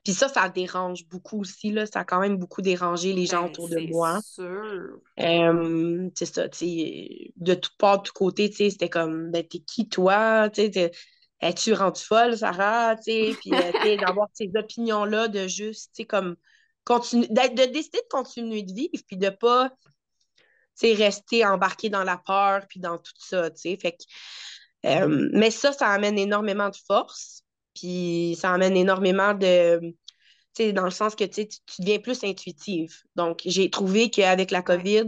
puis 0.05 0.15
ça, 0.15 0.29
ça 0.29 0.49
dérange 0.49 1.07
beaucoup 1.07 1.41
aussi. 1.41 1.71
Là. 1.71 1.87
Ça 1.87 2.01
a 2.01 2.05
quand 2.05 2.21
même 2.21 2.37
beaucoup 2.37 2.63
dérangé 2.63 3.13
les 3.13 3.27
gens 3.27 3.43
ben, 3.43 3.49
autour 3.51 3.69
de 3.69 3.79
moi. 3.91 4.21
Sûr. 4.23 4.99
Euh, 5.21 6.11
c'est 6.15 6.27
ça, 6.27 6.49
de 6.49 7.55
tout 7.55 7.71
part, 7.79 7.99
de 7.99 8.03
tout 8.09 8.13
côté, 8.13 8.51
c'était 8.51 8.89
comme, 8.89 9.31
ben, 9.31 9.47
t'es 9.47 9.61
qui 9.61 9.89
toi? 9.89 10.51
es-tu 11.43 11.75
rendue 11.75 12.01
folle, 12.01 12.39
Sarah, 12.39 12.97
tu 12.97 13.03
sais, 13.03 13.37
puis 13.41 13.53
euh, 13.53 13.97
d'avoir 13.97 14.29
ces 14.33 14.51
opinions-là 14.57 15.29
de 15.29 15.49
juste, 15.49 15.91
tu 15.95 16.03
sais, 16.03 16.07
comme, 16.07 16.37
de, 16.89 17.73
décider 17.73 17.99
de 17.99 18.09
continuer 18.09 18.63
de 18.63 18.73
vivre, 18.73 19.03
puis 19.07 19.17
de 19.17 19.29
pas, 19.29 19.71
tu 20.31 20.43
sais, 20.75 20.95
rester 20.95 21.45
embarqué 21.45 21.91
dans 21.91 22.05
la 22.05 22.17
peur, 22.17 22.65
puis 22.69 22.79
dans 22.79 22.97
tout 22.97 23.13
ça, 23.19 23.51
tu 23.51 23.61
sais, 23.61 23.77
fait 23.77 23.93
que, 23.93 24.05
euh, 24.87 25.29
mais 25.33 25.51
ça, 25.51 25.73
ça 25.73 25.89
amène 25.89 26.19
énormément 26.19 26.69
de 26.69 26.77
force, 26.87 27.45
puis 27.75 28.37
ça 28.41 28.53
amène 28.53 28.77
énormément 28.77 29.35
de, 29.35 29.81
tu 29.81 29.95
sais, 30.55 30.73
dans 30.73 30.85
le 30.85 30.91
sens 30.91 31.15
que, 31.15 31.25
tu, 31.25 31.49
tu 31.49 31.81
deviens 31.81 31.99
plus 31.99 32.25
intuitive. 32.25 32.95
Donc, 33.17 33.43
j'ai 33.45 33.71
trouvé 33.71 34.11
qu'avec 34.11 34.51
la 34.51 34.63
COVID, 34.63 35.05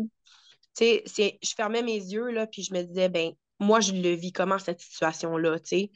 tu 0.76 1.00
sais, 1.06 1.38
je 1.42 1.54
fermais 1.56 1.82
mes 1.82 1.96
yeux, 1.96 2.30
là, 2.30 2.46
puis 2.46 2.62
je 2.62 2.72
me 2.74 2.82
disais, 2.82 3.08
ben 3.08 3.32
moi, 3.60 3.80
je 3.80 3.92
le 3.92 4.14
vis 4.14 4.32
comment 4.32 4.58
cette 4.58 4.80
situation-là, 4.80 5.58
tu 5.60 5.68
sais? 5.68 5.90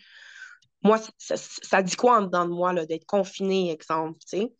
Moi, 0.82 1.00
ça, 1.18 1.82
dit 1.82 1.96
quoi 1.96 2.18
en 2.18 2.22
dedans 2.22 2.46
de 2.46 2.52
moi, 2.52 2.72
là, 2.72 2.86
d'être 2.86 3.06
confiné, 3.06 3.72
exemple, 3.72 4.18
tu 4.20 4.38
sais? 4.38 4.52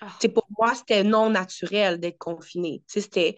Ah. 0.00 0.28
Pour 0.32 0.46
moi, 0.56 0.74
c'était 0.74 1.02
non 1.02 1.30
naturel 1.30 1.98
d'être 1.98 2.18
confiné. 2.18 2.84
C'était, 2.86 3.36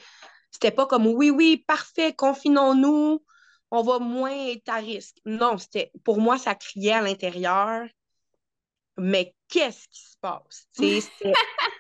c'était 0.50 0.70
pas 0.70 0.86
comme 0.86 1.06
oui, 1.06 1.30
oui, 1.30 1.64
parfait, 1.66 2.12
confinons-nous, 2.12 3.24
on 3.70 3.82
va 3.82 3.98
moins 3.98 4.48
être 4.48 4.68
à 4.68 4.76
risque. 4.76 5.16
Non, 5.24 5.58
c'était 5.58 5.92
pour 6.04 6.20
moi, 6.20 6.38
ça 6.38 6.54
criait 6.54 6.92
à 6.92 7.02
l'intérieur. 7.02 7.86
Mais 8.98 9.34
qu'est-ce 9.48 9.88
qui 9.88 10.02
se 10.02 10.16
passe? 10.20 10.68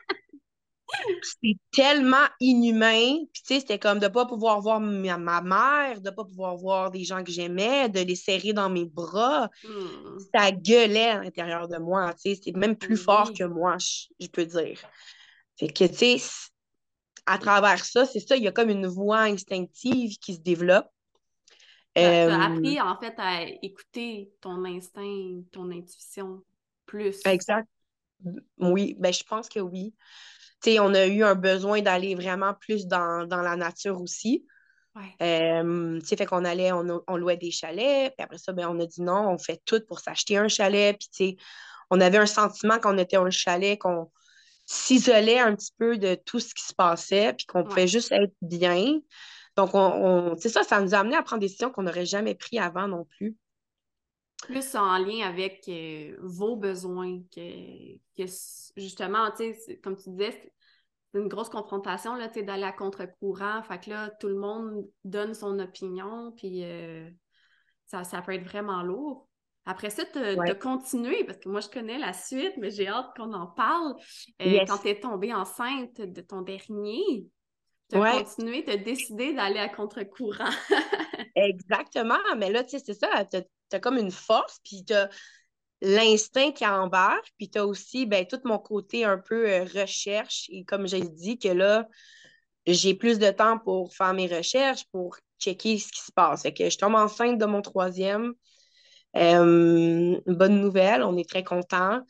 c'est 1.42 1.56
tellement 1.70 2.26
inhumain. 2.40 3.24
Puis, 3.32 3.42
tu 3.42 3.54
sais, 3.54 3.60
c'était 3.60 3.78
comme 3.78 3.98
de 3.98 4.06
ne 4.06 4.10
pas 4.10 4.26
pouvoir 4.26 4.60
voir 4.60 4.80
ma, 4.80 5.40
mère, 5.40 6.00
de 6.00 6.10
ne 6.10 6.14
pas 6.14 6.24
pouvoir 6.24 6.56
voir 6.56 6.90
des 6.90 7.04
gens 7.04 7.22
que 7.22 7.30
j'aimais, 7.30 7.88
de 7.88 8.00
les 8.00 8.16
serrer 8.16 8.52
dans 8.52 8.70
mes 8.70 8.84
bras. 8.84 9.48
Hmm. 9.64 10.18
Ça 10.34 10.52
gueulait 10.52 11.10
à 11.10 11.22
l'intérieur 11.22 11.68
de 11.68 11.78
moi, 11.78 12.12
tu 12.14 12.30
sais. 12.30 12.34
C'était 12.36 12.58
même 12.58 12.76
plus 12.76 12.96
fort 12.96 13.32
que 13.32 13.44
moi, 13.44 13.76
je, 13.78 14.28
peux 14.28 14.46
dire. 14.46 14.80
Fait 15.58 15.68
que, 15.68 15.84
tu 15.84 16.18
sais, 16.18 16.22
à 17.26 17.38
travers 17.38 17.84
ça, 17.84 18.06
c'est 18.06 18.20
ça, 18.20 18.36
il 18.36 18.42
y 18.42 18.48
a 18.48 18.52
comme 18.52 18.70
une 18.70 18.86
voix 18.86 19.20
instinctive 19.20 20.16
qui 20.18 20.34
se 20.34 20.40
développe. 20.40 20.88
Tu 21.94 22.02
as 22.02 22.28
euh, 22.28 22.40
appris, 22.40 22.80
en 22.80 22.96
fait, 22.98 23.14
à 23.18 23.42
écouter 23.62 24.32
ton 24.40 24.64
instinct, 24.64 25.42
ton 25.52 25.70
intuition 25.70 26.42
plus. 26.86 27.20
Exact. 27.24 27.68
Oui, 28.58 28.96
ben 28.98 29.12
je 29.12 29.24
pense 29.24 29.48
que 29.48 29.60
oui 29.60 29.94
on 30.78 30.94
a 30.94 31.06
eu 31.06 31.22
un 31.24 31.34
besoin 31.34 31.80
d'aller 31.80 32.14
vraiment 32.14 32.54
plus 32.54 32.86
dans, 32.86 33.26
la 33.28 33.56
nature 33.56 34.00
aussi. 34.00 34.44
Euh, 35.22 36.00
fait 36.00 36.26
qu'on 36.26 36.44
allait, 36.44 36.72
on, 36.72 37.16
louait 37.16 37.36
des 37.36 37.50
chalets, 37.50 38.12
puis 38.16 38.24
après 38.24 38.38
ça, 38.38 38.52
ben, 38.52 38.68
on 38.68 38.78
a 38.80 38.86
dit 38.86 39.02
non, 39.02 39.30
on 39.30 39.38
fait 39.38 39.62
tout 39.64 39.80
pour 39.86 40.00
s'acheter 40.00 40.36
un 40.36 40.48
chalet, 40.48 40.98
puis 40.98 41.38
on 41.90 42.00
avait 42.00 42.18
un 42.18 42.26
sentiment 42.26 42.78
qu'on 42.78 42.98
était 42.98 43.16
un 43.16 43.30
chalet, 43.30 43.78
qu'on 43.78 44.10
s'isolait 44.66 45.38
un 45.38 45.54
petit 45.54 45.72
peu 45.78 45.96
de 45.96 46.16
tout 46.16 46.38
ce 46.38 46.54
qui 46.54 46.64
se 46.64 46.74
passait, 46.74 47.32
puis 47.32 47.46
qu'on 47.46 47.64
pouvait 47.64 47.88
juste 47.88 48.12
être 48.12 48.34
bien. 48.42 49.00
Donc, 49.60 49.74
on, 49.74 50.36
ça, 50.38 50.62
ça 50.62 50.80
nous 50.80 50.94
a 50.94 50.98
amené 50.98 51.16
à 51.16 51.22
prendre 51.22 51.40
des 51.40 51.46
décisions 51.46 51.70
qu'on 51.70 51.82
n'aurait 51.82 52.06
jamais 52.06 52.34
prises 52.34 52.60
avant 52.60 52.88
non 52.88 53.04
plus. 53.04 53.36
Plus 54.44 54.74
en 54.74 54.96
lien 54.96 55.28
avec 55.28 55.64
euh, 55.68 56.16
vos 56.22 56.56
besoins, 56.56 57.20
que, 57.34 57.96
que 58.16 58.24
justement, 58.76 59.28
comme 59.82 59.96
tu 59.96 60.10
disais, 60.10 60.30
c'est 61.12 61.20
une 61.20 61.28
grosse 61.28 61.50
confrontation 61.50 62.14
là, 62.14 62.28
d'aller 62.28 62.62
à 62.62 62.72
contre-courant. 62.72 63.62
Fait 63.64 63.78
que 63.78 63.90
là, 63.90 64.08
tout 64.18 64.28
le 64.28 64.38
monde 64.38 64.88
donne 65.04 65.34
son 65.34 65.58
opinion, 65.58 66.32
puis 66.38 66.64
euh, 66.64 67.10
ça, 67.84 68.04
ça 68.04 68.22
peut 68.22 68.32
être 68.32 68.44
vraiment 68.44 68.82
lourd. 68.82 69.28
Après 69.66 69.90
ça, 69.90 70.04
tu 70.06 70.18
as 70.18 70.54
continué, 70.54 71.22
parce 71.24 71.38
que 71.38 71.50
moi, 71.50 71.60
je 71.60 71.68
connais 71.68 71.98
la 71.98 72.14
suite, 72.14 72.54
mais 72.56 72.70
j'ai 72.70 72.88
hâte 72.88 73.10
qu'on 73.14 73.34
en 73.34 73.46
parle. 73.46 73.94
Euh, 74.40 74.60
quand 74.66 74.78
tu 74.78 74.88
es 74.88 74.98
tombée 74.98 75.34
enceinte 75.34 76.00
de 76.00 76.20
ton 76.22 76.40
dernier, 76.40 77.26
tu 77.90 77.96
as 77.96 78.22
continué, 78.22 78.64
tu 78.64 78.70
as 78.70 78.76
décidé 78.76 79.32
d'aller 79.34 79.58
à 79.58 79.68
contre-courant. 79.68 80.50
Exactement, 81.36 82.18
mais 82.36 82.50
là, 82.50 82.64
tu 82.64 82.70
sais, 82.70 82.82
c'est 82.84 82.94
ça, 82.94 83.24
tu 83.24 83.38
as, 83.72 83.80
comme 83.80 83.98
une 83.98 84.10
force, 84.10 84.60
puis 84.64 84.84
tu 84.84 84.92
as 84.92 85.08
l'instinct 85.82 86.52
qui 86.52 86.66
embarque, 86.66 87.32
puis 87.38 87.50
tu 87.50 87.58
as 87.58 87.66
aussi 87.66 88.06
ben, 88.06 88.26
tout 88.26 88.40
mon 88.44 88.58
côté 88.58 89.04
un 89.04 89.18
peu 89.18 89.48
euh, 89.48 89.64
recherche. 89.64 90.46
Et 90.50 90.64
comme 90.64 90.86
j'ai 90.86 91.00
dit, 91.00 91.38
que 91.38 91.48
là, 91.48 91.88
j'ai 92.66 92.94
plus 92.94 93.18
de 93.18 93.30
temps 93.30 93.58
pour 93.58 93.94
faire 93.94 94.12
mes 94.12 94.26
recherches, 94.26 94.84
pour 94.92 95.16
checker 95.38 95.78
ce 95.78 95.90
qui 95.90 96.00
se 96.00 96.12
passe. 96.12 96.42
Fait 96.42 96.52
que 96.52 96.68
je 96.68 96.78
tombe 96.78 96.94
enceinte 96.94 97.38
de 97.38 97.46
mon 97.46 97.62
troisième. 97.62 98.34
Euh, 99.16 100.20
bonne 100.26 100.60
nouvelle, 100.60 101.02
on 101.02 101.16
est 101.16 101.28
très 101.28 101.44
content. 101.44 102.00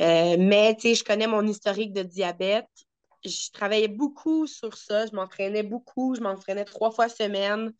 Euh, 0.00 0.36
mais, 0.38 0.74
tu 0.76 0.88
sais, 0.88 0.94
je 0.94 1.04
connais 1.04 1.26
mon 1.26 1.46
historique 1.46 1.92
de 1.92 2.02
diabète. 2.02 2.66
Je 3.24 3.50
travaillais 3.52 3.88
beaucoup 3.88 4.46
sur 4.46 4.76
ça. 4.76 5.06
Je 5.06 5.14
m'entraînais 5.14 5.62
beaucoup. 5.62 6.14
Je 6.14 6.20
m'entraînais 6.20 6.64
trois 6.64 6.90
fois 6.90 7.08
semaine 7.08 7.72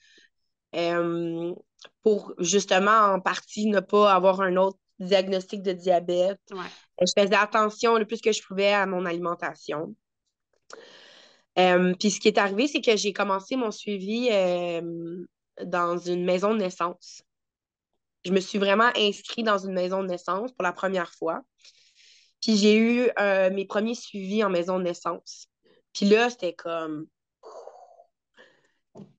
pour 2.02 2.34
justement, 2.38 3.14
en 3.14 3.20
partie, 3.20 3.66
ne 3.66 3.80
pas 3.80 4.12
avoir 4.12 4.40
un 4.40 4.56
autre 4.56 4.78
diagnostic 4.98 5.62
de 5.62 5.72
diabète. 5.72 6.40
Je 7.00 7.12
faisais 7.18 7.34
attention 7.34 7.96
le 7.96 8.04
plus 8.04 8.20
que 8.20 8.32
je 8.32 8.42
pouvais 8.42 8.72
à 8.72 8.86
mon 8.86 9.06
alimentation. 9.06 9.94
Euh, 11.58 11.94
puis 11.98 12.10
ce 12.10 12.20
qui 12.20 12.28
est 12.28 12.38
arrivé, 12.38 12.68
c'est 12.68 12.80
que 12.80 12.96
j'ai 12.96 13.12
commencé 13.12 13.56
mon 13.56 13.70
suivi 13.70 14.28
euh, 14.30 15.24
dans 15.64 15.98
une 15.98 16.24
maison 16.24 16.52
de 16.54 16.58
naissance. 16.58 17.22
Je 18.24 18.32
me 18.32 18.40
suis 18.40 18.58
vraiment 18.58 18.90
inscrite 18.96 19.46
dans 19.46 19.58
une 19.58 19.72
maison 19.72 20.02
de 20.02 20.08
naissance 20.08 20.52
pour 20.52 20.62
la 20.62 20.72
première 20.72 21.12
fois. 21.14 21.40
Puis 22.40 22.56
j'ai 22.56 22.76
eu 22.76 23.10
euh, 23.18 23.50
mes 23.50 23.66
premiers 23.66 23.94
suivis 23.94 24.42
en 24.44 24.50
maison 24.50 24.78
de 24.78 24.84
naissance. 24.84 25.48
Puis 25.92 26.06
là, 26.06 26.30
c'était 26.30 26.54
comme. 26.54 27.06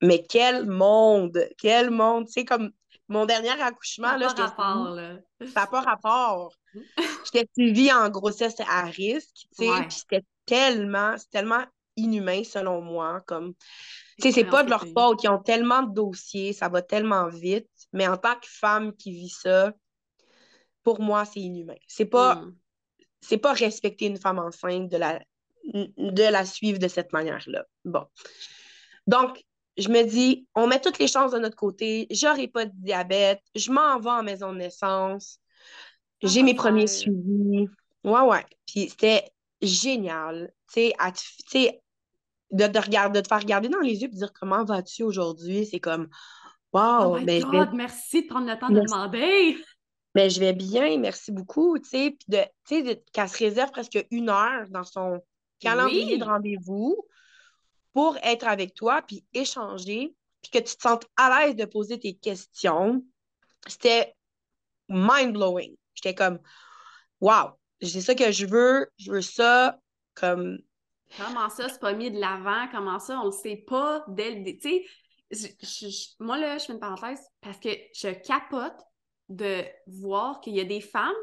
Mais 0.01 0.23
quel 0.27 0.65
monde! 0.65 1.47
Quel 1.57 1.91
monde! 1.91 2.27
Tu 2.27 2.33
sais, 2.33 2.45
comme 2.45 2.71
mon 3.07 3.25
dernier 3.25 3.61
accouchement, 3.61 4.15
là, 4.15 4.33
pas 4.33 4.45
rapport, 4.47 4.89
là. 4.95 5.17
Ça 5.53 5.61
n'a 5.61 5.67
pas 5.67 5.81
rapport. 5.81 6.53
J'étais 7.25 7.47
suivie 7.53 7.91
en 7.91 8.09
grossesse 8.09 8.59
à 8.61 8.83
risque, 8.83 9.47
tu 9.57 9.65
sais, 9.65 9.81
puis 9.81 9.91
c'était 9.91 10.25
tellement, 10.45 11.15
tellement 11.29 11.65
inhumain 11.97 12.43
selon 12.43 12.81
moi, 12.81 13.21
comme, 13.27 13.53
tu 14.17 14.23
sais, 14.23 14.31
c'est 14.31 14.49
pas 14.49 14.63
de 14.63 14.69
leur 14.69 14.85
faute, 14.87 15.23
ils 15.23 15.29
ont 15.29 15.39
tellement 15.41 15.83
de 15.83 15.93
dossiers, 15.93 16.53
ça 16.53 16.69
va 16.69 16.81
tellement 16.81 17.27
vite, 17.27 17.69
mais 17.91 18.07
en 18.07 18.17
tant 18.17 18.35
que 18.35 18.47
femme 18.47 18.93
qui 18.95 19.11
vit 19.11 19.29
ça, 19.29 19.73
pour 20.83 21.01
moi, 21.01 21.25
c'est 21.25 21.41
inhumain. 21.41 21.75
C'est 21.87 22.05
pas, 22.05 22.35
hmm. 22.35 22.55
C'est 23.21 23.37
pas 23.37 23.53
respecter 23.53 24.07
une 24.07 24.19
femme 24.19 24.39
enceinte 24.39 24.89
de 24.89 24.97
la, 24.97 25.19
de 25.73 26.23
la 26.31 26.45
suivre 26.45 26.79
de 26.79 26.87
cette 26.87 27.13
manière-là. 27.13 27.63
Bon. 27.85 28.05
Donc, 29.07 29.43
je 29.77 29.89
me 29.89 30.03
dis, 30.03 30.47
on 30.55 30.67
met 30.67 30.81
toutes 30.81 30.99
les 30.99 31.07
chances 31.07 31.31
de 31.31 31.39
notre 31.39 31.55
côté, 31.55 32.07
j'aurai 32.11 32.47
pas 32.47 32.65
de 32.65 32.73
diabète, 32.75 33.41
je 33.55 33.71
m'en 33.71 33.99
vais 33.99 34.09
en 34.09 34.23
maison 34.23 34.51
de 34.51 34.57
naissance, 34.57 35.39
ah, 36.23 36.27
j'ai 36.27 36.43
mes 36.43 36.53
premiers 36.53 36.87
suivis. 36.87 37.67
Ouais, 38.03 38.21
ouais. 38.21 38.45
Puis 38.67 38.89
c'était 38.89 39.31
génial, 39.61 40.51
tu 40.73 40.91
sais, 41.47 41.81
de, 42.51 42.67
de, 42.67 42.79
regarder, 42.79 43.19
de 43.19 43.23
te 43.23 43.27
faire 43.27 43.39
regarder 43.39 43.69
dans 43.69 43.79
les 43.79 44.01
yeux 44.01 44.07
et 44.07 44.11
de 44.11 44.15
dire 44.15 44.33
comment 44.33 44.65
vas-tu 44.65 45.03
aujourd'hui, 45.03 45.65
c'est 45.65 45.79
comme, 45.79 46.09
wow. 46.73 47.15
Oh 47.15 47.19
my 47.19 47.25
ben, 47.25 47.43
God, 47.43 47.73
merci 47.73 48.23
de 48.23 48.27
prendre 48.27 48.47
le 48.47 48.59
temps 48.59 48.69
de 48.69 48.81
demander. 48.81 49.57
Mais 50.13 50.23
ben, 50.23 50.29
je 50.29 50.39
vais 50.39 50.53
bien, 50.53 50.97
merci 50.97 51.31
beaucoup, 51.31 51.79
tu 51.79 51.89
sais, 51.89 52.17
puis 52.19 52.27
de, 52.27 52.93
qu'elle 53.13 53.29
se 53.29 53.37
réserve 53.37 53.71
presque 53.71 54.05
une 54.11 54.29
heure 54.29 54.67
dans 54.69 54.83
son 54.83 55.21
calendrier 55.59 56.17
de 56.17 56.23
rendez-vous 56.25 56.97
pour 57.93 58.17
être 58.23 58.47
avec 58.47 58.73
toi, 58.73 59.01
puis 59.01 59.23
échanger, 59.33 60.13
puis 60.41 60.51
que 60.51 60.57
tu 60.57 60.75
te 60.75 60.81
sentes 60.81 61.05
à 61.15 61.45
l'aise 61.45 61.55
de 61.55 61.65
poser 61.65 61.99
tes 61.99 62.13
questions. 62.13 63.03
C'était 63.67 64.15
mind-blowing. 64.89 65.75
J'étais 65.93 66.15
comme, 66.15 66.39
wow, 67.19 67.51
c'est 67.81 68.01
ça 68.01 68.15
que 68.15 68.31
je 68.31 68.45
veux, 68.45 68.87
je 68.97 69.11
veux 69.11 69.21
ça 69.21 69.79
comme. 70.13 70.59
Comment 71.17 71.49
ça, 71.49 71.69
c'est 71.69 71.79
pas 71.79 71.93
mis 71.93 72.11
de 72.11 72.19
l'avant? 72.19 72.67
Comment 72.71 72.99
ça, 72.99 73.19
on 73.19 73.25
le 73.25 73.31
sait 73.31 73.63
pas 73.67 74.03
dès 74.07 74.31
le. 74.31 74.57
Tu 74.57 74.85
sais, 75.33 75.57
moi 76.19 76.37
là, 76.37 76.57
je 76.57 76.65
fais 76.65 76.73
une 76.73 76.79
parenthèse 76.79 77.21
parce 77.41 77.59
que 77.59 77.69
je 77.93 78.09
capote 78.25 78.79
de 79.31 79.63
voir 79.87 80.41
qu'il 80.41 80.55
y 80.55 80.59
a 80.59 80.65
des 80.65 80.81
femmes 80.81 81.13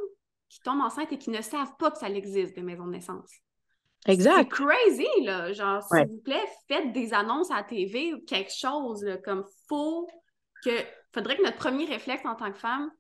qui 0.49 0.61
tombent 0.61 0.81
enceintes 0.81 1.13
et 1.13 1.19
qui 1.19 1.31
ne 1.31 1.43
savent 1.43 1.77
pas 1.79 1.91
que 1.91 1.99
ça 1.99 2.09
existe, 2.09 2.55
des 2.55 2.63
maisons 2.63 2.87
de 2.87 2.93
naissance. 2.93 3.31
Exact. 4.07 4.39
C'est 4.39 4.49
crazy, 4.49 5.25
là. 5.25 5.53
Genre, 5.53 5.83
s'il 5.83 6.07
vous 6.07 6.23
plaît, 6.25 6.45
faites 6.67 6.93
des 6.93 7.13
annonces 7.13 7.51
à 7.51 7.57
la 7.57 7.63
TV 7.65 8.15
ou 8.15 8.21
quelque 8.25 8.53
chose, 8.53 9.03
là, 9.05 9.19
comme 9.19 9.45
faut 9.69 10.09
que. 10.65 10.71
Faudrait 11.15 11.37
que 11.37 11.43
notre 11.43 11.57
premier 11.57 11.87
réflexe 11.87 12.25
en 12.27 12.35
tant 12.35 12.53
que 12.53 12.59
femme, 12.59 12.91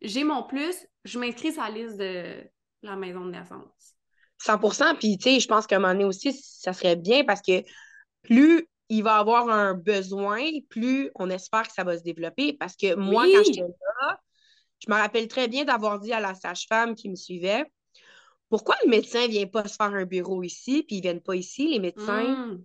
j'ai 0.00 0.24
mon 0.24 0.42
plus, 0.42 0.74
je 1.04 1.18
m'inscris 1.18 1.52
sur 1.52 1.62
la 1.62 1.70
liste 1.70 1.98
de 1.98 2.42
la 2.82 2.96
maison 2.96 3.24
de 3.26 3.30
naissance. 3.30 3.94
100% 4.42 4.96
Puis, 4.96 5.18
tu 5.18 5.24
sais, 5.24 5.40
je 5.40 5.46
pense 5.46 5.66
qu'à 5.66 5.76
un 5.76 5.78
moment 5.78 5.92
donné 5.92 6.04
aussi, 6.06 6.32
ça 6.32 6.72
serait 6.72 6.96
bien 6.96 7.24
parce 7.24 7.42
que 7.42 7.62
plus 8.22 8.66
il 8.88 9.02
va 9.02 9.16
avoir 9.16 9.48
un 9.48 9.74
besoin, 9.74 10.42
plus 10.68 11.10
on 11.14 11.30
espère 11.30 11.62
que 11.62 11.72
ça 11.72 11.84
va 11.84 11.96
se 11.96 12.02
développer. 12.02 12.54
Parce 12.54 12.76
que 12.76 12.96
moi, 12.96 13.24
quand 13.24 13.44
j'étais 13.44 13.60
là, 13.60 14.20
je 14.80 14.90
me 14.90 14.96
rappelle 14.96 15.28
très 15.28 15.48
bien 15.48 15.64
d'avoir 15.64 16.00
dit 16.00 16.12
à 16.12 16.20
la 16.20 16.34
sage-femme 16.34 16.94
qui 16.94 17.08
me 17.08 17.16
suivait 17.16 17.64
pourquoi 18.50 18.74
le 18.84 18.90
médecin 18.90 19.22
ne 19.22 19.28
vient 19.28 19.46
pas 19.46 19.66
se 19.66 19.76
faire 19.76 19.94
un 19.94 20.04
bureau 20.04 20.42
ici, 20.42 20.82
puis 20.82 20.96
ils 20.96 20.98
ne 20.98 21.02
viennent 21.02 21.20
pas 21.20 21.36
ici, 21.36 21.68
les 21.68 21.78
médecins? 21.78 22.34
Hmm. 22.34 22.58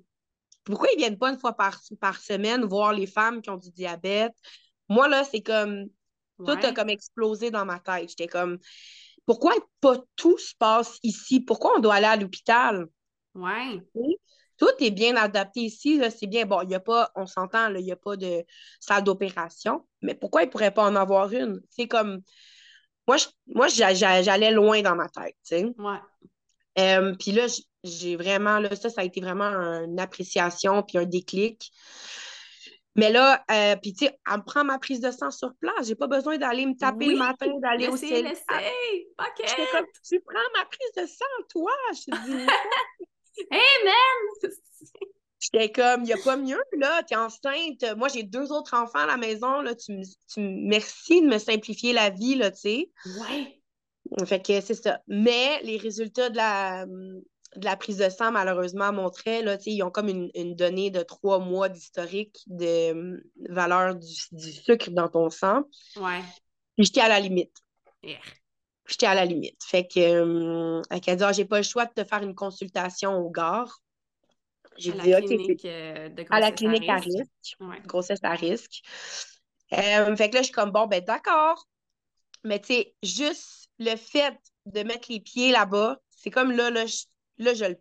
Pourquoi 0.64 0.88
ils 0.92 0.96
ne 0.96 1.02
viennent 1.02 1.20
pas 1.20 1.30
une 1.30 1.38
fois 1.38 1.54
par, 1.54 1.80
par 2.02 2.20
semaine 2.20 2.66
voir 2.66 2.92
les 2.92 3.06
femmes 3.06 3.42
qui 3.42 3.52
ont 3.52 3.58
du 3.58 3.70
diabète? 3.70 4.34
Moi, 4.90 5.08
là, 5.08 5.24
c'est 5.24 5.44
comme. 5.44 5.86
Tout 6.38 6.52
a 6.52 6.74
comme 6.74 6.90
explosé 6.90 7.50
dans 7.50 7.66
ma 7.66 7.80
tête. 7.80 8.10
J'étais 8.10 8.28
comme. 8.28 8.58
Pourquoi 9.28 9.54
pas 9.80 9.98
tout 10.16 10.38
se 10.38 10.54
passe 10.58 10.98
ici? 11.04 11.40
Pourquoi 11.40 11.78
on 11.78 11.80
doit 11.80 11.96
aller 11.96 12.06
à 12.08 12.18
l'hôpital? 12.18 12.88
Ouais. 13.36 13.80
Tout 14.58 14.72
est 14.80 14.92
bien 14.92 15.16
adapté 15.16 15.62
ici, 15.62 16.02
c'est 16.16 16.28
bien. 16.28 16.46
Bon, 16.46 16.62
il 16.62 16.68
n'y 16.68 16.76
a 16.76 16.80
pas, 16.80 17.12
on 17.16 17.26
s'entend, 17.26 17.74
il 17.74 17.84
n'y 17.84 17.92
a 17.92 17.96
pas 17.96 18.16
de 18.16 18.44
salle 18.80 19.04
d'opération, 19.04 19.86
mais 20.02 20.16
pourquoi 20.16 20.44
il 20.44 20.46
ne 20.46 20.52
pourrait 20.52 20.72
pas 20.72 20.84
en 20.84 20.96
avoir 20.96 21.32
une? 21.32 21.62
C'est 21.70 21.88
comme, 21.88 22.22
moi, 23.08 23.18
moi 23.48 23.68
j'allais 23.68 24.52
loin 24.52 24.82
dans 24.82 24.96
ma 24.96 25.10
tête, 25.10 25.36
tu 25.46 25.58
sais. 25.58 25.66
Ouais. 25.78 26.00
Euh, 26.78 27.16
puis 27.16 27.32
là, 27.32 27.46
j'ai 27.84 28.16
vraiment, 28.16 28.60
là, 28.60 28.76
ça, 28.76 28.90
ça 28.90 29.02
a 29.02 29.04
été 29.04 29.22
vraiment 29.22 29.46
une 29.46 30.00
appréciation 30.00 30.84
puis 30.84 30.98
un 30.98 31.06
déclic. 31.06 31.72
Mais 32.98 33.12
là, 33.12 33.44
euh, 33.52 33.76
puis 33.82 33.94
tu 33.94 34.06
sais, 34.06 34.20
elle 34.32 34.38
me 34.38 34.44
prend 34.44 34.64
ma 34.64 34.80
prise 34.80 35.02
de 35.02 35.12
sang 35.12 35.30
sur 35.30 35.54
place. 35.56 35.88
J'ai 35.88 35.96
pas 35.96 36.08
besoin 36.08 36.38
d'aller 36.38 36.66
me 36.66 36.76
taper 36.76 37.08
le 37.08 37.18
matin, 37.18 37.52
d'aller 37.62 37.90
au 37.90 37.98
CLSC. 37.98 38.46
OK. 39.20 39.70
comme, 39.72 39.86
tu 40.08 40.22
prends 40.22 40.40
ma 40.58 40.66
prise 40.66 40.92
de 40.98 41.06
sang, 41.06 41.26
toi. 41.50 41.72
Je 41.92 42.16
dis, 42.26 42.46
hey, 43.52 43.84
man! 43.84 44.52
J'étais 45.40 45.72
comme, 45.72 46.02
il 46.02 46.08
n'y 46.08 46.14
a 46.14 46.18
pas 46.24 46.38
mieux, 46.38 46.62
là, 46.78 47.04
t'es 47.04 47.16
enceinte. 47.16 47.84
Moi, 47.98 48.08
j'ai 48.08 48.24
deux 48.24 48.52
autres 48.52 48.74
enfants 48.74 49.00
à 49.00 49.06
la 49.06 49.18
maison, 49.18 49.62
là. 49.62 49.76
Tu, 49.76 50.02
tu 50.28 50.40
merci 50.40 51.22
de 51.22 51.28
me 51.28 51.38
simplifier 51.38 51.94
la 51.94 52.10
vie, 52.10 52.36
là, 52.36 52.52
tu 52.52 52.62
sais. 52.62 52.92
Ouais. 53.20 53.62
Fait 54.26 54.42
que 54.42 54.62
c'est 54.62 54.76
ça. 54.76 55.02
Mais 55.08 55.62
les 55.64 55.78
résultats 55.78 56.30
de 56.30 56.38
la, 56.38 56.86
de 56.86 57.66
la 57.66 57.76
prise 57.76 57.98
de 57.98 58.10
sang, 58.10 58.32
malheureusement, 58.32 58.92
montraient, 58.92 59.42
là, 59.42 59.58
ils 59.66 59.84
ont 59.84 59.92
comme 59.92 60.10
une, 60.10 60.30
une, 60.36 60.56
donnée 60.56 60.90
de 60.90 61.02
trois 61.02 61.40
mois 61.40 61.70
d'historique 61.70 62.44
de 62.48 63.24
valeur 63.50 63.96
du, 63.96 64.14
du, 64.32 64.52
sucre 64.52 64.90
dans 64.92 65.10
ton 65.10 65.30
sang. 65.30 65.64
Ouais. 65.98 66.22
Puis 66.76 66.86
j'étais 66.86 67.02
à 67.02 67.10
la 67.10 67.20
limite. 67.20 67.54
Yeah. 68.04 68.20
J'étais 68.88 69.08
à 69.08 69.16
la 69.16 69.26
limite. 69.26 69.64
Fait 69.64 69.88
que, 69.88 70.00
euh, 70.00 70.82
elle 70.92 71.22
a 71.22 71.32
dit, 71.32 71.38
j'ai 71.38 71.46
pas 71.46 71.58
le 71.58 71.64
choix 71.64 71.86
de 71.86 71.94
te 71.94 72.04
faire 72.04 72.22
une 72.22 72.36
consultation 72.36 73.18
au 73.18 73.30
gare. 73.30 73.80
J'ai 74.78 74.92
dit, 74.92 75.16
OK. 75.16 75.66
Euh, 75.66 76.10
de 76.10 76.26
à 76.30 76.40
la 76.40 76.52
clinique 76.52 76.88
à 76.90 76.98
risque. 76.98 77.26
À 77.60 77.66
risque. 77.72 77.88
Grossesse 77.88 78.24
à 78.24 78.34
risque. 78.34 78.82
Euh, 79.74 80.16
fait 80.16 80.30
que 80.30 80.36
là, 80.36 80.42
je 80.42 80.46
suis 80.46 80.54
comme, 80.54 80.72
bon, 80.72 80.86
ben 80.86 81.04
d'accord. 81.04 81.68
Mais 82.44 82.60
tu 82.60 82.74
sais, 82.74 82.96
juste 83.02 83.70
le 83.80 83.96
fait 83.96 84.38
de 84.66 84.84
mettre 84.84 85.12
les 85.12 85.20
pieds 85.20 85.52
là-bas, 85.52 85.98
c'est 86.12 86.30
comme 86.30 86.52
là, 86.52 86.70
là, 86.70 86.86
je, 86.86 87.06
là, 87.38 87.54
je 87.54 87.66
le. 87.66 87.78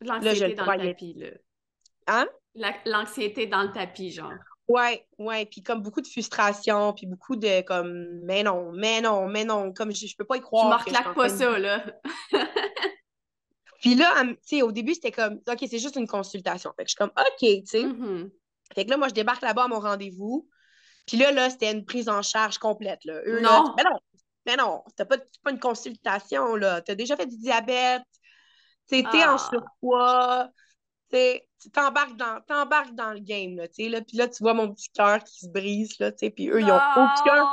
L'anxiété 0.00 0.54
dans 0.54 0.72
le 0.72 0.78
tapis, 0.78 1.14
là. 1.14 1.28
Hein? 2.06 2.28
L'anxiété 2.84 3.46
dans 3.46 3.62
le 3.62 3.72
tapis, 3.72 4.10
genre. 4.10 4.32
Ouais, 4.66 5.06
ouais, 5.18 5.44
puis 5.44 5.62
comme 5.62 5.82
beaucoup 5.82 6.00
de 6.00 6.06
frustration, 6.06 6.94
puis 6.94 7.06
beaucoup 7.06 7.36
de 7.36 7.60
comme, 7.62 8.20
mais 8.22 8.42
non, 8.42 8.72
mais 8.72 9.02
non, 9.02 9.28
mais 9.28 9.44
non, 9.44 9.72
comme 9.72 9.92
je, 9.92 10.06
je 10.06 10.16
peux 10.16 10.24
pas 10.24 10.38
y 10.38 10.40
croire. 10.40 10.82
Tu 10.84 10.90
me 10.90 11.14
pas 11.14 11.28
ça, 11.28 11.58
là. 11.58 11.84
puis 13.80 13.94
là, 13.94 14.24
tu 14.24 14.36
sais, 14.42 14.62
au 14.62 14.72
début, 14.72 14.94
c'était 14.94 15.12
comme, 15.12 15.40
OK, 15.46 15.58
c'est 15.68 15.78
juste 15.78 15.96
une 15.96 16.06
consultation. 16.06 16.72
Fait 16.76 16.84
que 16.84 16.88
je 16.88 16.92
suis 16.92 16.96
comme, 16.96 17.12
OK, 17.14 17.38
tu 17.40 17.66
sais. 17.66 17.82
Mm-hmm. 17.82 18.30
Fait 18.74 18.86
que 18.86 18.90
là, 18.90 18.96
moi, 18.96 19.08
je 19.08 19.14
débarque 19.14 19.42
là-bas 19.42 19.64
à 19.64 19.68
mon 19.68 19.80
rendez-vous. 19.80 20.48
Puis 21.06 21.18
là, 21.18 21.30
là, 21.30 21.50
c'était 21.50 21.70
une 21.70 21.84
prise 21.84 22.08
en 22.08 22.22
charge 22.22 22.56
complète, 22.56 23.04
là. 23.04 23.20
non. 23.26 23.42
Là, 23.42 23.74
mais 23.76 23.84
non, 23.84 23.98
mais 24.46 24.56
non, 24.56 24.84
t'as 24.96 25.04
pas, 25.04 25.18
pas 25.42 25.50
une 25.50 25.60
consultation, 25.60 26.56
là. 26.56 26.80
T'as 26.80 26.94
déjà 26.94 27.16
fait 27.16 27.26
du 27.26 27.36
diabète, 27.36 28.02
t'es 28.86 29.02
ah. 29.06 29.34
en 29.34 29.38
surpoids, 29.38 30.48
tu 31.10 31.40
t'embarques 31.70 32.16
dans, 32.16 32.40
dans 32.94 33.12
le 33.12 33.20
game, 33.20 33.56
là, 33.56 33.68
tu 33.68 33.88
là, 33.88 34.00
puis 34.00 34.16
là, 34.16 34.28
tu 34.28 34.42
vois 34.42 34.54
mon 34.54 34.72
petit 34.72 34.90
cœur 34.90 35.22
qui 35.22 35.40
se 35.40 35.48
brise, 35.48 35.98
là, 35.98 36.12
tu 36.12 36.30
puis 36.30 36.48
eux, 36.48 36.60
ils 36.60 36.70
ont 36.70 36.76
aucun, 36.76 37.46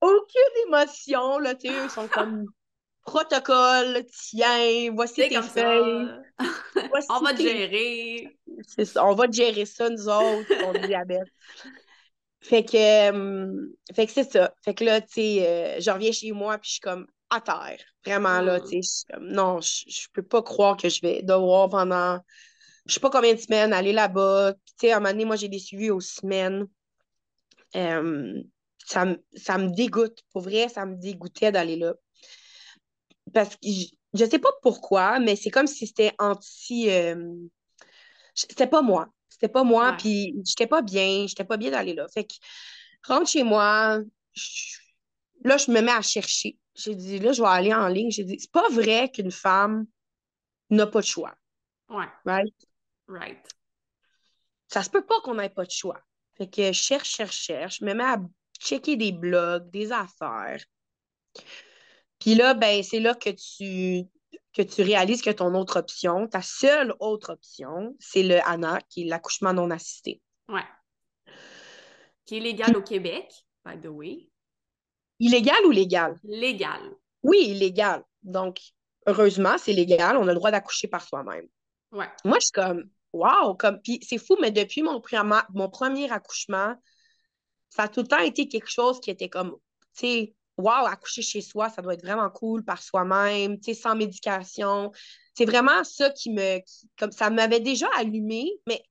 aucune 0.00 0.68
émotion, 0.68 1.38
là, 1.38 1.54
tu 1.54 1.68
ils 1.68 1.90
sont 1.90 2.08
comme 2.08 2.46
protocole, 3.06 4.04
tiens, 4.06 4.90
voici 4.92 5.28
tes 5.28 5.40
feuilles. 5.42 6.08
on 7.08 7.20
va 7.20 7.32
te 7.32 7.42
gérer. 7.42 8.36
Ça, 8.84 9.06
on 9.06 9.14
va 9.14 9.28
te 9.28 9.32
gérer 9.32 9.64
ça, 9.64 9.88
nous 9.88 10.08
autres, 10.08 10.60
ton 10.60 10.72
diabète. 10.86 11.28
Fait 12.40 12.64
que, 12.64 13.10
euh, 13.10 13.74
fait 13.94 14.06
que 14.06 14.12
c'est 14.12 14.30
ça. 14.30 14.52
Fait 14.64 14.74
que 14.74 14.84
là, 14.84 15.00
tu 15.00 15.14
sais, 15.14 15.46
euh, 15.46 15.80
je 15.80 15.90
reviens 15.90 16.12
chez 16.12 16.32
moi, 16.32 16.58
puis 16.58 16.68
je 16.68 16.72
suis 16.74 16.80
comme 16.80 17.06
à 17.30 17.40
terre. 17.40 17.80
Vraiment, 18.04 18.40
là, 18.40 18.58
mm. 18.58 18.68
tu 18.68 18.82
sais, 18.82 19.04
non, 19.20 19.60
je, 19.60 19.84
je 19.88 20.06
peux 20.12 20.22
pas 20.22 20.42
croire 20.42 20.76
que 20.76 20.88
je 20.88 21.00
vais 21.00 21.22
devoir 21.22 21.68
pendant 21.68 22.20
je 22.86 22.94
sais 22.94 23.00
pas 23.00 23.10
combien 23.10 23.34
de 23.34 23.38
semaines, 23.38 23.72
aller 23.72 23.92
là-bas. 23.92 24.54
Tu 24.66 24.72
sais, 24.80 24.92
à 24.92 24.96
un 24.96 25.00
moment 25.00 25.12
donné, 25.12 25.24
moi, 25.24 25.36
j'ai 25.36 25.48
des 25.48 25.58
suivis 25.58 25.90
aux 25.90 26.00
semaines. 26.00 26.66
Euh, 27.74 28.42
ça, 28.86 29.04
me 29.04 29.74
dégoûte. 29.74 30.20
Pour 30.32 30.42
vrai, 30.42 30.68
ça 30.68 30.86
me 30.86 30.94
dégoûtait 30.94 31.50
d'aller 31.50 31.76
là. 31.76 31.94
Parce 33.34 33.56
que 33.56 33.68
je, 33.68 34.24
ne 34.24 34.30
sais 34.30 34.38
pas 34.38 34.52
pourquoi, 34.62 35.18
mais 35.18 35.34
c'est 35.34 35.50
comme 35.50 35.66
si 35.66 35.86
c'était 35.86 36.12
anti. 36.18 36.88
Euh, 36.90 37.34
c'était 38.34 38.68
pas 38.68 38.82
moi. 38.82 39.08
C'était 39.28 39.48
pas 39.48 39.64
moi, 39.64 39.94
puis 39.98 40.34
j'étais 40.44 40.68
pas 40.68 40.80
bien. 40.80 41.26
J'étais 41.26 41.44
pas 41.44 41.56
bien 41.56 41.72
d'aller 41.72 41.94
là. 41.94 42.06
Fait 42.08 42.24
que, 42.24 42.34
rentre 43.06 43.28
chez 43.28 43.42
moi. 43.42 44.00
là, 45.44 45.56
je 45.56 45.70
me 45.70 45.80
mets 45.80 45.92
à 45.92 46.02
chercher. 46.02 46.56
J'ai 46.74 46.94
dit, 46.94 47.18
là, 47.18 47.32
je 47.32 47.42
vais 47.42 47.48
aller 47.48 47.74
en 47.74 47.88
ligne. 47.88 48.10
J'ai 48.10 48.24
dit, 48.24 48.36
c'est 48.38 48.50
pas 48.50 48.68
vrai 48.70 49.10
qu'une 49.10 49.32
femme 49.32 49.86
n'a 50.70 50.86
pas 50.86 51.00
de 51.00 51.06
choix. 51.06 51.34
Ouais. 51.88 52.06
Right? 52.24 52.54
Right. 53.08 53.48
Ça 54.68 54.82
se 54.82 54.90
peut 54.90 55.04
pas 55.04 55.20
qu'on 55.22 55.34
n'ait 55.34 55.48
pas 55.48 55.64
de 55.64 55.70
choix. 55.70 56.00
Fait 56.36 56.48
que 56.48 56.72
je 56.72 56.72
cherche, 56.72 57.08
cherche, 57.08 57.36
cherche, 57.36 57.80
me 57.80 57.94
mets 57.94 58.04
à 58.04 58.20
checker 58.60 58.96
des 58.96 59.12
blogs, 59.12 59.70
des 59.70 59.92
affaires. 59.92 60.62
Puis 62.18 62.34
là, 62.34 62.54
ben, 62.54 62.82
c'est 62.82 63.00
là 63.00 63.14
que 63.14 63.30
tu, 63.30 64.08
que 64.52 64.62
tu 64.62 64.82
réalises 64.82 65.22
que 65.22 65.30
ton 65.30 65.54
autre 65.54 65.78
option, 65.78 66.26
ta 66.26 66.42
seule 66.42 66.94
autre 66.98 67.32
option, 67.32 67.94
c'est 68.00 68.22
le 68.22 68.40
ANA, 68.46 68.80
qui 68.88 69.02
est 69.02 69.06
l'accouchement 69.06 69.52
non 69.52 69.70
assisté. 69.70 70.20
Ouais. 70.48 70.64
Qui 72.24 72.38
est 72.38 72.40
légal 72.40 72.76
au 72.76 72.82
Québec, 72.82 73.32
by 73.64 73.78
the 73.80 73.86
way. 73.86 74.28
Illégal 75.18 75.64
ou 75.66 75.70
légal? 75.70 76.18
Légal. 76.24 76.80
Oui, 77.22 77.38
illégal. 77.48 78.04
Donc, 78.22 78.60
heureusement, 79.06 79.56
c'est 79.58 79.72
légal. 79.72 80.16
On 80.16 80.28
a 80.28 80.32
le 80.32 80.34
droit 80.34 80.50
d'accoucher 80.50 80.88
par 80.88 81.02
soi-même. 81.02 81.46
Ouais. 81.92 82.08
Moi, 82.24 82.38
je 82.38 82.46
suis 82.46 82.52
comme, 82.52 82.90
Wow! 83.16 83.54
Comme, 83.54 83.80
puis 83.80 83.98
c'est 84.02 84.18
fou, 84.18 84.36
mais 84.40 84.50
depuis 84.50 84.82
mon, 84.82 85.00
mon 85.54 85.70
premier 85.70 86.10
accouchement, 86.10 86.74
ça 87.70 87.84
a 87.84 87.88
tout 87.88 88.00
le 88.00 88.08
temps 88.08 88.18
été 88.18 88.46
quelque 88.46 88.70
chose 88.70 89.00
qui 89.00 89.10
était 89.10 89.30
comme, 89.30 89.56
tu 89.94 90.06
sais, 90.06 90.34
wow, 90.58 90.86
accoucher 90.86 91.22
chez 91.22 91.40
soi, 91.40 91.70
ça 91.70 91.82
doit 91.82 91.94
être 91.94 92.04
vraiment 92.04 92.28
cool 92.30 92.62
par 92.62 92.82
soi-même, 92.82 93.58
tu 93.58 93.74
sais, 93.74 93.80
sans 93.80 93.94
médication. 93.94 94.92
C'est 95.34 95.46
vraiment 95.46 95.82
ça 95.84 96.10
qui 96.10 96.30
me, 96.30 96.60
comme 96.98 97.12
ça 97.12 97.30
m'avait 97.30 97.60
déjà 97.60 97.88
allumé, 97.96 98.50
mais 98.66 98.82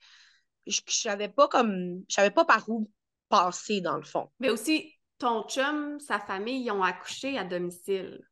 je, 0.65 0.81
je 0.87 0.95
savais 0.95 1.29
pas 1.29 1.47
comme, 1.47 2.03
je 2.09 2.15
savais 2.15 2.31
pas 2.31 2.45
par 2.45 2.67
où 2.67 2.89
passer 3.29 3.81
dans 3.81 3.97
le 3.97 4.03
fond. 4.03 4.29
Mais 4.39 4.49
aussi, 4.49 4.93
ton 5.19 5.43
chum, 5.47 5.99
sa 5.99 6.19
famille, 6.19 6.65
ils 6.65 6.71
ont 6.71 6.83
accouché 6.83 7.37
à 7.37 7.43
domicile. 7.43 8.27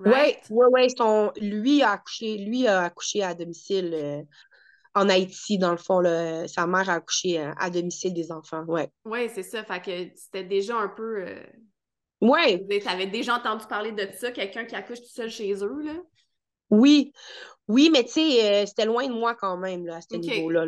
Oui, 0.00 0.36
oui, 0.50 0.66
ouais, 0.72 1.30
lui 1.40 1.82
a 1.82 1.92
accouché, 1.92 2.38
lui 2.38 2.66
a 2.66 2.82
accouché 2.82 3.22
à 3.22 3.34
domicile. 3.34 3.92
Euh, 3.94 4.22
en 4.94 5.08
Haïti, 5.08 5.58
dans 5.58 5.72
le 5.72 5.76
fond, 5.76 6.02
sa 6.46 6.66
mère 6.66 6.88
a 6.88 6.94
accouché 6.94 7.40
euh, 7.40 7.52
à, 7.58 7.68
domicile 7.68 8.14
des 8.14 8.30
enfants, 8.30 8.64
ouais. 8.64 8.90
Oui, 9.04 9.28
c'est 9.34 9.42
ça. 9.42 9.64
Fait 9.64 9.80
que 9.80 10.16
c'était 10.16 10.44
déjà 10.44 10.76
un 10.76 10.88
peu... 10.88 11.26
Euh... 11.26 11.42
Ouais. 12.20 12.64
Tu 12.68 12.88
avais 12.88 13.08
déjà 13.08 13.34
entendu 13.34 13.66
parler 13.66 13.92
de 13.92 14.08
ça, 14.16 14.30
quelqu'un 14.30 14.64
qui 14.64 14.76
accouche 14.76 15.00
tout 15.00 15.08
seul 15.08 15.30
chez 15.30 15.52
eux, 15.52 15.82
là? 15.82 15.94
Oui. 16.70 17.12
Oui, 17.66 17.90
mais 17.92 18.04
tu 18.04 18.12
sais, 18.12 18.62
euh, 18.62 18.66
c'était 18.66 18.84
loin 18.84 19.06
de 19.06 19.12
moi 19.12 19.34
quand 19.34 19.56
même, 19.56 19.86
là, 19.86 19.96
à 19.96 20.00
ce 20.00 20.16
niveau-là, 20.16 20.66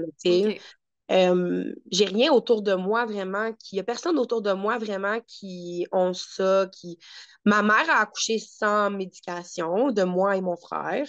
euh, 1.11 1.73
j'ai 1.91 2.05
rien 2.05 2.33
autour 2.33 2.63
de 2.63 2.75
moi 2.75 3.05
vraiment 3.05 3.53
qui. 3.53 3.75
Il 3.75 3.77
n'y 3.77 3.81
a 3.81 3.85
personne 3.85 4.19
autour 4.19 4.43
de 4.43 4.53
moi 4.53 4.79
vraiment 4.79 5.21
qui 5.27 5.87
ont 5.93 6.13
ça. 6.13 6.69
qui 6.73 6.99
Ma 7.45 7.63
mère 7.63 7.89
a 7.91 8.01
accouché 8.01 8.39
sans 8.39 8.91
médication 8.91 9.91
de 9.93 10.03
moi 10.03 10.37
et 10.37 10.41
mon 10.41 10.57
frère. 10.57 11.09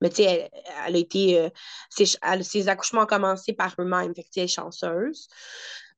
Mais 0.00 0.10
tu 0.10 0.16
sais, 0.16 0.50
elle, 0.86 0.96
a 0.96 0.98
été. 0.98 1.40
Euh, 1.40 1.50
ses, 1.90 2.68
accouchements 2.68 3.02
ont 3.02 3.06
commencé 3.06 3.52
par 3.52 3.74
eux-mêmes. 3.78 4.14
Fait 4.14 4.22
que 4.22 4.28
elle 4.36 4.44
est 4.44 4.48
chanceuse. 4.48 5.28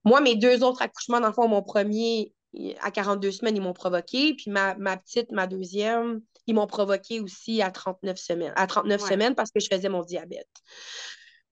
Moi, 0.05 0.21
mes 0.21 0.37
deux 0.37 0.63
autres 0.63 0.83
accouchements, 0.83 1.21
dans 1.21 1.29
le 1.29 1.35
fond, 1.35 1.47
mon 1.49 1.63
premier, 1.63 2.33
à 2.81 2.91
42 2.91 3.31
semaines, 3.31 3.57
ils 3.57 3.63
m'ont 3.63 3.75
provoqué. 3.75 4.35
Puis 4.35 4.51
ma, 4.51 4.75
petite, 4.97 5.31
ma 5.33 5.47
deuxième, 5.47 6.23
ils 6.47 6.55
m'ont 6.55 6.67
provoqué 6.67 7.21
aussi 7.21 7.61
à 7.61 7.71
39 7.71 8.19
semaines. 8.19 8.53
À 8.57 8.67
39 8.67 9.01
semaines 9.01 9.35
parce 9.35 9.51
que 9.51 9.61
je 9.61 9.69
faisais 9.71 9.89
mon 9.89 10.03
diabète. 10.03 10.49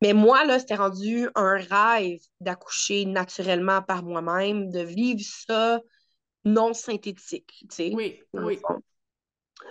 Mais 0.00 0.12
moi, 0.12 0.44
là, 0.44 0.58
c'était 0.58 0.76
rendu 0.76 1.28
un 1.34 1.56
rêve 1.56 2.20
d'accoucher 2.40 3.04
naturellement 3.04 3.82
par 3.82 4.02
moi-même, 4.04 4.70
de 4.70 4.80
vivre 4.80 5.20
ça 5.22 5.80
non 6.44 6.72
synthétique, 6.72 7.52
tu 7.68 7.74
sais. 7.74 7.90
Oui, 7.94 8.22
oui. 8.32 8.58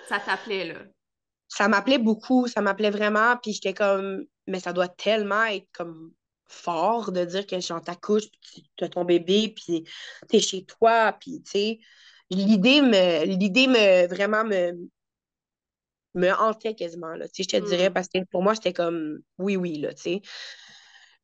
Ça 0.10 0.20
t'appelait, 0.20 0.66
là 0.66 0.80
ça 1.48 1.68
m'appelait 1.68 1.98
beaucoup, 1.98 2.48
ça 2.48 2.62
m'appelait 2.62 2.90
vraiment, 2.90 3.38
puis 3.38 3.54
j'étais 3.54 3.74
comme, 3.74 4.26
mais 4.48 4.60
ça 4.60 4.74
doit 4.74 4.88
tellement 4.88 5.46
être 5.46 5.68
comme 5.74 6.12
fort 6.46 7.12
de 7.12 7.26
dire 7.26 7.46
que 7.46 7.60
j'en 7.60 7.80
t'accouche, 7.80 8.30
puis 8.42 8.70
tu 8.76 8.84
as 8.84 8.90
ton 8.90 9.06
bébé, 9.06 9.54
puis 9.56 9.86
t'es 10.28 10.40
chez 10.40 10.66
toi, 10.66 11.14
puis 11.20 11.42
tu 11.44 11.52
sais, 11.52 11.80
l'idée 12.30 12.82
me, 12.82 13.26
l'idée 13.26 13.68
me, 13.68 14.08
vraiment 14.08 14.44
me, 14.44 14.74
me 16.14 16.32
hantait 16.32 16.74
quasiment, 16.76 17.14
là, 17.16 17.28
tu 17.28 17.44
sais, 17.44 17.50
je 17.52 17.58
te 17.60 17.66
dirais, 17.70 17.90
Mm. 17.90 17.94
parce 17.94 18.08
que 18.08 18.24
pour 18.32 18.42
moi, 18.44 18.56
c'était 18.56 18.74
comme 18.74 19.20
oui, 19.38 19.56
oui, 19.58 19.78
là, 19.80 19.94
tu 19.94 20.02
sais. 20.04 20.22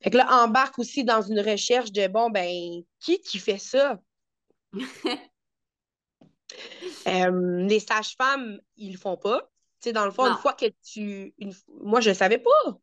Fait 0.02 0.10
que 0.10 0.16
là, 0.18 0.44
embarque 0.44 0.78
aussi 0.78 1.02
dans 1.04 1.22
une 1.22 1.40
recherche 1.40 1.90
de, 1.92 2.06
bon, 2.08 2.30
ben, 2.30 2.82
qui 3.00 3.20
qui 3.20 3.38
fait 3.38 3.58
ça? 3.58 3.98
Euh, 7.06 7.66
les 7.66 7.80
sages-femmes, 7.80 8.60
ils 8.76 8.92
le 8.92 8.98
font 8.98 9.16
pas. 9.16 9.40
Tu 9.80 9.88
sais, 9.88 9.92
dans 9.92 10.04
le 10.04 10.10
fond, 10.10 10.24
une 10.26 10.36
fois 10.36 10.52
que 10.52 10.66
tu... 10.82 11.34
une- 11.38 11.54
Moi, 11.80 12.00
je 12.00 12.12
savais 12.12 12.38
pas. 12.38 12.78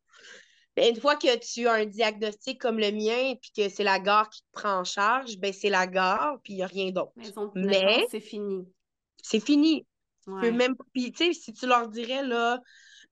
Mais 0.76 0.88
une 0.90 1.00
fois 1.00 1.16
que 1.16 1.36
tu 1.38 1.66
as 1.68 1.72
un 1.74 1.86
diagnostic 1.86 2.60
comme 2.60 2.78
le 2.78 2.90
mien, 2.92 3.34
puis 3.40 3.50
que 3.56 3.68
c'est 3.68 3.84
la 3.84 3.98
gare 3.98 4.30
qui 4.30 4.40
te 4.42 4.46
prend 4.52 4.78
en 4.80 4.84
charge, 4.84 5.36
ben 5.38 5.52
c'est 5.52 5.68
la 5.70 5.86
gare, 5.86 6.38
puis 6.42 6.54
il 6.54 6.56
n'y 6.56 6.62
a 6.62 6.66
rien 6.66 6.90
d'autre. 6.90 7.12
Mais- 7.54 8.06
c'est 8.10 8.20
fini. 8.20 8.66
C'est 9.22 9.40
fini. 9.40 9.86
Tu 10.24 10.30
peux 10.40 10.50
Ouais. 10.50 10.50
même... 10.50 10.76
Puis, 10.92 11.12
tu 11.12 11.26
sais, 11.26 11.32
si 11.32 11.52
tu 11.52 11.66
leur 11.66 11.88
dirais, 11.88 12.22
là, 12.24 12.60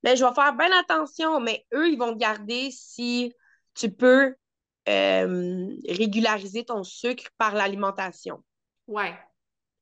ben, 0.02 0.16
je 0.16 0.24
vais 0.24 0.34
faire 0.34 0.54
bien 0.54 0.70
attention, 0.80 1.40
mais 1.40 1.66
eux, 1.74 1.88
ils 1.90 1.98
vont 1.98 2.12
te 2.12 2.18
garder 2.18 2.70
si 2.70 3.32
tu 3.74 3.90
peux 3.90 4.34
euh, 4.88 5.68
régulariser 5.88 6.64
ton 6.64 6.82
sucre 6.84 7.24
par 7.38 7.54
l'alimentation. 7.54 8.42
Ouais. 8.86 9.14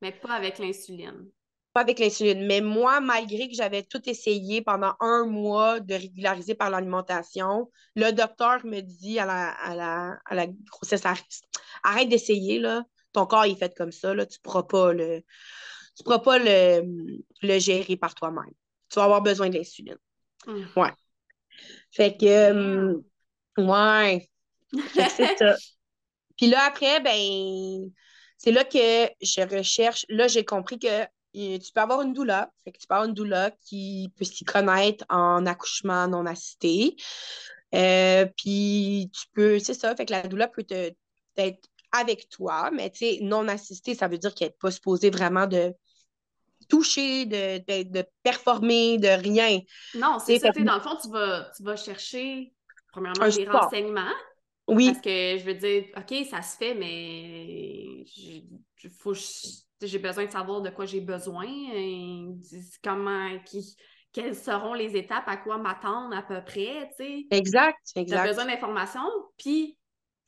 Mais 0.01 0.11
pas 0.11 0.33
avec 0.33 0.59
l'insuline. 0.59 1.29
Pas 1.73 1.81
avec 1.81 1.99
l'insuline. 1.99 2.45
Mais 2.45 2.61
moi, 2.61 2.99
malgré 2.99 3.47
que 3.47 3.55
j'avais 3.55 3.83
tout 3.83 4.01
essayé 4.09 4.61
pendant 4.61 4.93
un 4.99 5.25
mois 5.25 5.79
de 5.79 5.93
régulariser 5.93 6.55
par 6.55 6.69
l'alimentation, 6.69 7.71
le 7.95 8.11
docteur 8.11 8.65
me 8.65 8.81
dit 8.81 9.19
à 9.19 9.25
la, 9.25 9.51
à 9.51 9.75
la, 9.75 10.17
à 10.25 10.35
la 10.35 10.47
grossesse 10.47 11.03
arrête 11.83 12.09
d'essayer, 12.09 12.59
là. 12.59 12.83
Ton 13.11 13.25
corps 13.25 13.45
est 13.45 13.55
fait 13.55 13.75
comme 13.75 13.91
ça, 13.91 14.13
là. 14.13 14.25
Tu 14.25 14.37
ne 14.37 14.41
pourras 14.41 14.63
pas 14.63 14.93
le, 14.93 15.23
tu 15.95 16.03
pourras 16.03 16.19
pas 16.19 16.39
le, 16.39 17.21
le 17.41 17.59
gérer 17.59 17.97
par 17.97 18.15
toi-même. 18.15 18.53
Tu 18.89 18.95
vas 18.95 19.05
avoir 19.05 19.21
besoin 19.21 19.49
de 19.49 19.57
l'insuline. 19.57 19.97
Mm. 20.47 20.63
Fait 21.91 22.17
que, 22.17 22.93
ouais. 23.57 24.29
Fait 24.71 25.03
que 25.03 25.09
c'est 25.09 25.37
ça. 25.37 25.55
Puis 26.37 26.47
là, 26.47 26.65
après, 26.65 27.01
ben, 27.01 27.91
c'est 28.37 28.51
là 28.51 28.63
que 28.63 29.09
je 29.21 29.57
recherche. 29.57 30.05
Là, 30.09 30.27
j'ai 30.27 30.45
compris 30.45 30.79
que 30.79 30.87
euh, 30.87 31.59
tu 31.59 31.71
peux 31.73 31.81
avoir 31.81 32.01
une 32.01 32.13
doula. 32.13 32.51
Fait 32.63 32.71
que 32.71 32.77
tu 32.77 32.87
peux 32.87 32.95
avoir 32.95 33.09
une 33.09 33.13
doula 33.13 33.51
qui 33.65 34.11
peut 34.15 34.25
s'y 34.25 34.45
connaître 34.45 35.03
en 35.09 35.45
accouchement 35.45 36.07
non 36.07 36.25
assisté. 36.25 36.95
Euh, 37.75 38.25
puis 38.37 39.11
tu 39.13 39.25
peux, 39.33 39.59
c'est 39.59 39.73
ça, 39.73 39.95
fait 39.95 40.05
que 40.05 40.11
la 40.11 40.27
doula 40.27 40.47
peut 40.47 40.63
te, 40.63 40.91
être 41.37 41.69
avec 41.91 42.29
toi, 42.29 42.71
mais 42.71 42.89
tu 42.89 42.99
sais, 42.99 43.19
non 43.21 43.47
assisté, 43.47 43.95
ça 43.95 44.07
veut 44.07 44.17
dire 44.17 44.33
qu'elle 44.35 44.49
n'est 44.49 44.55
pas 44.59 44.71
supposée 44.71 45.09
vraiment 45.09 45.47
de 45.47 45.73
toucher, 46.67 47.25
de, 47.25 47.57
de, 47.57 47.89
de 47.89 48.05
performer, 48.23 48.97
de 48.97 49.07
rien. 49.07 49.59
Non, 49.95 50.19
c'est 50.19 50.39
ça. 50.39 50.53
fait- 50.53 50.63
Dans 50.63 50.75
le 50.75 50.81
fond, 50.81 50.97
tu 51.01 51.09
vas, 51.09 51.49
tu 51.55 51.63
vas 51.63 51.75
chercher, 51.75 52.53
premièrement, 52.91 53.23
Un 53.23 53.29
des 53.29 53.47
renseignements. 53.47 54.13
Oui, 54.67 54.85
Parce 54.85 55.01
que 55.01 55.37
je 55.39 55.43
veux 55.45 55.55
dire, 55.55 55.85
OK, 55.97 56.25
ça 56.29 56.41
se 56.41 56.57
fait, 56.57 56.75
mais 56.75 58.03
j'ai 58.05 58.43
j'ai 59.81 59.99
besoin 59.99 60.25
de 60.25 60.31
savoir 60.31 60.61
de 60.61 60.69
quoi 60.69 60.85
j'ai 60.85 61.01
besoin, 61.01 61.45
et 61.47 62.25
comment, 62.83 63.39
qui, 63.45 63.75
quelles 64.11 64.35
seront 64.35 64.73
les 64.73 64.95
étapes, 64.95 65.23
à 65.27 65.37
quoi 65.37 65.57
m'attendre 65.57 66.15
à 66.15 66.21
peu 66.21 66.43
près, 66.43 66.89
tu 66.97 67.03
sais. 67.03 67.25
exact, 67.31 67.79
exact. 67.95 68.27
besoin 68.27 68.45
d'informations, 68.45 69.09
puis 69.37 69.77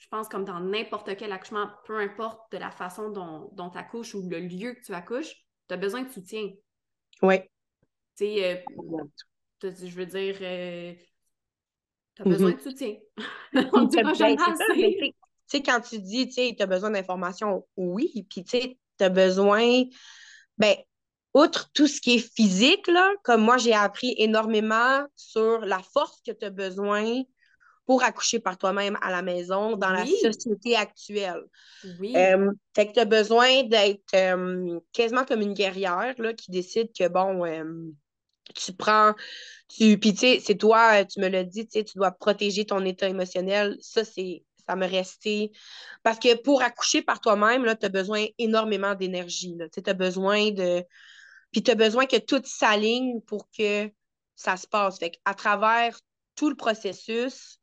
je 0.02 0.08
pense 0.08 0.28
comme 0.28 0.46
dans 0.46 0.60
n'importe 0.60 1.16
quel 1.16 1.32
accouchement, 1.32 1.70
peu 1.86 2.00
importe 2.00 2.52
de 2.52 2.58
la 2.58 2.72
façon 2.72 3.12
dont, 3.12 3.50
dont 3.54 3.70
tu 3.70 3.78
accouches 3.78 4.16
ou 4.16 4.28
le 4.28 4.40
lieu 4.40 4.74
que 4.74 4.82
tu 4.82 4.94
accouches, 4.96 5.36
tu 5.68 5.74
as 5.76 5.78
besoin 5.78 6.02
de 6.02 6.10
soutien. 6.10 6.50
Oui. 7.22 7.40
Tu 8.18 8.26
sais, 8.26 8.66
euh, 8.66 9.04
je 9.62 9.96
veux 9.96 10.08
dire, 10.08 10.36
tu 12.16 12.22
as 12.24 12.26
besoin 12.26 12.54
de 12.54 12.60
soutien. 12.60 12.96
On 13.74 13.84
dira 13.84 14.14
jamais 14.14 14.38
tu 14.38 14.44
sais- 14.56 15.14
tu 15.48 15.58
sais, 15.58 15.62
quand 15.62 15.82
tu 15.82 16.00
dis, 16.00 16.28
tu 16.28 16.34
sais, 16.34 16.56
tu 16.58 16.64
as 16.64 16.68
besoin 16.68 16.90
d'informations, 16.90 17.68
oui, 17.78 18.26
puis 18.28 18.44
tu 18.44 18.50
sais, 18.50 18.80
tu 18.98 19.04
as 19.04 19.10
besoin, 19.10 19.84
ben, 20.58 20.76
outre 21.36 21.72
tout 21.74 21.88
ce 21.88 22.02
qui 22.02 22.16
est 22.16 22.36
physique, 22.36 22.88
là, 22.88 23.14
comme 23.24 23.44
moi, 23.44 23.58
j'ai 23.58 23.74
appris 23.74 24.16
énormément 24.18 25.06
sur 25.16 25.60
la 25.60 25.80
force 25.80 26.22
que 26.26 26.32
tu 26.32 26.46
as 26.46 26.50
besoin 26.50 27.22
pour 27.92 28.04
accoucher 28.04 28.40
par 28.40 28.58
toi-même 28.58 28.98
à 29.02 29.12
la 29.12 29.22
maison 29.22 29.76
dans 29.76 29.94
Oui. 29.94 30.16
la 30.24 30.32
société 30.32 30.78
actuelle. 30.78 31.44
Oui. 32.00 32.14
Euh, 32.16 32.50
fait 32.74 32.88
que 32.88 32.94
tu 32.94 33.00
as 33.02 33.06
besoin 33.06 33.64
d'être 33.64 34.16
euh, 34.16 34.80
quasiment 34.94 35.26
comme 35.26 35.42
une 35.42 35.54
guerrière 35.54 36.16
là, 36.18 36.34
qui 36.34 36.52
décide 36.52 36.88
que, 36.98 37.10
bon, 37.10 37.46
euh, 37.46 37.92
tu 38.56 38.72
prends, 38.72 39.14
tu, 39.68 39.98
puis 40.00 40.14
tu 40.14 40.20
sais, 40.20 40.42
c'est 40.42 40.56
toi, 40.56 41.04
tu 41.04 41.20
me 41.20 41.28
l'as 41.28 41.44
dit, 41.44 41.68
tu 41.68 41.84
dois 41.98 42.12
protéger 42.12 42.64
ton 42.64 42.86
état 42.86 43.10
émotionnel. 43.10 43.76
Ça, 43.82 44.06
c'est, 44.06 44.46
ça 44.66 44.78
me 44.78 44.88
resté. 44.88 45.52
Parce 46.02 46.18
que 46.18 46.34
pour 46.42 46.62
accoucher 46.62 47.02
par 47.02 47.20
toi-même, 47.20 47.66
tu 47.78 47.86
as 47.86 47.90
besoin 47.90 48.26
énormément 48.38 48.96
d'énergie. 48.96 49.58
Tu 49.74 49.82
as 49.86 49.94
besoin 49.94 50.52
de. 50.52 50.82
Puis 51.52 51.62
tu 51.62 51.72
as 51.72 51.76
besoin 51.76 52.06
que 52.06 52.20
tout 52.20 52.42
s'aligne 52.46 53.20
pour 53.20 53.50
que 53.52 53.92
ça 54.38 54.56
se 54.56 54.66
passe. 54.66 54.98
Fait 54.98 55.20
à 55.26 55.34
travers 55.34 56.00
tout 56.36 56.50
le 56.50 56.56
processus, 56.56 57.60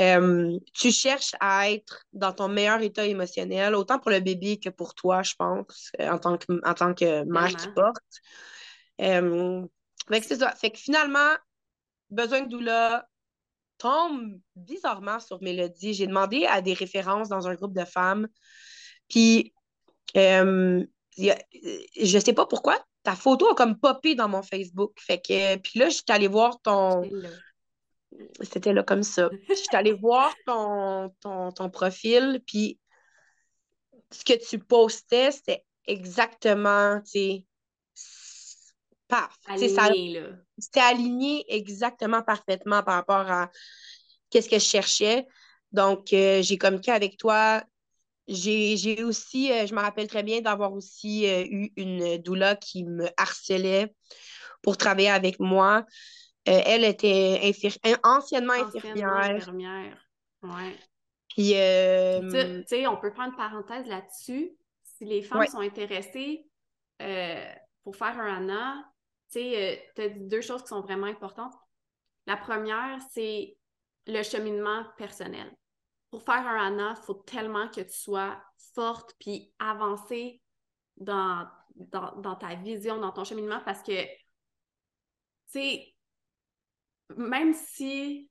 euh, 0.00 0.58
tu 0.72 0.90
cherches 0.90 1.32
à 1.40 1.70
être 1.70 2.04
dans 2.12 2.32
ton 2.32 2.48
meilleur 2.48 2.80
état 2.80 3.06
émotionnel, 3.06 3.74
autant 3.74 3.98
pour 3.98 4.10
le 4.10 4.20
bébé 4.20 4.58
que 4.58 4.70
pour 4.70 4.94
toi, 4.94 5.22
je 5.22 5.34
pense, 5.34 5.90
euh, 6.00 6.10
en 6.10 6.18
tant 6.18 6.38
que, 6.38 6.66
en 6.66 6.74
tant 6.74 6.94
que 6.94 7.24
mère 7.24 7.48
qui 7.48 7.56
Tellement. 7.56 7.74
porte. 7.74 8.02
Euh, 9.00 9.66
c'est 10.10 10.36
ça. 10.36 10.52
Fait 10.52 10.70
que 10.70 10.78
finalement, 10.78 11.34
besoin 12.10 12.42
de 12.42 12.48
doula 12.48 13.06
tombe 13.78 14.38
bizarrement 14.56 15.20
sur 15.20 15.42
Mélodie. 15.42 15.94
J'ai 15.94 16.06
demandé 16.06 16.46
à 16.46 16.60
des 16.62 16.74
références 16.74 17.28
dans 17.28 17.48
un 17.48 17.54
groupe 17.54 17.74
de 17.74 17.84
femmes. 17.84 18.28
Puis, 19.08 19.52
euh, 20.16 20.84
a- 21.18 21.38
je 22.00 22.18
sais 22.18 22.32
pas 22.32 22.46
pourquoi, 22.46 22.82
ta 23.02 23.14
photo 23.16 23.50
a 23.50 23.54
comme 23.54 23.78
popé 23.78 24.14
dans 24.14 24.28
mon 24.28 24.42
Facebook. 24.42 24.92
Fait 25.00 25.20
que, 25.20 25.56
puis 25.56 25.78
là, 25.80 25.88
j'étais 25.88 26.12
allée 26.12 26.28
voir 26.28 26.60
ton. 26.62 27.02
C'était 28.40 28.72
là 28.72 28.82
comme 28.82 29.02
ça. 29.02 29.30
Je 29.48 29.54
suis 29.54 29.66
allée 29.72 29.92
voir 29.92 30.34
ton, 30.46 31.10
ton, 31.20 31.52
ton 31.52 31.70
profil, 31.70 32.42
puis 32.46 32.78
ce 34.10 34.24
que 34.24 34.48
tu 34.48 34.58
postais, 34.58 35.32
c'était 35.32 35.64
exactement, 35.86 37.00
tu 37.00 37.10
sais, 37.10 37.46
paf. 39.08 39.36
C'était 40.58 40.80
aligné 40.80 41.44
exactement 41.48 42.22
parfaitement 42.22 42.82
par 42.82 42.94
rapport 42.94 43.30
à 43.30 43.50
qu'est-ce 44.30 44.48
que 44.48 44.58
je 44.58 44.64
cherchais. 44.64 45.26
Donc, 45.72 46.12
euh, 46.12 46.42
j'ai 46.42 46.58
communiqué 46.58 46.92
avec 46.92 47.16
toi. 47.16 47.62
J'ai 48.28 48.76
j'ai 48.76 49.02
aussi, 49.02 49.50
euh, 49.50 49.66
je 49.66 49.74
me 49.74 49.80
rappelle 49.80 50.06
très 50.06 50.22
bien 50.22 50.40
d'avoir 50.40 50.72
aussi 50.72 51.26
euh, 51.26 51.44
eu 51.44 51.72
une 51.76 52.18
doula 52.18 52.54
qui 52.56 52.84
me 52.84 53.08
harcelait 53.16 53.92
pour 54.62 54.76
travailler 54.76 55.10
avec 55.10 55.40
moi. 55.40 55.84
Euh, 56.48 56.60
elle 56.66 56.84
était 56.84 57.38
infir- 57.42 57.78
anciennement 58.02 58.54
Anciennement 58.54 59.14
infirmière. 59.14 59.36
infirmière. 59.36 60.08
Ouais. 60.42 60.76
Puis, 61.28 61.54
euh, 61.54 62.20
Tu 62.62 62.64
sais, 62.66 62.86
on 62.86 62.96
peut 62.96 63.12
prendre 63.12 63.30
une 63.30 63.36
parenthèse 63.36 63.86
là-dessus. 63.86 64.50
Si 64.82 65.04
les 65.04 65.22
femmes 65.22 65.40
Ouais. 65.40 65.46
sont 65.46 65.60
intéressées 65.60 66.46
euh, 67.00 67.52
pour 67.84 67.96
faire 67.96 68.18
un 68.18 68.38
ANA, 68.38 68.84
tu 69.30 69.38
sais, 69.38 69.90
tu 69.94 70.02
as 70.02 70.08
dit 70.08 70.28
deux 70.28 70.40
choses 70.40 70.62
qui 70.62 70.68
sont 70.68 70.80
vraiment 70.82 71.06
importantes. 71.06 71.54
La 72.26 72.36
première, 72.36 72.98
c'est 73.12 73.56
le 74.06 74.22
cheminement 74.22 74.84
personnel. 74.98 75.50
Pour 76.10 76.22
faire 76.24 76.46
un 76.46 76.66
ANA, 76.66 76.94
il 76.98 77.04
faut 77.04 77.14
tellement 77.14 77.68
que 77.68 77.80
tu 77.80 77.92
sois 77.96 78.40
forte 78.74 79.14
puis 79.18 79.52
avancée 79.58 80.42
dans, 80.96 81.48
dans, 81.76 82.12
dans 82.16 82.36
ta 82.36 82.54
vision, 82.56 82.98
dans 82.98 83.12
ton 83.12 83.24
cheminement, 83.24 83.60
parce 83.64 83.82
que, 83.82 84.02
tu 84.02 84.08
sais, 85.46 85.91
même 87.16 87.54
si 87.54 88.30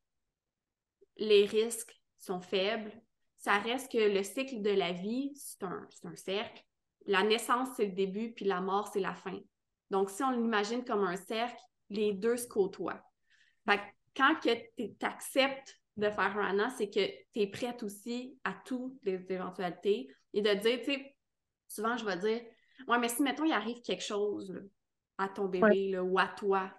les 1.18 1.46
risques 1.46 2.00
sont 2.18 2.42
faibles, 2.42 2.92
ça 3.38 3.58
reste 3.58 3.92
que 3.92 3.98
le 3.98 4.24
cycle 4.24 4.62
de 4.62 4.70
la 4.70 4.92
vie, 4.92 5.32
c'est 5.36 5.64
un, 5.64 5.88
un 6.04 6.16
cercle. 6.16 6.64
La 7.08 7.24
naissance, 7.24 7.70
c'est 7.76 7.88
le 7.88 7.94
début, 7.94 8.34
puis 8.34 8.46
la 8.46 8.62
mort, 8.62 8.90
c'est 8.94 9.00
la 9.00 9.16
fin. 9.16 9.40
Donc, 9.90 10.10
si 10.10 10.24
on 10.24 10.32
l'imagine 10.32 10.86
comme 10.86 11.04
un 11.04 11.18
cercle, 11.18 11.62
les 11.90 12.14
deux 12.14 12.38
se 12.38 12.48
côtoient. 12.48 13.02
Fait 13.68 13.78
que 13.78 13.84
quand 14.16 14.36
tu 14.42 14.50
acceptes 15.02 15.80
de 15.98 16.10
faire 16.10 16.38
un 16.38 16.50
ANA, 16.52 16.70
c'est 16.70 16.90
que 16.90 17.06
tu 17.34 17.40
es 17.40 17.48
prête 17.48 17.84
aussi 17.84 18.38
à 18.44 18.54
toutes 18.66 18.98
les 19.04 19.26
éventualités 19.30 20.08
et 20.34 20.42
de 20.42 20.54
dire, 20.54 20.80
tu 20.80 20.86
sais, 20.86 21.16
souvent 21.68 21.98
je 21.98 22.06
vais 22.06 22.18
dire, 22.18 22.42
ouais, 22.88 23.00
mais 23.00 23.10
si, 23.10 23.22
mettons, 23.22 23.46
il 23.46 23.52
arrive 23.52 23.82
quelque 23.82 24.04
chose 24.04 24.52
là, 24.52 24.62
à 25.18 25.30
ton 25.30 25.46
bébé 25.46 25.90
là, 25.90 26.04
ou 26.04 26.18
à 26.18 26.28
toi, 26.28 26.72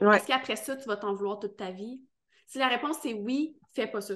ouais, 0.00 0.16
est-ce 0.16 0.26
qu'après 0.26 0.56
ça, 0.56 0.76
tu 0.76 0.86
vas 0.88 0.96
t'en 0.96 1.14
vouloir 1.14 1.38
toute 1.38 1.56
ta 1.56 1.70
vie? 1.70 2.02
Si 2.46 2.58
la 2.58 2.68
réponse 2.68 3.04
est 3.04 3.14
oui, 3.14 3.56
fais 3.72 3.86
pas 3.86 4.00
ça. 4.00 4.14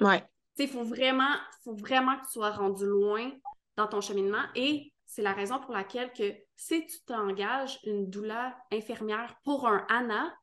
ouais, 0.00 0.24
Il 0.58 0.68
faut 0.68 0.84
vraiment, 0.84 1.34
faut 1.64 1.74
vraiment 1.74 2.16
que 2.16 2.24
tu 2.24 2.32
sois 2.32 2.50
rendu 2.50 2.86
loin 2.86 3.30
dans 3.76 3.86
ton 3.86 4.00
cheminement 4.00 4.44
et 4.54 4.92
c'est 5.06 5.22
la 5.22 5.32
raison 5.32 5.58
pour 5.60 5.74
laquelle 5.74 6.12
que 6.12 6.32
si 6.56 6.86
tu 6.86 7.00
t'engages 7.04 7.78
une 7.84 8.08
doula 8.08 8.56
infirmière 8.72 9.34
pour 9.44 9.68
un 9.68 9.86
ANA, 9.88 10.34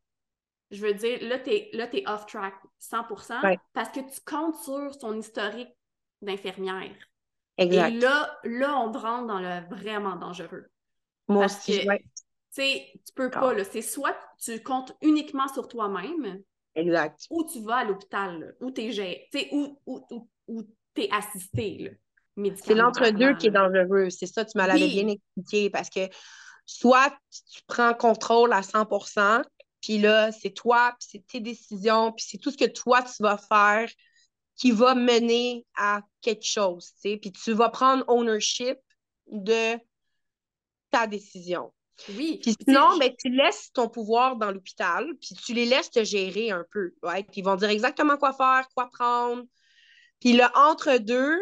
je 0.72 0.86
veux 0.86 0.94
dire, 0.94 1.18
là, 1.24 1.40
tu 1.40 1.50
es, 1.52 2.08
off 2.08 2.26
track 2.28 2.54
100% 2.80 3.58
parce 3.74 3.90
que 3.90 4.00
tu 4.00 4.20
comptes 4.26 4.56
sur 4.58 4.94
son 4.94 5.18
historique 5.18 5.76
d'infirmière. 6.22 6.96
Exact. 7.58 7.90
Et 7.90 8.00
là, 8.00 8.40
là, 8.44 8.80
on 8.80 8.92
rentre 8.92 9.28
dans 9.28 9.40
le 9.40 9.68
vraiment 9.70 10.16
dangereux. 10.16 10.68
Moi 11.28 11.46
aussi, 11.46 11.80
que, 11.80 11.88
Tu 12.56 13.14
peux 13.16 13.30
pas, 13.30 13.54
là. 13.54 13.64
C'est 13.64 13.82
soit 13.82 14.18
tu 14.44 14.62
comptes 14.62 14.96
uniquement 15.02 15.48
sur 15.48 15.68
toi-même. 15.68 16.42
Exact. 16.76 17.26
Ou 17.30 17.44
tu 17.52 17.62
vas 17.62 17.78
à 17.78 17.84
l'hôpital, 17.84 18.56
ou 18.62 18.72
tu 18.72 18.82
es, 18.82 19.50
ou, 19.52 19.80
ou, 19.86 20.68
es 20.96 21.10
assisté, 21.12 21.98
C'est 22.64 22.76
l'entre-deux 22.76 23.36
qui 23.36 23.48
est 23.48 23.52
dangereux. 23.52 24.10
C'est 24.10 24.28
ça, 24.28 24.46
tu 24.46 24.58
m'as 24.58 24.74
bien 24.74 25.08
expliqué. 25.08 25.70
Parce 25.70 25.90
que 25.90 26.08
soit 26.66 27.12
tu 27.32 27.62
prends 27.68 27.94
contrôle 27.94 28.54
à 28.54 28.62
100% 28.62 29.44
puis 29.82 29.98
là, 29.98 30.32
c'est 30.32 30.52
toi, 30.52 30.96
puis 31.00 31.08
c'est 31.12 31.28
tes 31.28 31.40
décisions, 31.40 32.12
puis 32.12 32.26
c'est 32.28 32.38
tout 32.38 32.52
ce 32.52 32.58
que 32.58 32.70
toi, 32.70 33.02
tu 33.04 33.24
vas 33.24 33.38
faire 33.38 33.90
qui 34.56 34.72
va 34.72 34.94
mener 34.94 35.66
à 35.78 36.02
quelque 36.22 36.46
chose, 36.46 36.92
tu 36.96 37.12
sais. 37.12 37.18
Puis 37.18 37.32
tu 37.32 37.54
vas 37.54 37.70
prendre 37.70 38.04
ownership 38.10 38.78
de 39.28 39.78
ta 40.92 41.08
décision. 41.08 41.72
Oui. 42.10 42.40
Puis 42.42 42.56
sinon, 42.66 42.98
ben, 42.98 43.12
tu 43.18 43.30
laisses 43.30 43.72
ton 43.74 43.90
pouvoir 43.90 44.36
dans 44.38 44.52
l'hôpital, 44.52 45.08
puis 45.22 45.36
tu 45.36 45.54
les 45.54 45.66
laisses 45.66 45.92
te 45.92 46.04
gérer 46.04 46.52
un 46.52 46.66
peu, 46.72 46.94
ouais. 47.04 47.26
Ils 47.36 47.44
vont 47.44 47.56
dire 47.56 47.70
exactement 47.70 48.18
quoi 48.18 48.34
faire, 48.34 48.68
quoi 48.74 48.90
prendre. 48.92 49.44
Puis 50.20 50.34
là, 50.34 50.52
entre 50.56 50.98
deux, 50.98 51.38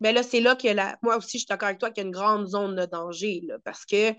ben 0.00 0.14
là, 0.14 0.22
c'est 0.22 0.40
là 0.40 0.56
que 0.56 0.68
la... 0.68 0.98
moi 1.02 1.16
aussi, 1.16 1.38
je 1.38 1.44
suis 1.44 1.46
d'accord 1.48 1.68
avec 1.68 1.78
toi 1.78 1.90
qu'il 1.90 2.02
y 2.02 2.04
a 2.04 2.08
une 2.08 2.14
grande 2.14 2.46
zone 2.46 2.76
de 2.76 2.86
danger, 2.86 3.42
là, 3.46 3.56
parce 3.64 3.84
que 3.84 4.12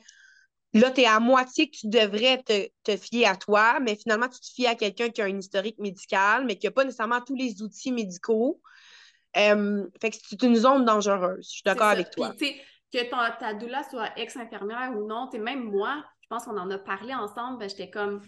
Là, 0.73 0.91
tu 0.91 1.01
es 1.01 1.05
à 1.05 1.19
moitié 1.19 1.69
que 1.69 1.77
tu 1.77 1.87
devrais 1.87 2.43
te, 2.43 2.97
fier 2.97 3.25
à 3.25 3.35
toi, 3.35 3.79
mais 3.79 3.95
finalement, 3.95 4.27
tu 4.27 4.39
te 4.39 4.47
fies 4.53 4.67
à 4.67 4.75
quelqu'un 4.75 5.09
qui 5.09 5.21
a 5.21 5.25
un 5.25 5.37
historique 5.37 5.79
médical, 5.79 6.45
mais 6.45 6.57
qui 6.57 6.67
n'a 6.67 6.71
pas 6.71 6.83
nécessairement 6.83 7.21
tous 7.21 7.35
les 7.35 7.61
outils 7.61 7.91
médicaux. 7.91 8.61
Euh, 9.37 9.85
fait 10.01 10.09
que 10.11 10.17
c'est 10.21 10.41
une 10.43 10.55
zone 10.55 10.85
dangereuse. 10.85 11.45
Je 11.45 11.55
suis 11.55 11.63
d'accord 11.63 11.87
avec 11.87 12.11
toi. 12.11 12.33
Puis, 12.37 12.55
que 12.93 13.39
ta 13.39 13.53
doula 13.53 13.83
soit 13.83 14.17
ex-infirmière 14.17 14.93
ou 14.95 15.05
non, 15.05 15.29
même 15.39 15.63
moi, 15.63 16.03
je 16.21 16.27
pense 16.29 16.45
qu'on 16.45 16.57
en 16.57 16.69
a 16.71 16.77
parlé 16.77 17.13
ensemble, 17.13 17.59
ben, 17.59 17.69
j'étais 17.69 17.89
comme, 17.89 18.21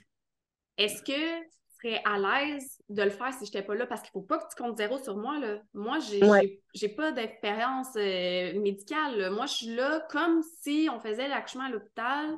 est-ce 0.78 1.04
que 1.04 1.48
serais 1.82 2.02
à 2.06 2.18
l'aise 2.18 2.82
de 2.90 3.04
le 3.04 3.10
faire 3.10 3.34
si 3.34 3.46
je 3.46 3.52
n'étais 3.52 3.64
pas 3.64 3.76
là? 3.76 3.86
Parce 3.88 4.02
qu'il 4.02 4.12
ne 4.16 4.22
faut 4.22 4.28
pas 4.28 4.38
que 4.38 4.50
tu 4.50 4.62
comptes 4.62 4.78
zéro 4.78 4.98
sur 4.98 5.18
moi. 5.18 5.40
Là. 5.40 5.62
Moi, 5.74 6.00
j'ai 6.00 6.20
n'ai 6.20 6.90
pas 6.90 7.12
d'expérience 7.12 7.96
euh, 7.96 8.60
médicale. 8.60 9.32
Moi, 9.32 9.46
je 9.46 9.54
suis 9.54 9.76
là 9.76 10.06
comme 10.10 10.42
si 10.62 10.90
on 10.92 11.00
faisait 11.00 11.28
l'accouchement 11.28 11.66
à 11.66 11.70
l'hôpital 11.70 12.38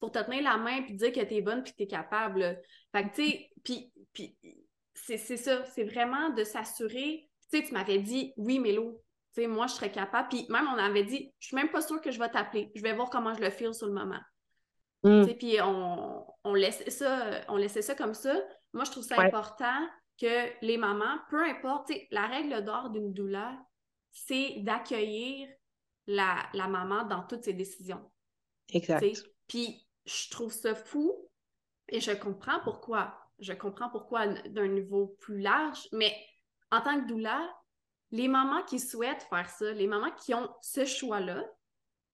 pour 0.00 0.12
te 0.12 0.18
tenir 0.18 0.42
la 0.42 0.56
main 0.56 0.84
et 0.88 0.92
dire 0.92 1.12
que 1.12 1.24
tu 1.24 1.34
es 1.34 1.40
bonne 1.40 1.60
et 1.60 1.70
que 1.70 1.76
tu 1.76 1.82
es 1.84 1.86
capable. 1.86 2.60
Fait 2.92 3.08
que, 3.08 3.14
tu 3.14 3.30
sais, 3.30 3.50
puis, 3.64 3.92
puis 4.12 4.36
c'est 4.94 5.18
ça, 5.18 5.64
c'est 5.64 5.84
vraiment 5.84 6.30
de 6.30 6.44
s'assurer. 6.44 7.28
Tu 7.50 7.58
sais, 7.58 7.64
tu 7.64 7.72
m'avais 7.72 7.98
dit, 7.98 8.32
oui, 8.36 8.58
Mélo, 8.58 8.92
tu 8.92 9.05
sais, 9.42 9.46
moi, 9.46 9.66
je 9.66 9.74
serais 9.74 9.90
capable. 9.90 10.28
Puis 10.28 10.46
même, 10.48 10.66
on 10.72 10.78
avait 10.78 11.04
dit, 11.04 11.32
je 11.38 11.48
suis 11.48 11.56
même 11.56 11.70
pas 11.70 11.82
sûre 11.82 12.00
que 12.00 12.10
je 12.10 12.18
vais 12.18 12.28
t'appeler. 12.28 12.70
Je 12.74 12.82
vais 12.82 12.92
voir 12.94 13.10
comment 13.10 13.34
je 13.34 13.40
le 13.40 13.50
feel 13.50 13.74
sur 13.74 13.86
le 13.86 13.92
moment. 13.92 14.20
Mm. 15.02 15.24
Puis 15.38 15.60
on, 15.62 16.26
on, 16.44 16.54
laissait 16.54 16.90
ça, 16.90 17.42
on 17.48 17.56
laissait 17.56 17.82
ça 17.82 17.94
comme 17.94 18.14
ça. 18.14 18.34
Moi, 18.72 18.84
je 18.84 18.90
trouve 18.90 19.04
ça 19.04 19.20
important 19.20 19.88
que 20.20 20.64
les 20.64 20.76
mamans, 20.76 21.18
peu 21.30 21.44
importe, 21.44 21.92
la 22.10 22.26
règle 22.26 22.64
d'or 22.64 22.90
d'une 22.90 23.12
doula, 23.12 23.56
c'est 24.10 24.56
d'accueillir 24.58 25.48
la, 26.06 26.48
maman 26.54 27.04
dans 27.04 27.22
toutes 27.26 27.44
ses 27.44 27.52
décisions. 27.52 28.10
Exact. 28.72 29.04
Puis 29.46 29.86
je 30.04 30.30
trouve 30.30 30.52
ça 30.52 30.74
fou 30.74 31.28
et 31.88 32.00
je 32.00 32.12
comprends 32.12 32.60
pourquoi. 32.64 33.14
Je 33.38 33.52
comprends 33.52 33.90
pourquoi 33.90 34.26
d'un 34.26 34.68
niveau 34.68 35.16
plus 35.20 35.40
large, 35.40 35.88
mais 35.92 36.14
en 36.70 36.80
tant 36.80 37.00
que 37.00 37.06
doula, 37.06 37.46
les 38.10 38.28
mamans 38.28 38.62
qui 38.64 38.78
souhaitent 38.78 39.26
faire 39.28 39.48
ça, 39.50 39.72
les 39.72 39.86
mamans 39.86 40.12
qui 40.12 40.34
ont 40.34 40.48
ce 40.62 40.84
choix-là, 40.84 41.44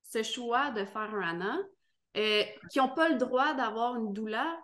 ce 0.03 0.23
choix 0.23 0.71
de 0.71 0.85
faire 0.85 1.15
un 1.15 1.23
ANA, 1.23 1.59
euh, 2.17 2.43
qui 2.71 2.79
n'ont 2.79 2.95
pas 2.95 3.09
le 3.09 3.17
droit 3.17 3.55
d'avoir 3.55 3.97
une 3.97 4.13
doula, 4.13 4.59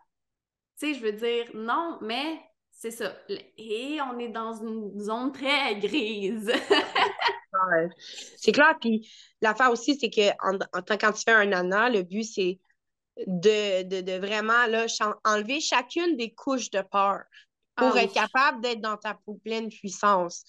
tu 0.78 0.86
sais, 0.86 0.94
je 0.94 1.02
veux 1.02 1.12
dire, 1.12 1.50
non, 1.54 1.98
mais 2.02 2.40
c'est 2.70 2.90
ça. 2.90 3.12
Et 3.56 3.98
on 4.02 4.18
est 4.18 4.28
dans 4.28 4.54
une 4.54 4.98
zone 5.00 5.32
très 5.32 5.76
grise. 5.76 6.52
C'est 8.36 8.52
clair. 8.52 8.76
Puis 8.80 9.10
l'affaire 9.40 9.72
aussi, 9.72 9.98
c'est 9.98 10.10
que 10.10 10.30
en, 10.46 10.58
tant 10.82 10.96
quand 10.96 11.12
tu 11.12 11.22
fais 11.22 11.32
un 11.32 11.52
ANA, 11.52 11.90
le 11.90 12.02
but, 12.02 12.22
c'est 12.22 12.60
de, 13.26 14.00
de, 14.00 14.18
vraiment 14.18 14.66
là, 14.66 14.86
enlever 15.24 15.60
chacune 15.60 16.16
des 16.16 16.32
couches 16.32 16.70
de 16.70 16.82
peur 16.82 17.22
pour 17.74 17.96
ah 17.96 18.02
être 18.02 18.12
capable 18.12 18.60
d'être 18.60 18.80
dans 18.80 18.96
ta 18.96 19.18
pleine 19.44 19.68
puissance. 19.70 20.44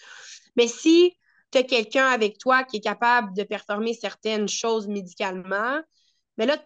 Mais 0.59 0.67
si 0.67 1.15
tu 1.51 1.57
as 1.57 1.63
quelqu'un 1.63 2.07
avec 2.07 2.37
toi 2.37 2.65
qui 2.65 2.77
est 2.77 2.81
capable 2.81 3.33
de 3.33 3.43
performer 3.43 3.93
certaines 3.93 4.49
choses 4.49 4.89
médicalement, 4.89 5.79
mais 6.37 6.45
là, 6.45 6.57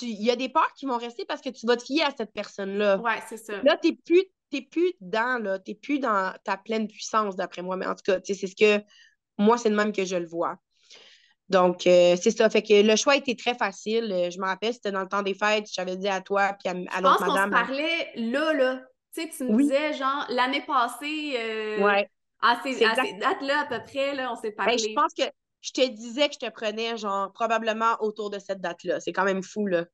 il 0.00 0.22
y 0.22 0.30
a 0.30 0.36
des 0.36 0.48
peurs 0.48 0.72
qui 0.74 0.86
vont 0.86 0.96
rester 0.96 1.24
parce 1.24 1.40
que 1.40 1.48
tu 1.48 1.66
vas 1.66 1.76
te 1.76 1.82
fier 1.82 2.04
à 2.04 2.12
cette 2.16 2.32
personne-là. 2.32 2.98
Ouais, 2.98 3.18
c'est 3.28 3.36
ça. 3.36 3.60
Là, 3.64 3.76
tu 3.82 3.90
n'es 3.90 3.96
plus, 3.96 4.22
plus 4.70 4.92
dedans, 5.00 5.38
là. 5.38 5.58
Tu 5.58 5.72
n'es 5.72 5.74
plus 5.74 5.98
dans 5.98 6.32
ta 6.44 6.56
pleine 6.56 6.86
puissance, 6.86 7.34
d'après 7.34 7.62
moi. 7.62 7.76
Mais 7.76 7.86
en 7.86 7.96
tout 7.96 8.04
cas, 8.04 8.20
c'est 8.22 8.34
ce 8.34 8.54
que 8.54 8.80
moi, 9.38 9.58
c'est 9.58 9.70
de 9.70 9.74
même 9.74 9.92
que 9.92 10.04
je 10.04 10.16
le 10.16 10.28
vois. 10.28 10.56
Donc, 11.48 11.88
euh, 11.88 12.14
c'est 12.20 12.30
ça. 12.30 12.48
Fait 12.48 12.62
que 12.62 12.80
le 12.80 12.94
choix 12.94 13.16
était 13.16 13.34
très 13.34 13.56
facile. 13.56 14.12
Euh, 14.12 14.30
je 14.30 14.38
me 14.38 14.44
rappelle, 14.44 14.72
c'était 14.72 14.92
dans 14.92 15.02
le 15.02 15.08
temps 15.08 15.22
des 15.22 15.34
fêtes. 15.34 15.66
J'avais 15.72 15.96
dit 15.96 16.08
à 16.08 16.20
toi 16.20 16.52
puis 16.60 16.68
à, 16.68 16.74
l'autre 16.74 16.86
madame. 16.92 17.18
Je 17.18 17.26
pense 17.26 17.28
qu'on 17.28 17.34
se 17.34 17.50
parlait 17.50 18.12
là, 18.14 18.52
là. 18.52 18.82
Tu 19.12 19.22
sais, 19.22 19.30
tu 19.36 19.44
me 19.44 19.62
disais, 19.62 19.94
genre, 19.94 20.26
l'année 20.28 20.64
passée, 20.64 21.34
euh, 21.36 21.80
ouais. 21.80 22.08
À 22.42 22.60
ces, 22.62 22.78
dates-là, 22.78 23.60
à 23.60 23.66
peu 23.66 23.82
près, 23.82 24.14
là, 24.14 24.32
on 24.32 24.36
s'est 24.36 24.50
ben, 24.50 24.64
parlé. 24.64 24.78
je 24.78 24.92
pense 24.94 25.14
que 25.14 25.24
je 25.60 25.72
te 25.72 25.86
disais 25.88 26.28
que 26.28 26.34
je 26.40 26.46
te 26.46 26.50
prenais, 26.50 26.96
genre, 26.96 27.32
probablement 27.32 27.96
autour 28.00 28.30
de 28.30 28.38
cette 28.38 28.60
date-là. 28.60 29.00
C'est 29.00 29.12
quand 29.12 29.24
même 29.24 29.42
fou, 29.42 29.66
là. 29.66 29.84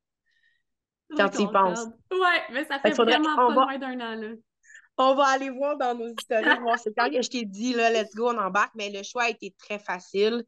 Quand 1.16 1.28
tu 1.28 1.42
y 1.42 1.46
penses. 1.46 1.84
Ouais, 2.10 2.42
mais 2.52 2.64
ça 2.64 2.78
fait, 2.78 2.90
vraiment 2.92 3.36
pas 3.36 3.52
loin 3.52 3.78
d'un 3.78 4.00
an, 4.00 4.14
là. 4.14 4.28
On 4.98 5.14
va 5.14 5.24
aller 5.28 5.50
voir 5.50 5.78
dans 5.78 5.94
nos 5.94 6.08
historiques, 6.08 6.60
voir 6.60 6.78
c'est 6.78 6.92
quand 6.96 7.08
que 7.08 7.22
je 7.22 7.30
t'ai 7.30 7.44
dit, 7.44 7.72
là, 7.72 7.90
let's 7.90 8.14
go, 8.14 8.28
on 8.28 8.38
embarque, 8.38 8.72
mais 8.74 8.90
le 8.90 9.02
choix 9.02 9.24
a 9.24 9.30
été 9.30 9.54
très 9.58 9.78
facile. 9.78 10.44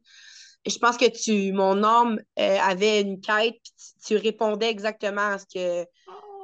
Je 0.65 0.77
pense 0.77 0.97
que 0.97 1.05
tu, 1.05 1.51
mon 1.51 1.83
homme 1.83 2.19
euh, 2.39 2.57
avait 2.61 3.01
une 3.01 3.21
quête, 3.21 3.55
puis 3.61 3.73
tu, 4.05 4.15
répondais 4.17 4.69
exactement 4.69 5.33
à 5.33 5.37
ce 5.39 5.45
que, 5.45 5.87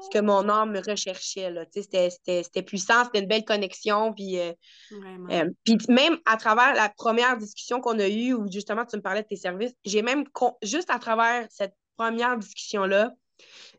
ce 0.04 0.10
que 0.10 0.24
mon 0.24 0.50
âme 0.50 0.76
recherchait. 0.86 1.54
C'était 1.72 2.64
puissant, 2.64 3.06
c'était 3.06 3.20
une 3.20 3.28
belle 3.28 3.46
connexion. 3.46 4.14
Puis, 4.14 4.40
euh, 4.40 4.54
euh, 5.30 5.50
puis 5.64 5.78
même 5.90 6.18
à 6.26 6.38
travers 6.38 6.74
la 6.74 6.90
première 6.90 7.38
discussion 7.38 7.80
qu'on 7.82 8.00
a 8.00 8.08
eue, 8.08 8.34
où 8.34 8.52
justement 8.52 8.86
tu 8.86 8.98
me 8.98 9.02
parlais 9.02 9.24
de 9.24 9.28
tes 9.28 9.36
services, 9.36 9.74
j'ai 9.86 10.02
même, 10.02 10.24
juste 10.64 10.90
à 10.90 11.00
travers 11.00 11.46
cette 11.50 11.76
première 11.98 12.38
discussion-là, 12.38 13.12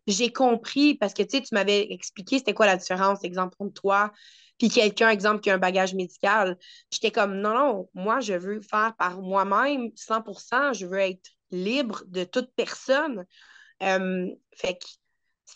j'ai 0.06 0.32
compris, 0.32 0.94
parce 0.94 1.14
que 1.14 1.22
tu 1.22 1.40
m'avais 1.52 1.92
expliqué 1.92 2.38
c'était 2.38 2.54
quoi 2.54 2.66
la 2.66 2.76
différence, 2.76 3.22
exemple, 3.24 3.56
entre 3.58 3.72
toi, 3.74 4.12
puis 4.58 4.68
quelqu'un, 4.68 5.10
exemple, 5.10 5.40
qui 5.40 5.50
a 5.50 5.54
un 5.54 5.58
bagage 5.58 5.94
médical. 5.94 6.56
J'étais 6.90 7.10
comme, 7.10 7.40
non, 7.40 7.54
non, 7.54 7.88
moi, 7.94 8.20
je 8.20 8.34
veux 8.34 8.60
faire 8.60 8.94
par 8.96 9.20
moi-même 9.20 9.90
100% 9.96 10.72
je 10.72 10.86
veux 10.86 10.98
être 10.98 11.30
libre 11.50 12.02
de 12.06 12.24
toute 12.24 12.50
personne. 12.54 13.24
Euh, 13.82 14.28
fait 14.56 14.74
que 14.74 14.86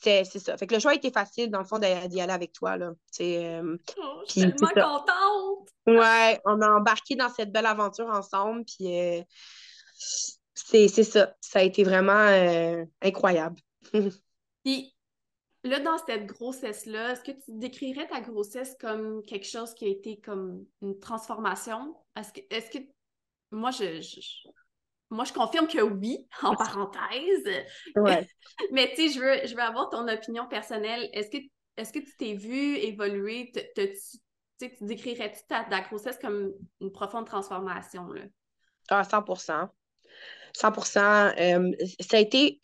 c'est 0.02 0.38
ça. 0.38 0.56
Fait 0.56 0.66
que 0.66 0.74
le 0.74 0.80
choix 0.80 0.94
était 0.94 1.11
facile, 1.11 1.50
dans 1.50 1.59
le 1.59 1.64
fond, 1.64 1.78
d'y 1.78 1.87
aller 1.87 2.32
avec 2.32 2.52
toi. 2.52 2.76
Là. 2.76 2.92
Euh, 3.20 3.76
oh, 3.98 4.22
je 4.26 4.32
suis 4.32 4.54
tellement 4.54 4.98
contente! 4.98 5.68
Ouais, 5.87 6.40
on 6.44 6.61
a 6.61 6.70
embarqué 6.70 7.14
dans 7.14 7.28
cette 7.28 7.52
belle 7.52 7.66
aventure 7.66 8.09
ensemble, 8.09 8.64
puis 8.64 8.98
euh, 8.98 9.22
c'est 10.54 10.88
ça. 10.88 11.35
Ça 11.40 11.61
a 11.61 11.62
été 11.62 11.85
vraiment 11.85 12.12
euh, 12.12 12.85
incroyable. 13.02 13.56
puis 14.64 14.94
là, 15.64 15.80
dans 15.80 15.98
cette 15.98 16.26
grossesse-là, 16.26 17.12
est-ce 17.12 17.22
que 17.22 17.32
tu 17.32 17.52
décrirais 17.52 18.09
ta 18.09 18.20
grossesse 18.20 18.76
comme 18.80 19.22
quelque 19.22 19.46
chose 19.46 19.74
qui 19.74 19.87
a 19.87 19.88
été 19.88 20.20
comme 20.20 20.64
une 20.82 20.98
transformation? 20.98 21.94
Est-ce 22.16 22.32
que, 22.32 22.40
est 22.50 22.72
que 22.72 22.78
moi, 23.50 23.71
je 23.71 24.00
moi, 25.11 25.25
je 25.25 25.33
confirme 25.33 25.69
que 25.69 25.81
oui, 25.81 26.27
en 26.42 26.54
parenthèse. 26.54 27.65
Ouais. 27.96 28.27
Mais 28.73 28.92
tu 28.94 29.09
sais, 29.09 29.15
je 29.15 29.21
veux, 29.21 29.46
je 29.46 29.54
veux 29.54 29.63
avoir 29.63 29.90
ton 29.90 30.09
opinion 30.09 30.46
personnelle. 30.46 31.09
Est-ce 31.13 31.31
que, 31.31 31.38
est 31.77 31.92
que 31.92 31.98
tu 31.98 32.17
t'es 32.17 32.35
vu 32.35 32.77
évoluer? 32.77 33.52
tu 33.75 34.71
décrirais-tu 34.81 35.40
ta, 35.48 35.65
ta, 35.65 35.81
grossesse 35.83 36.19
comme 36.19 36.52
une 36.81 36.90
profonde 36.90 37.27
transformation? 37.27 38.11
Là? 38.13 38.23
Ah, 38.88 39.02
100% 39.02 39.69
100% 40.57 40.90
Ça 42.00 42.17
a 42.17 42.21
été 42.21 42.61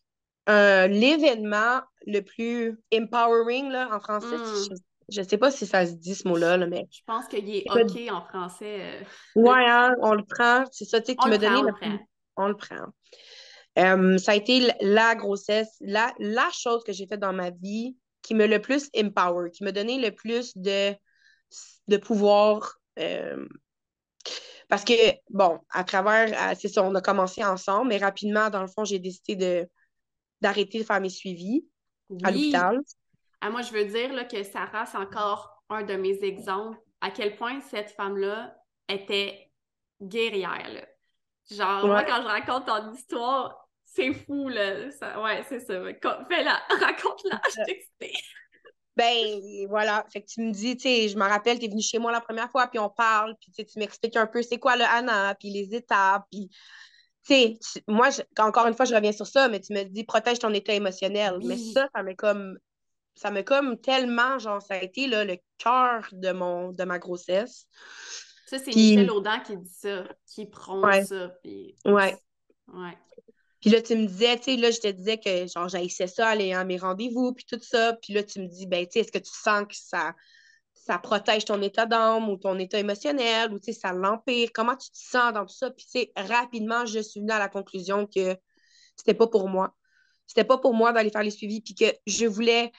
l'événement 0.48 1.82
le 2.06 2.20
plus 2.20 2.80
empowering 2.94 3.68
là, 3.68 3.88
en 3.92 4.00
français. 4.00 4.36
Hmm. 4.36 4.74
Je 5.08 5.20
ne 5.20 5.26
sais 5.26 5.36
pas 5.36 5.50
si 5.50 5.66
ça 5.66 5.84
se 5.84 5.92
dit 5.92 6.14
ce 6.14 6.26
mot-là, 6.26 6.56
mais. 6.66 6.86
Je 6.90 7.00
pense 7.06 7.26
qu'il 7.26 7.48
est 7.54 7.64
OK 7.70 8.10
en 8.10 8.22
français. 8.22 8.78
Euh. 8.80 9.02
Ouais, 9.36 9.66
hein, 9.66 9.94
on 10.00 10.14
le 10.14 10.24
prend. 10.24 10.64
C'est 10.70 10.84
ça, 10.84 11.00
tu 11.00 11.08
sais, 11.08 11.16
qui 11.16 11.28
me 11.28 11.36
donné 11.36 11.60
on 12.36 12.48
le 12.48 12.56
prend. 12.56 12.86
Euh, 13.78 14.18
ça 14.18 14.32
a 14.32 14.34
été 14.34 14.70
la 14.80 15.14
grossesse, 15.14 15.76
la, 15.80 16.12
la 16.18 16.48
chose 16.52 16.84
que 16.84 16.92
j'ai 16.92 17.06
faite 17.06 17.20
dans 17.20 17.32
ma 17.32 17.50
vie 17.50 17.96
qui 18.20 18.34
me 18.34 18.46
le 18.46 18.60
plus 18.60 18.90
empower, 18.96 19.50
qui 19.50 19.64
me 19.64 19.72
donnait 19.72 19.98
le 19.98 20.14
plus 20.14 20.56
de, 20.56 20.94
de 21.88 21.96
pouvoir. 21.96 22.78
Euh, 22.98 23.46
parce 24.68 24.84
que, 24.84 24.92
bon, 25.30 25.58
à 25.70 25.84
travers, 25.84 26.56
c'est 26.58 26.68
ça, 26.68 26.82
on 26.82 26.94
a 26.94 27.00
commencé 27.00 27.44
ensemble, 27.44 27.88
mais 27.88 27.98
rapidement, 27.98 28.48
dans 28.48 28.62
le 28.62 28.68
fond, 28.68 28.84
j'ai 28.84 28.98
décidé 28.98 29.36
de, 29.36 29.68
d'arrêter 30.40 30.78
de 30.78 30.84
faire 30.84 31.00
mes 31.00 31.10
suivis 31.10 31.66
à 32.22 32.30
l'hôpital. 32.30 32.80
Ah, 33.40 33.50
moi, 33.50 33.62
je 33.62 33.72
veux 33.72 33.84
dire 33.84 34.12
là, 34.12 34.24
que 34.24 34.42
Sarah, 34.44 34.86
c'est 34.86 34.98
encore 34.98 35.62
un 35.68 35.82
de 35.82 35.94
mes 35.94 36.22
exemples 36.22 36.78
à 37.00 37.10
quel 37.10 37.36
point 37.36 37.60
cette 37.60 37.90
femme-là 37.90 38.54
était 38.88 39.50
guerrière. 40.00 40.68
Là. 40.72 40.86
Genre, 41.56 41.86
moi, 41.86 42.04
quand 42.04 42.22
je 42.22 42.26
raconte 42.26 42.66
ton 42.66 42.92
histoire, 42.92 43.68
c'est 43.84 44.12
fou, 44.12 44.48
là. 44.48 44.88
ouais, 45.22 45.44
c'est 45.48 45.60
ça. 45.60 45.74
Fais-la, 46.28 46.62
raconte-la, 46.80 47.40
je 47.50 47.64
t'explique. 47.64 48.24
Ben, 48.96 49.66
voilà. 49.68 50.04
Fait 50.12 50.20
que 50.22 50.26
tu 50.26 50.42
me 50.42 50.52
dis, 50.52 50.76
tu 50.76 50.82
sais, 50.82 51.08
je 51.08 51.16
me 51.16 51.24
rappelle, 51.24 51.58
tu 51.58 51.64
es 51.64 51.68
venue 51.68 51.82
chez 51.82 51.98
moi 51.98 52.12
la 52.12 52.20
première 52.20 52.50
fois, 52.50 52.66
puis 52.66 52.78
on 52.78 52.90
parle, 52.90 53.34
puis 53.40 53.64
tu 53.64 53.78
m'expliques 53.78 54.16
un 54.16 54.26
peu 54.26 54.42
c'est 54.42 54.58
quoi 54.58 54.76
le 54.76 54.84
Anna, 54.84 55.34
puis 55.34 55.50
les 55.50 55.74
étapes, 55.74 56.24
puis 56.30 56.50
tu 57.24 57.34
sais, 57.34 57.82
moi, 57.86 58.08
encore 58.38 58.66
une 58.66 58.74
fois, 58.74 58.84
je 58.84 58.94
reviens 58.94 59.12
sur 59.12 59.26
ça, 59.26 59.48
mais 59.48 59.60
tu 59.60 59.72
me 59.72 59.84
dis 59.84 60.04
protège 60.04 60.40
ton 60.40 60.52
état 60.52 60.74
émotionnel. 60.74 61.38
Mais 61.44 61.56
ça, 61.56 61.88
ça 61.94 62.02
m'est 62.02 62.16
comme 62.16 62.58
ça 63.14 63.30
m'a 63.30 63.42
comme 63.42 63.78
tellement, 63.78 64.38
genre, 64.38 64.62
ça 64.62 64.74
a 64.74 64.78
été 64.78 65.06
là, 65.06 65.24
le 65.24 65.36
cœur 65.58 66.08
de, 66.12 66.32
mon, 66.32 66.72
de 66.72 66.84
ma 66.84 66.98
grossesse. 66.98 67.66
Ça, 68.52 68.58
c'est 68.58 68.76
Michel 68.76 69.10
Audin 69.10 69.40
qui 69.40 69.56
dit 69.56 69.70
ça, 69.70 70.04
qui 70.26 70.44
prône 70.44 71.06
ça. 71.06 71.28
Puis... 71.42 71.74
Ouais. 71.86 72.14
Ouais. 72.68 72.98
Puis 73.62 73.70
là, 73.70 73.80
tu 73.80 73.96
me 73.96 74.04
disais, 74.04 74.36
tu 74.36 74.42
sais, 74.42 74.56
là, 74.56 74.70
je 74.70 74.78
te 74.78 74.88
disais 74.88 75.16
que, 75.16 75.46
genre, 75.46 75.70
j'haïssais 75.70 76.06
ça, 76.06 76.28
aller 76.28 76.52
à 76.52 76.62
mes 76.62 76.76
rendez-vous, 76.76 77.32
puis 77.32 77.46
tout 77.48 77.58
ça. 77.62 77.94
Puis 78.02 78.12
là, 78.12 78.22
tu 78.22 78.40
me 78.40 78.48
dis, 78.48 78.66
ben, 78.66 78.84
tu 78.84 78.92
sais, 78.92 79.00
est-ce 79.00 79.12
que 79.12 79.18
tu 79.18 79.32
sens 79.32 79.62
que 79.66 79.74
ça, 79.74 80.14
ça 80.74 80.98
protège 80.98 81.46
ton 81.46 81.62
état 81.62 81.86
d'âme 81.86 82.28
ou 82.28 82.36
ton 82.36 82.58
état 82.58 82.78
émotionnel 82.78 83.54
ou, 83.54 83.58
tu 83.58 83.72
sais, 83.72 83.80
ça 83.80 83.94
l'empire? 83.94 84.50
Comment 84.52 84.76
tu 84.76 84.90
te 84.90 84.98
sens 84.98 85.32
dans 85.32 85.46
tout 85.46 85.54
ça? 85.54 85.70
Puis, 85.70 85.86
tu 85.86 86.00
sais, 86.00 86.12
rapidement, 86.14 86.84
je 86.84 87.00
suis 87.00 87.20
venue 87.20 87.32
à 87.32 87.38
la 87.38 87.48
conclusion 87.48 88.06
que 88.06 88.36
c'était 88.96 89.14
pas 89.14 89.28
pour 89.28 89.48
moi. 89.48 89.74
C'était 90.26 90.44
pas 90.44 90.58
pour 90.58 90.74
moi 90.74 90.92
d'aller 90.92 91.08
faire 91.08 91.22
les 91.22 91.30
suivis, 91.30 91.62
puis 91.62 91.74
que 91.74 91.86
je 92.06 92.26
voulais 92.26 92.70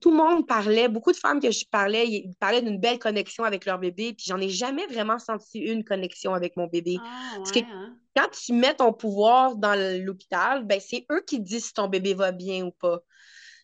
tout 0.00 0.10
le 0.10 0.16
monde 0.16 0.46
parlait, 0.46 0.88
beaucoup 0.88 1.12
de 1.12 1.16
femmes 1.16 1.40
que 1.40 1.50
je 1.50 1.64
parlais, 1.70 2.06
ils 2.06 2.34
parlaient 2.38 2.62
d'une 2.62 2.78
belle 2.78 2.98
connexion 2.98 3.44
avec 3.44 3.64
leur 3.64 3.78
bébé, 3.78 4.14
puis 4.14 4.26
j'en 4.28 4.38
ai 4.38 4.48
jamais 4.48 4.86
vraiment 4.86 5.18
senti 5.18 5.58
une 5.58 5.84
connexion 5.84 6.34
avec 6.34 6.56
mon 6.56 6.66
bébé. 6.66 6.98
Ah, 7.00 7.34
Parce 7.36 7.52
que 7.52 7.60
hein. 7.60 7.96
quand 8.16 8.28
tu 8.30 8.52
mets 8.52 8.74
ton 8.74 8.92
pouvoir 8.92 9.56
dans 9.56 9.74
l'hôpital, 10.04 10.64
ben 10.64 10.80
c'est 10.80 11.06
eux 11.10 11.22
qui 11.26 11.40
disent 11.40 11.66
si 11.66 11.72
ton 11.74 11.88
bébé 11.88 12.14
va 12.14 12.32
bien 12.32 12.66
ou 12.66 12.72
pas. 12.72 12.98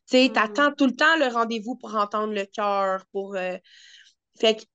Tu 0.09 0.19
sais, 0.19 0.29
mm. 0.29 0.39
attends 0.39 0.73
tout 0.73 0.87
le 0.87 0.95
temps 0.95 1.17
le 1.19 1.27
rendez-vous 1.27 1.77
pour 1.77 1.95
entendre 1.95 2.33
le 2.33 2.45
cœur, 2.47 3.05
pour... 3.13 3.37
Euh, 3.37 3.57
fait 4.39 4.67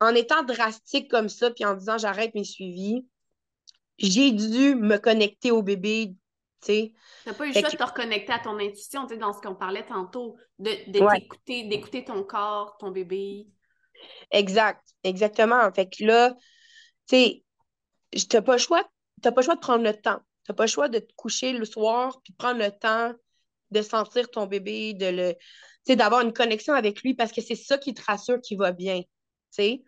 en 0.00 0.14
étant 0.14 0.42
drastique 0.42 1.10
comme 1.10 1.28
ça, 1.28 1.50
puis 1.50 1.64
en 1.64 1.74
disant 1.74 1.98
j'arrête 1.98 2.34
mes 2.34 2.44
suivis, 2.44 3.06
j'ai 3.98 4.32
dû 4.32 4.74
me 4.74 4.96
connecter 4.96 5.50
au 5.50 5.62
bébé 5.62 6.14
tu 6.60 6.92
n'as 7.26 7.34
pas 7.34 7.46
eu 7.46 7.48
le 7.48 7.54
choix 7.54 7.70
de 7.70 7.76
te 7.76 7.82
reconnecter 7.82 8.32
à 8.32 8.38
ton 8.38 8.58
intuition, 8.58 9.06
dans 9.06 9.32
ce 9.32 9.40
qu'on 9.40 9.54
parlait 9.54 9.86
tantôt, 9.86 10.36
de, 10.58 10.70
d'écouter 10.90 12.04
ton 12.04 12.22
corps, 12.22 12.76
ton 12.78 12.90
bébé. 12.90 13.46
Exact, 14.30 14.82
exactement. 15.04 15.70
Fait 15.72 15.88
que 15.88 16.04
là, 16.04 16.34
tu 17.08 17.16
sais, 17.16 17.44
t'as 18.28 18.42
pas 18.42 18.52
le 18.52 18.58
choix, 18.58 18.88
pas 19.22 19.32
le 19.34 19.42
choix 19.42 19.54
de 19.54 19.60
prendre 19.60 19.84
le 19.84 19.94
temps. 19.94 20.20
Tu 20.44 20.50
n'as 20.50 20.54
pas 20.54 20.64
le 20.64 20.70
choix 20.70 20.88
de 20.88 20.98
te 20.98 21.12
coucher 21.14 21.52
le 21.52 21.64
soir 21.64 22.20
puis 22.22 22.32
de 22.32 22.36
prendre 22.36 22.58
le 22.58 22.70
temps 22.70 23.12
de 23.70 23.82
sentir 23.82 24.30
ton 24.30 24.46
bébé, 24.46 24.94
de 24.94 25.06
le, 25.06 25.94
d'avoir 25.94 26.22
une 26.22 26.32
connexion 26.32 26.74
avec 26.74 27.02
lui 27.02 27.14
parce 27.14 27.32
que 27.32 27.40
c'est 27.40 27.54
ça 27.54 27.78
qui 27.78 27.94
te 27.94 28.02
rassure 28.02 28.40
qu'il 28.40 28.58
va 28.58 28.72
bien. 28.72 29.02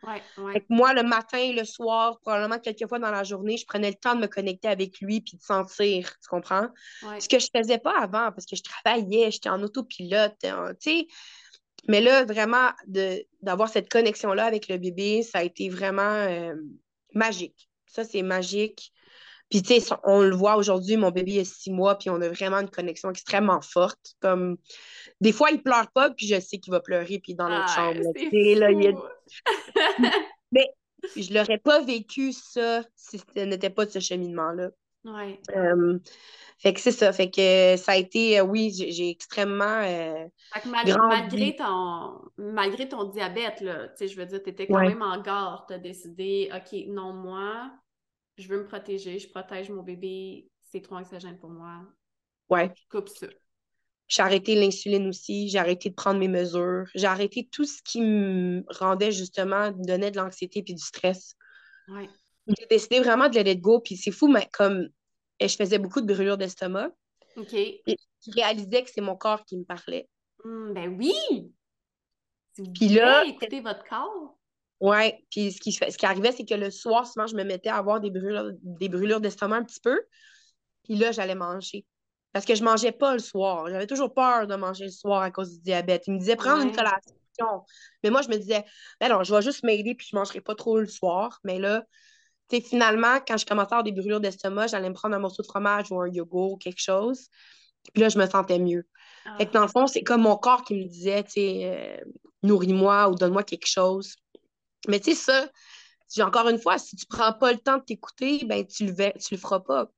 Ouais, 0.02 0.64
moi, 0.68 0.92
le 0.94 1.02
matin 1.02 1.38
et 1.38 1.52
le 1.52 1.64
soir, 1.64 2.18
probablement 2.20 2.58
quelques 2.58 2.88
fois 2.88 2.98
dans 2.98 3.10
la 3.10 3.24
journée, 3.24 3.56
je 3.56 3.66
prenais 3.66 3.90
le 3.90 3.96
temps 3.96 4.14
de 4.14 4.20
me 4.20 4.26
connecter 4.26 4.68
avec 4.68 5.00
lui 5.00 5.20
puis 5.20 5.36
de 5.36 5.42
sentir, 5.42 6.08
tu 6.20 6.28
comprends? 6.28 6.68
Ce 7.18 7.28
que 7.28 7.38
je 7.38 7.48
faisais 7.54 7.78
pas 7.78 7.98
avant 7.98 8.32
parce 8.32 8.46
que 8.46 8.56
je 8.56 8.62
travaillais, 8.62 9.30
j'étais 9.30 9.48
en 9.48 9.62
autopilote, 9.62 10.36
tu 10.40 10.48
sais. 10.80 11.06
Mais 11.88 12.00
là, 12.00 12.24
vraiment, 12.24 12.70
d'avoir 13.40 13.68
cette 13.68 13.90
connexion-là 13.90 14.44
avec 14.44 14.68
le 14.68 14.78
bébé, 14.78 15.22
ça 15.22 15.38
a 15.38 15.42
été 15.42 15.68
vraiment 15.68 16.02
euh, 16.02 16.54
magique. 17.12 17.68
Ça, 17.86 18.04
c'est 18.04 18.22
magique. 18.22 18.92
Puis, 19.52 19.60
tu 19.60 19.78
sais, 19.78 19.94
on 20.02 20.22
le 20.22 20.34
voit 20.34 20.56
aujourd'hui, 20.56 20.96
mon 20.96 21.10
bébé 21.10 21.40
a 21.40 21.44
six 21.44 21.70
mois, 21.70 21.98
puis 21.98 22.08
on 22.08 22.18
a 22.22 22.28
vraiment 22.30 22.56
une 22.56 22.70
connexion 22.70 23.10
extrêmement 23.10 23.60
forte. 23.60 24.14
Comme, 24.18 24.56
des 25.20 25.30
fois, 25.30 25.50
il 25.50 25.62
pleure 25.62 25.90
pas, 25.92 26.08
puis 26.08 26.26
je 26.26 26.40
sais 26.40 26.56
qu'il 26.56 26.70
va 26.70 26.80
pleurer, 26.80 27.20
puis 27.22 27.34
dans 27.34 27.50
notre 27.50 27.66
ah, 27.68 27.92
chambre. 27.92 28.00
Mais 30.52 30.70
je 31.14 31.34
l'aurais 31.34 31.58
pas 31.58 31.82
vécu, 31.82 32.32
ça, 32.32 32.82
si 32.96 33.18
ce 33.18 33.44
n'était 33.44 33.68
pas 33.68 33.84
de 33.84 33.90
ce 33.90 33.98
cheminement-là. 33.98 34.70
Ouais. 35.04 35.38
Euh, 35.54 35.98
fait 36.56 36.72
que 36.72 36.80
c'est 36.80 36.90
ça. 36.90 37.12
Fait 37.12 37.28
que 37.28 37.76
ça 37.76 37.92
a 37.92 37.96
été, 37.96 38.38
euh, 38.38 38.44
oui, 38.44 38.72
j'ai 38.72 39.10
extrêmement. 39.10 39.82
Euh, 39.84 40.24
malgré, 40.64 41.56
ton, 41.56 42.22
malgré 42.38 42.88
ton 42.88 43.04
diabète, 43.04 43.60
là, 43.60 43.88
je 44.00 44.16
veux 44.16 44.24
dire, 44.24 44.42
tu 44.42 44.48
étais 44.48 44.66
quand 44.66 44.80
même 44.80 45.02
en 45.02 45.20
garde. 45.20 45.64
Tu 45.68 45.74
as 45.74 45.78
décidé, 45.78 46.50
OK, 46.54 46.86
non, 46.88 47.12
moi, 47.12 47.70
je 48.36 48.48
veux 48.48 48.58
me 48.58 48.66
protéger, 48.66 49.18
je 49.18 49.28
protège 49.28 49.70
mon 49.70 49.82
bébé, 49.82 50.50
c'est 50.60 50.80
trop 50.80 50.96
anxiogène 50.96 51.38
pour 51.38 51.50
moi. 51.50 51.82
Ouais. 52.48 52.72
Je 52.74 52.98
coupe 52.98 53.08
ça. 53.08 53.26
J'ai 54.08 54.22
arrêté 54.22 54.54
l'insuline 54.54 55.08
aussi, 55.08 55.48
j'ai 55.48 55.58
arrêté 55.58 55.88
de 55.88 55.94
prendre 55.94 56.20
mes 56.20 56.28
mesures, 56.28 56.84
j'ai 56.94 57.06
arrêté 57.06 57.48
tout 57.50 57.64
ce 57.64 57.80
qui 57.82 58.02
me 58.02 58.62
rendait 58.68 59.12
justement, 59.12 59.72
me 59.72 59.86
donnait 59.86 60.10
de 60.10 60.18
l'anxiété 60.18 60.62
puis 60.62 60.74
du 60.74 60.82
stress. 60.82 61.34
Ouais. 61.88 62.08
J'ai 62.46 62.66
décidé 62.66 63.00
vraiment 63.00 63.28
de 63.28 63.38
let 63.38 63.56
go, 63.56 63.80
puis 63.80 63.96
c'est 63.96 64.10
fou, 64.10 64.28
mais 64.28 64.48
comme 64.52 64.88
je 65.40 65.56
faisais 65.56 65.78
beaucoup 65.78 66.00
de 66.00 66.12
brûlures 66.12 66.36
d'estomac, 66.36 66.90
OK. 67.36 67.54
Et 67.54 67.80
je 67.86 68.30
réalisais 68.32 68.82
que 68.82 68.90
c'est 68.90 69.00
mon 69.00 69.16
corps 69.16 69.44
qui 69.44 69.56
me 69.56 69.64
parlait. 69.64 70.08
Hum, 70.44 70.72
ben 70.74 70.96
oui! 70.98 71.14
Puis 72.74 72.88
là, 72.88 73.24
écoutez 73.24 73.60
votre 73.60 73.84
corps. 73.84 74.36
Oui, 74.82 75.12
puis 75.30 75.52
ce 75.52 75.60
qui, 75.60 75.70
ce 75.70 75.96
qui 75.96 76.06
arrivait, 76.06 76.32
c'est 76.32 76.44
que 76.44 76.54
le 76.54 76.68
soir, 76.72 77.06
souvent, 77.06 77.28
je 77.28 77.36
me 77.36 77.44
mettais 77.44 77.68
à 77.68 77.76
avoir 77.76 78.00
des 78.00 78.10
brûlures, 78.10 78.50
des 78.62 78.88
brûlures 78.88 79.20
d'estomac 79.20 79.58
un 79.58 79.62
petit 79.62 79.78
peu. 79.78 80.00
Puis 80.82 80.96
là, 80.96 81.12
j'allais 81.12 81.36
manger. 81.36 81.86
Parce 82.32 82.44
que 82.44 82.56
je 82.56 82.64
mangeais 82.64 82.90
pas 82.90 83.12
le 83.12 83.20
soir. 83.20 83.68
J'avais 83.70 83.86
toujours 83.86 84.12
peur 84.12 84.48
de 84.48 84.56
manger 84.56 84.86
le 84.86 84.90
soir 84.90 85.22
à 85.22 85.30
cause 85.30 85.52
du 85.52 85.60
diabète. 85.60 86.08
Il 86.08 86.14
me 86.14 86.18
disait 86.18 86.34
prendre 86.34 86.64
une 86.64 86.74
collation. 86.74 87.64
Mais 88.02 88.10
moi, 88.10 88.22
je 88.22 88.28
me 88.28 88.36
disais, 88.36 88.64
ben 89.00 89.08
non, 89.08 89.22
je 89.22 89.32
vais 89.32 89.40
juste 89.40 89.62
m'aider 89.62 89.94
puis 89.94 90.08
je 90.10 90.16
mangerai 90.16 90.40
pas 90.40 90.56
trop 90.56 90.80
le 90.80 90.88
soir. 90.88 91.38
Mais 91.44 91.60
là, 91.60 91.84
tu 92.48 92.56
sais, 92.56 92.62
finalement, 92.62 93.20
quand 93.24 93.36
je 93.36 93.46
commençais 93.46 93.74
à 93.74 93.76
avoir 93.76 93.84
des 93.84 93.92
brûlures 93.92 94.20
d'estomac, 94.20 94.66
j'allais 94.66 94.88
me 94.88 94.94
prendre 94.94 95.14
un 95.14 95.20
morceau 95.20 95.42
de 95.42 95.46
fromage 95.46 95.92
ou 95.92 96.00
un 96.00 96.08
yogourt 96.08 96.54
ou 96.54 96.56
quelque 96.56 96.82
chose. 96.82 97.28
Puis 97.94 98.02
là, 98.02 98.08
je 98.08 98.18
me 98.18 98.26
sentais 98.26 98.58
mieux. 98.58 98.84
Fait 99.38 99.44
que 99.44 99.50
ah. 99.50 99.58
dans 99.58 99.62
le 99.62 99.68
fond, 99.68 99.86
c'est 99.86 100.02
comme 100.02 100.22
mon 100.22 100.36
corps 100.36 100.64
qui 100.64 100.74
me 100.74 100.88
disait, 100.88 101.22
tu 101.22 101.30
sais, 101.30 102.00
euh, 102.02 102.10
nourris-moi 102.42 103.10
ou 103.10 103.14
donne-moi 103.14 103.44
quelque 103.44 103.68
chose. 103.68 104.16
Mais 104.88 105.00
tu 105.00 105.14
sais, 105.14 105.48
ça, 106.08 106.26
encore 106.26 106.48
une 106.48 106.58
fois, 106.58 106.78
si 106.78 106.96
tu 106.96 107.06
prends 107.06 107.32
pas 107.32 107.52
le 107.52 107.58
temps 107.58 107.78
de 107.78 107.84
t'écouter, 107.84 108.44
ben 108.44 108.66
tu 108.66 108.86
le, 108.86 108.94
tu 108.94 109.34
le 109.34 109.38
feras 109.38 109.60
pas. 109.60 109.90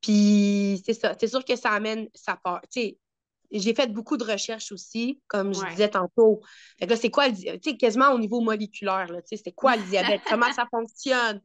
Puis 0.00 0.82
c'est 0.84 0.94
ça. 0.94 1.14
C'est 1.18 1.28
sûr 1.28 1.44
que 1.44 1.56
ça 1.56 1.70
amène 1.70 2.08
sa 2.14 2.36
part. 2.36 2.60
Tu 2.62 2.80
sais, 2.80 2.98
j'ai 3.50 3.74
fait 3.74 3.92
beaucoup 3.92 4.16
de 4.16 4.24
recherches 4.24 4.72
aussi, 4.72 5.20
comme 5.28 5.54
je 5.54 5.64
disais 5.70 5.90
tantôt. 5.90 6.40
Fait 6.78 6.86
que 6.86 6.90
là, 6.90 6.96
c'est 6.96 7.10
quoi 7.10 7.28
le 7.28 7.34
tu 7.34 7.70
sais, 7.70 7.76
quasiment 7.76 8.10
au 8.10 8.18
niveau 8.18 8.40
moléculaire, 8.40 9.06
là, 9.12 9.22
tu 9.22 9.36
sais, 9.36 9.42
c'est 9.44 9.52
quoi 9.52 9.76
le 9.76 9.82
diabète? 9.84 10.22
Comment 10.28 10.52
ça 10.52 10.66
fonctionne? 10.70 11.40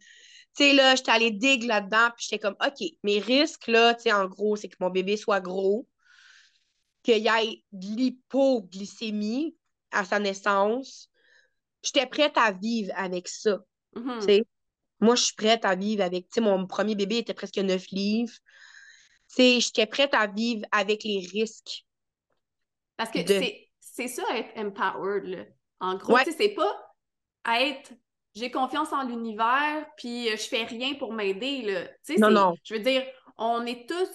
Tu 0.58 0.64
sais, 0.64 0.74
là, 0.74 0.96
j'étais 0.96 1.12
allée 1.12 1.32
dig 1.32 1.64
là-dedans, 1.64 2.10
puis 2.16 2.26
j'étais 2.28 2.40
comme, 2.40 2.56
OK, 2.66 2.88
mes 3.04 3.20
risques, 3.20 3.68
là, 3.68 3.94
tu 3.94 4.04
sais, 4.04 4.12
en 4.12 4.26
gros, 4.26 4.56
c'est 4.56 4.68
que 4.68 4.78
mon 4.80 4.90
bébé 4.90 5.16
soit 5.16 5.42
gros, 5.42 5.88
qu'il 7.04 7.20
y 7.20 7.28
ait 7.28 7.64
de 7.72 7.96
l'hypoglycémie 7.96 9.56
à 9.92 10.06
sa 10.06 10.20
naissance, 10.20 11.09
j'étais 11.82 12.06
prête 12.06 12.38
à 12.38 12.52
vivre 12.52 12.92
avec 12.96 13.28
ça. 13.28 13.60
Mm-hmm. 13.96 14.44
Moi, 15.02 15.16
je 15.16 15.24
suis 15.24 15.36
prête 15.36 15.66
à 15.66 15.76
vivre 15.76 16.04
avec. 16.04 16.26
Mon 16.38 16.68
premier 16.68 16.96
bébé 16.96 17.18
était 17.20 17.34
presque 17.34 17.58
9 17.58 17.86
livres. 17.92 18.34
J'étais 19.38 19.86
prête 19.86 20.14
à 20.14 20.28
vivre 20.28 20.66
avec 20.72 21.04
les 21.04 21.26
risques. 21.32 21.86
Parce 22.98 23.12
que 23.12 23.20
c'est 23.80 24.08
ça 24.08 24.24
être 24.36 24.58
empowered. 24.58 25.26
Là. 25.26 25.46
En 25.80 25.96
gros, 25.96 26.18
c'est 26.26 26.50
pas 26.50 26.94
être 27.62 27.94
j'ai 28.36 28.52
confiance 28.52 28.94
en 28.94 29.04
l'univers, 29.04 29.86
puis 29.98 30.30
je 30.30 30.44
fais 30.44 30.64
rien 30.64 30.94
pour 30.96 31.14
m'aider. 31.14 31.88
Non, 32.18 32.30
non. 32.30 32.54
Je 32.64 32.76
veux 32.76 32.80
dire, 32.80 33.04
on 33.38 33.66
est 33.66 33.88
tous 33.90 34.10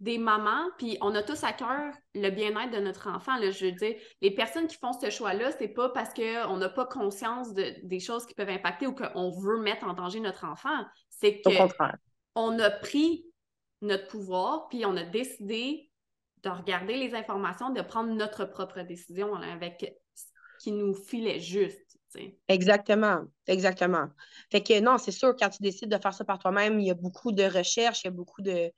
des 0.00 0.18
mamans, 0.18 0.68
puis 0.76 0.98
on 1.00 1.14
a 1.14 1.22
tous 1.22 1.42
à 1.42 1.52
cœur 1.52 1.94
le 2.14 2.28
bien-être 2.30 2.70
de 2.70 2.80
notre 2.80 3.08
enfant. 3.08 3.36
Là, 3.38 3.50
je 3.50 3.66
veux 3.66 3.72
dire, 3.72 3.94
les 4.20 4.30
personnes 4.30 4.66
qui 4.66 4.76
font 4.76 4.92
ce 4.92 5.08
choix-là, 5.08 5.52
c'est 5.52 5.68
pas 5.68 5.88
parce 5.88 6.12
qu'on 6.12 6.56
n'a 6.56 6.68
pas 6.68 6.84
conscience 6.84 7.54
de, 7.54 7.74
des 7.82 8.00
choses 8.00 8.26
qui 8.26 8.34
peuvent 8.34 8.50
impacter 8.50 8.86
ou 8.86 8.94
qu'on 8.94 9.30
veut 9.30 9.58
mettre 9.60 9.86
en 9.86 9.94
danger 9.94 10.20
notre 10.20 10.44
enfant. 10.44 10.84
C'est 11.08 11.40
qu'on 11.40 12.58
a 12.58 12.70
pris 12.70 13.24
notre 13.80 14.06
pouvoir, 14.08 14.68
puis 14.68 14.84
on 14.84 14.96
a 14.96 15.04
décidé 15.04 15.90
de 16.42 16.50
regarder 16.50 16.96
les 16.96 17.14
informations, 17.14 17.70
de 17.70 17.80
prendre 17.80 18.12
notre 18.12 18.44
propre 18.44 18.82
décision 18.82 19.34
avec 19.34 19.98
ce 20.14 20.24
qui 20.62 20.72
nous 20.72 20.94
filait 20.94 21.40
juste. 21.40 21.98
Exactement, 22.48 23.24
exactement. 23.46 24.08
Fait 24.50 24.62
que 24.62 24.80
non, 24.80 24.98
c'est 24.98 25.12
sûr, 25.12 25.34
quand 25.36 25.50
tu 25.50 25.62
décides 25.62 25.90
de 25.90 25.98
faire 25.98 26.14
ça 26.14 26.24
par 26.24 26.38
toi-même, 26.38 26.80
il 26.80 26.86
y 26.86 26.90
a 26.90 26.94
beaucoup 26.94 27.32
de 27.32 27.44
recherches, 27.44 28.02
il 28.02 28.06
y 28.06 28.08
a 28.08 28.12
beaucoup 28.12 28.42
de. 28.42 28.70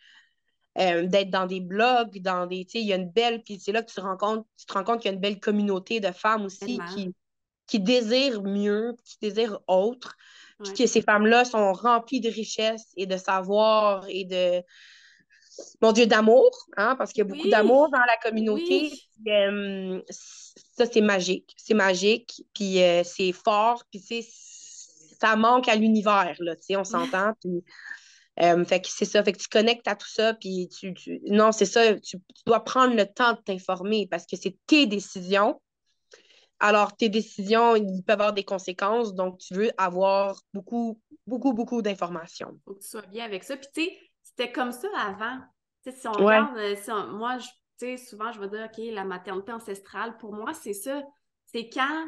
Euh, 0.78 1.06
d'être 1.06 1.30
dans 1.30 1.46
des 1.46 1.60
blogs, 1.60 2.20
dans 2.22 2.46
des. 2.46 2.64
Tu 2.64 2.72
sais, 2.72 2.80
il 2.80 2.86
y 2.86 2.92
a 2.92 2.96
une 2.96 3.10
belle. 3.10 3.42
Puis 3.42 3.58
c'est 3.58 3.72
là 3.72 3.82
que 3.82 3.88
tu, 3.88 3.94
tu 3.94 4.66
te 4.66 4.72
rends 4.72 4.84
compte 4.84 5.00
qu'il 5.00 5.10
y 5.10 5.12
a 5.12 5.14
une 5.14 5.20
belle 5.20 5.40
communauté 5.40 5.98
de 5.98 6.12
femmes 6.12 6.44
aussi 6.44 6.78
qui, 6.94 7.12
qui 7.66 7.80
désirent 7.80 8.42
mieux, 8.42 8.94
qui 9.04 9.16
désirent 9.20 9.60
autre, 9.66 10.16
puis 10.62 10.72
que 10.74 10.86
ces 10.86 11.02
femmes-là 11.02 11.44
sont 11.44 11.72
remplies 11.72 12.20
de 12.20 12.28
richesses 12.28 12.92
et 12.96 13.06
de 13.06 13.16
savoir 13.16 14.04
et 14.08 14.24
de, 14.24 14.62
mon 15.82 15.92
Dieu, 15.92 16.06
d'amour, 16.06 16.50
hein, 16.76 16.96
parce 16.96 17.12
qu'il 17.12 17.24
y 17.24 17.26
a 17.28 17.34
beaucoup 17.34 17.48
d'amour 17.48 17.90
dans 17.90 17.98
la 17.98 18.16
communauté. 18.22 18.92
Euh, 19.26 20.00
ça, 20.08 20.86
c'est 20.86 21.00
magique. 21.00 21.54
C'est 21.56 21.74
magique, 21.74 22.44
puis 22.54 22.82
euh, 22.82 23.02
c'est 23.04 23.32
fort, 23.32 23.82
puis 23.90 24.24
ça 25.20 25.34
manque 25.36 25.68
à 25.68 25.74
l'univers, 25.74 26.36
là, 26.38 26.54
tu 26.54 26.62
sais, 26.62 26.76
on 26.76 26.84
s'entend. 26.84 27.32
Puis, 27.40 27.64
euh, 28.40 28.64
fait 28.64 28.80
que 28.80 28.88
c'est 28.88 29.04
ça, 29.04 29.24
fait 29.24 29.32
que 29.32 29.38
tu 29.38 29.48
connectes 29.48 29.88
à 29.88 29.96
tout 29.96 30.08
ça, 30.08 30.34
puis 30.34 30.68
tu, 30.68 30.94
non, 31.26 31.50
c'est 31.50 31.64
ça, 31.64 31.98
tu, 31.98 32.18
dois 32.46 32.62
prendre 32.62 32.94
le 32.94 33.06
temps 33.06 33.32
de 33.32 33.38
t'informer 33.38 34.06
parce 34.08 34.26
que 34.26 34.36
c'est 34.36 34.56
tes 34.66 34.86
décisions. 34.86 35.60
Alors, 36.60 36.96
tes 36.96 37.08
décisions, 37.08 37.76
ils 37.76 38.02
peuvent 38.02 38.14
avoir 38.20 38.32
des 38.32 38.44
conséquences, 38.44 39.14
donc 39.14 39.38
tu 39.38 39.54
veux 39.54 39.70
avoir 39.76 40.40
beaucoup, 40.52 41.00
beaucoup, 41.26 41.52
beaucoup 41.52 41.82
d'informations. 41.82 42.58
Faut 42.64 42.74
que 42.74 42.80
tu 42.80 42.88
sois 42.88 43.02
bien 43.02 43.24
avec 43.24 43.44
ça. 43.44 43.56
Puis, 43.56 43.68
tu 43.74 43.82
sais, 43.82 43.98
c'était 44.22 44.52
comme 44.52 44.72
ça 44.72 44.88
avant. 44.96 45.38
si 45.84 46.08
on 46.08 46.12
regarde, 46.12 46.56
euh, 46.58 47.06
moi, 47.12 47.38
je, 47.38 47.96
souvent, 47.96 48.32
je 48.32 48.40
vais 48.40 48.48
dire, 48.48 48.68
OK, 48.72 48.84
la 48.92 49.04
maternité 49.04 49.52
ancestrale, 49.52 50.16
pour 50.18 50.32
moi, 50.32 50.52
c'est 50.52 50.72
ça. 50.72 51.02
C'est 51.46 51.68
quand 51.68 52.06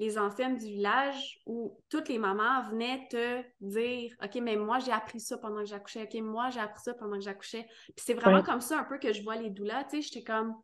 les 0.00 0.16
anciennes 0.16 0.56
du 0.56 0.64
village 0.64 1.42
où 1.44 1.78
toutes 1.90 2.08
les 2.08 2.16
mamans 2.16 2.62
venaient 2.70 3.06
te 3.10 3.42
dire 3.60 4.16
OK, 4.24 4.36
mais 4.36 4.56
moi, 4.56 4.78
j'ai 4.78 4.92
appris 4.92 5.20
ça 5.20 5.36
pendant 5.36 5.60
que 5.60 5.66
j'accouchais. 5.66 6.04
OK, 6.04 6.14
moi, 6.22 6.48
j'ai 6.48 6.60
appris 6.60 6.80
ça 6.82 6.94
pendant 6.94 7.16
que 7.16 7.22
j'accouchais. 7.22 7.66
Puis 7.94 8.06
c'est 8.06 8.14
vraiment 8.14 8.42
comme 8.42 8.62
ça 8.62 8.78
un 8.78 8.84
peu 8.84 8.98
que 8.98 9.12
je 9.12 9.22
vois 9.22 9.36
les 9.36 9.50
doulas. 9.50 9.84
Tu 9.84 9.96
sais, 10.00 10.08
j'étais 10.08 10.24
comme, 10.24 10.54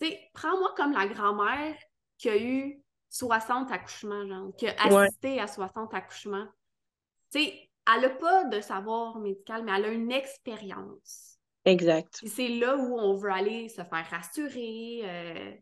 tu 0.00 0.08
sais, 0.08 0.20
prends-moi 0.34 0.74
comme 0.76 0.90
la 0.92 1.06
grand-mère 1.06 1.76
qui 2.18 2.28
a 2.28 2.36
eu 2.36 2.82
60 3.10 3.70
accouchements, 3.70 4.26
genre, 4.26 4.50
qui 4.56 4.66
a 4.66 4.74
assisté 4.80 5.38
à 5.38 5.46
60 5.46 5.94
accouchements. 5.94 6.48
Tu 7.30 7.38
sais, 7.38 7.70
elle 7.94 8.02
n'a 8.02 8.10
pas 8.10 8.44
de 8.46 8.60
savoir 8.60 9.20
médical, 9.20 9.62
mais 9.62 9.72
elle 9.76 9.84
a 9.84 9.92
une 9.92 10.10
expérience. 10.10 11.38
Exact. 11.64 12.20
c'est 12.26 12.48
là 12.48 12.76
où 12.76 12.98
on 12.98 13.14
veut 13.14 13.30
aller 13.30 13.68
se 13.68 13.84
faire 13.84 14.04
rassurer, 14.10 15.02
euh, 15.04 15.52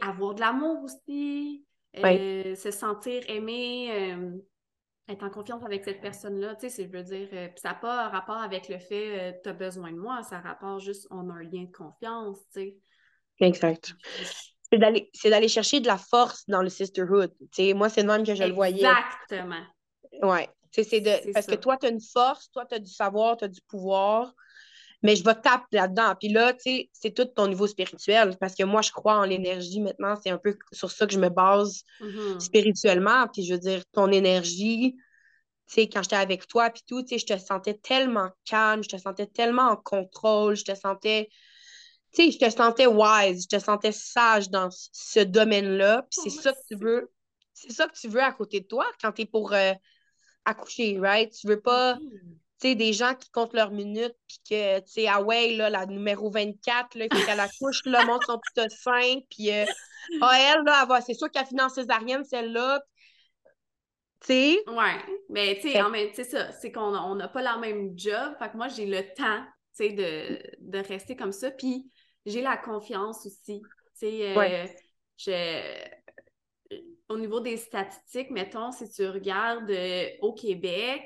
avoir 0.00 0.36
de 0.36 0.40
l'amour 0.40 0.84
aussi, 0.84 1.66
euh, 2.02 2.54
se 2.54 2.70
sentir 2.70 3.22
aimé, 3.28 3.90
euh, 3.92 4.32
être 5.08 5.22
en 5.22 5.30
confiance 5.30 5.62
avec 5.64 5.84
cette 5.84 6.00
personne-là. 6.00 6.56
Tu 6.56 6.70
sais, 6.70 6.84
je 6.84 6.96
veux 6.96 7.02
dire, 7.02 7.28
ça 7.56 7.70
n'a 7.70 7.74
pas 7.74 8.08
rapport 8.08 8.38
avec 8.38 8.68
le 8.68 8.78
fait 8.78 9.40
tu 9.42 9.48
as 9.48 9.52
besoin 9.52 9.92
de 9.92 9.98
moi, 9.98 10.22
ça 10.22 10.38
a 10.38 10.40
rapport 10.40 10.80
juste 10.80 11.06
on 11.10 11.28
a 11.30 11.34
un 11.34 11.42
lien 11.42 11.64
de 11.64 11.72
confiance, 11.72 12.38
tu 12.52 12.60
sais. 12.60 12.76
Exact. 13.40 13.94
C'est 14.70 14.78
d'aller, 14.78 15.10
c'est 15.12 15.30
d'aller 15.30 15.48
chercher 15.48 15.80
de 15.80 15.86
la 15.86 15.98
force 15.98 16.44
dans 16.48 16.62
le 16.62 16.68
sisterhood. 16.68 17.32
Tu 17.52 17.66
sais, 17.66 17.74
moi, 17.74 17.88
c'est 17.88 18.02
le 18.02 18.08
même 18.08 18.24
que 18.24 18.34
je 18.34 18.44
le 18.44 18.52
voyais. 18.52 18.84
Exactement. 18.86 19.62
Ouais. 20.22 20.48
C'est 20.70 21.00
de, 21.00 21.32
parce 21.32 21.46
que 21.46 21.54
toi, 21.54 21.76
tu 21.76 21.86
as 21.86 21.90
une 21.90 22.00
force, 22.00 22.50
toi, 22.50 22.66
tu 22.66 22.74
as 22.74 22.80
du 22.80 22.90
savoir, 22.90 23.36
tu 23.36 23.44
as 23.44 23.48
du 23.48 23.60
pouvoir, 23.68 24.34
mais 25.04 25.16
je 25.16 25.22
vais 25.22 25.34
taper 25.34 25.76
là-dedans. 25.76 26.14
Puis 26.18 26.30
là, 26.30 26.54
tu 26.54 26.60
sais, 26.62 26.90
c'est 26.94 27.14
tout 27.14 27.26
ton 27.26 27.46
niveau 27.46 27.66
spirituel, 27.66 28.38
parce 28.40 28.54
que 28.54 28.64
moi, 28.64 28.80
je 28.80 28.90
crois 28.90 29.18
en 29.18 29.24
l'énergie 29.24 29.80
maintenant. 29.80 30.14
C'est 30.20 30.30
un 30.30 30.38
peu 30.38 30.56
sur 30.72 30.90
ça 30.90 31.06
que 31.06 31.12
je 31.12 31.18
me 31.18 31.28
base 31.28 31.82
mm-hmm. 32.00 32.40
spirituellement. 32.40 33.28
Puis 33.30 33.44
je 33.44 33.52
veux 33.52 33.60
dire, 33.60 33.82
ton 33.92 34.10
énergie, 34.10 34.96
tu 35.68 35.74
sais, 35.74 35.88
quand 35.90 36.02
j'étais 36.02 36.16
avec 36.16 36.46
toi, 36.48 36.70
puis 36.70 36.82
tout, 36.86 37.02
tu 37.02 37.08
sais, 37.10 37.18
je 37.18 37.34
te 37.34 37.38
sentais 37.38 37.74
tellement 37.74 38.30
calme, 38.46 38.82
je 38.82 38.88
te 38.88 38.96
sentais 38.96 39.26
tellement 39.26 39.68
en 39.68 39.76
contrôle, 39.76 40.56
je 40.56 40.64
te 40.64 40.74
sentais, 40.74 41.28
tu 42.14 42.24
sais, 42.24 42.30
je 42.30 42.38
te 42.38 42.50
sentais 42.50 42.86
wise, 42.86 43.42
je 43.42 43.58
te 43.58 43.62
sentais 43.62 43.92
sage 43.92 44.48
dans 44.48 44.70
ce 44.70 45.20
domaine-là. 45.20 46.06
Puis 46.10 46.30
c'est 46.30 46.38
oh, 46.38 46.42
ça 46.42 46.52
que 46.52 46.66
tu 46.66 46.76
veux, 46.82 47.12
c'est 47.52 47.72
ça 47.72 47.86
que 47.88 47.94
tu 47.94 48.08
veux 48.08 48.22
à 48.22 48.32
côté 48.32 48.60
de 48.60 48.66
toi 48.66 48.86
quand 49.02 49.12
tu 49.12 49.22
es 49.22 49.26
pour... 49.26 49.52
Euh, 49.52 49.74
accoucher, 50.44 50.98
right? 50.98 51.32
Tu 51.32 51.46
veux 51.46 51.60
pas, 51.60 51.96
tu 51.96 52.43
sais, 52.68 52.74
des 52.74 52.92
gens 52.92 53.14
qui 53.14 53.30
comptent 53.30 53.54
leurs 53.54 53.70
minutes, 53.70 54.16
puis 54.26 54.38
que, 54.50 54.78
tu 54.80 54.92
sais, 54.92 55.06
ah 55.08 55.22
ouais, 55.22 55.54
là, 55.54 55.70
la 55.70 55.86
numéro 55.86 56.30
24, 56.30 56.96
là, 56.96 57.06
il 57.10 57.16
faut 57.16 57.26
qu'elle 57.26 57.40
accouche, 57.40 57.84
là, 57.84 58.04
montre 58.04 58.26
son 58.26 58.38
petit 58.38 58.76
sein, 58.76 59.20
puis, 59.30 59.52
euh, 59.52 59.64
ah, 60.20 60.36
elle, 60.38 60.64
là, 60.64 60.86
elle 60.88 61.02
c'est 61.02 61.14
sûr 61.14 61.30
qu'elle 61.30 61.46
finance 61.46 61.74
césarienne, 61.74 62.24
celle-là, 62.24 62.80
tu 64.20 64.26
sais. 64.28 64.58
Ouais, 64.68 64.96
mais, 65.28 65.58
tu 65.60 65.70
sais, 65.70 66.12
c'est 66.14 66.24
ça, 66.24 66.52
c'est 66.52 66.72
qu'on 66.72 67.14
n'a 67.14 67.28
pas 67.28 67.42
la 67.42 67.58
même 67.58 67.98
job, 67.98 68.34
fait 68.38 68.50
que 68.50 68.56
moi, 68.56 68.68
j'ai 68.68 68.86
le 68.86 69.02
temps, 69.14 69.44
tu 69.76 69.88
sais, 69.88 69.90
de, 69.90 70.40
de, 70.60 70.78
rester 70.78 71.16
comme 71.16 71.32
ça, 71.32 71.50
puis 71.50 71.90
j'ai 72.24 72.40
la 72.40 72.56
confiance 72.56 73.26
aussi, 73.26 73.60
tu 73.62 73.68
sais, 73.94 74.36
euh, 74.36 74.66
je 75.16 75.94
au 77.08 77.18
niveau 77.18 77.40
des 77.40 77.56
statistiques, 77.56 78.30
mettons, 78.30 78.72
si 78.72 78.88
tu 78.90 79.06
regardes 79.06 79.70
euh, 79.70 80.08
au 80.22 80.32
Québec, 80.32 81.02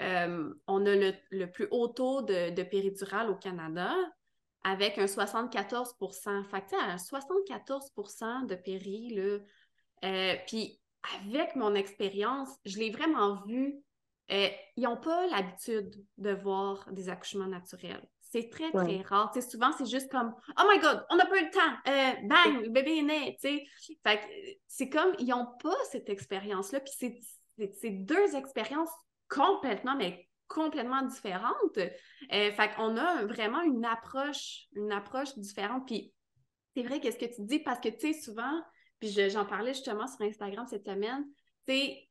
euh, 0.00 0.54
on 0.66 0.86
a 0.86 0.94
le, 0.94 1.46
plus 1.46 1.68
haut 1.70 1.88
taux 1.88 2.22
de, 2.22 2.50
de 2.50 2.62
péridurale 2.62 3.30
au 3.30 3.36
Canada 3.36 3.94
avec 4.62 4.98
un 4.98 5.06
74 5.06 5.94
Fait 6.50 6.60
que, 6.60 6.76
un 6.76 6.96
74% 6.96 8.46
de 8.46 8.54
péri, 8.54 9.10
là. 9.14 9.38
Euh, 10.04 10.36
puis, 10.46 10.80
avec 11.24 11.56
mon 11.56 11.74
expérience, 11.74 12.50
je 12.64 12.78
l'ai 12.78 12.90
vraiment 12.90 13.42
vu. 13.46 13.76
ils 14.28 14.82
n'ont 14.82 14.96
pas 14.96 15.26
l'habitude 15.28 15.94
de 16.18 16.30
voir 16.30 16.86
des 16.92 17.08
accouchements 17.08 17.46
naturels. 17.46 18.06
C'est 18.20 18.48
très, 18.48 18.70
très 18.70 19.02
rare. 19.02 19.32
souvent, 19.50 19.72
c'est 19.76 19.90
juste 19.90 20.10
comme 20.10 20.32
Oh 20.56 20.62
my 20.70 20.78
God, 20.78 21.04
on 21.10 21.16
n'a 21.16 21.26
pas 21.26 21.40
eu 21.40 21.44
le 21.44 21.50
temps. 21.50 21.60
Euh, 21.88 22.28
bang, 22.28 22.62
le 22.62 22.68
bébé 22.68 22.98
est 22.98 23.02
né. 23.02 23.38
c'est 24.68 24.88
comme 24.88 25.12
ils 25.18 25.26
n'ont 25.26 25.48
pas 25.60 25.74
cette 25.90 26.08
expérience-là. 26.08 26.80
Puis 26.80 27.20
c'est 27.72 27.90
deux 27.90 28.36
expériences 28.36 28.92
complètement, 29.30 29.96
mais 29.96 30.28
complètement 30.48 31.02
différentes. 31.02 31.78
Euh, 31.78 32.52
fait 32.52 32.74
qu'on 32.74 32.96
a 32.96 33.24
vraiment 33.24 33.62
une 33.62 33.84
approche, 33.84 34.66
une 34.74 34.92
approche 34.92 35.38
différente. 35.38 35.86
Puis 35.86 36.12
c'est 36.76 36.82
vrai 36.82 37.00
qu'est-ce 37.00 37.18
que 37.18 37.34
tu 37.34 37.42
dis 37.42 37.60
parce 37.60 37.80
que 37.80 37.88
tu 37.88 38.12
sais, 38.12 38.20
souvent, 38.20 38.60
puis 38.98 39.08
j'en 39.30 39.46
parlais 39.46 39.72
justement 39.72 40.06
sur 40.06 40.20
Instagram 40.22 40.66
cette 40.68 40.84
semaine, 40.84 41.24
tu 41.66 41.74
sais, 41.74 42.08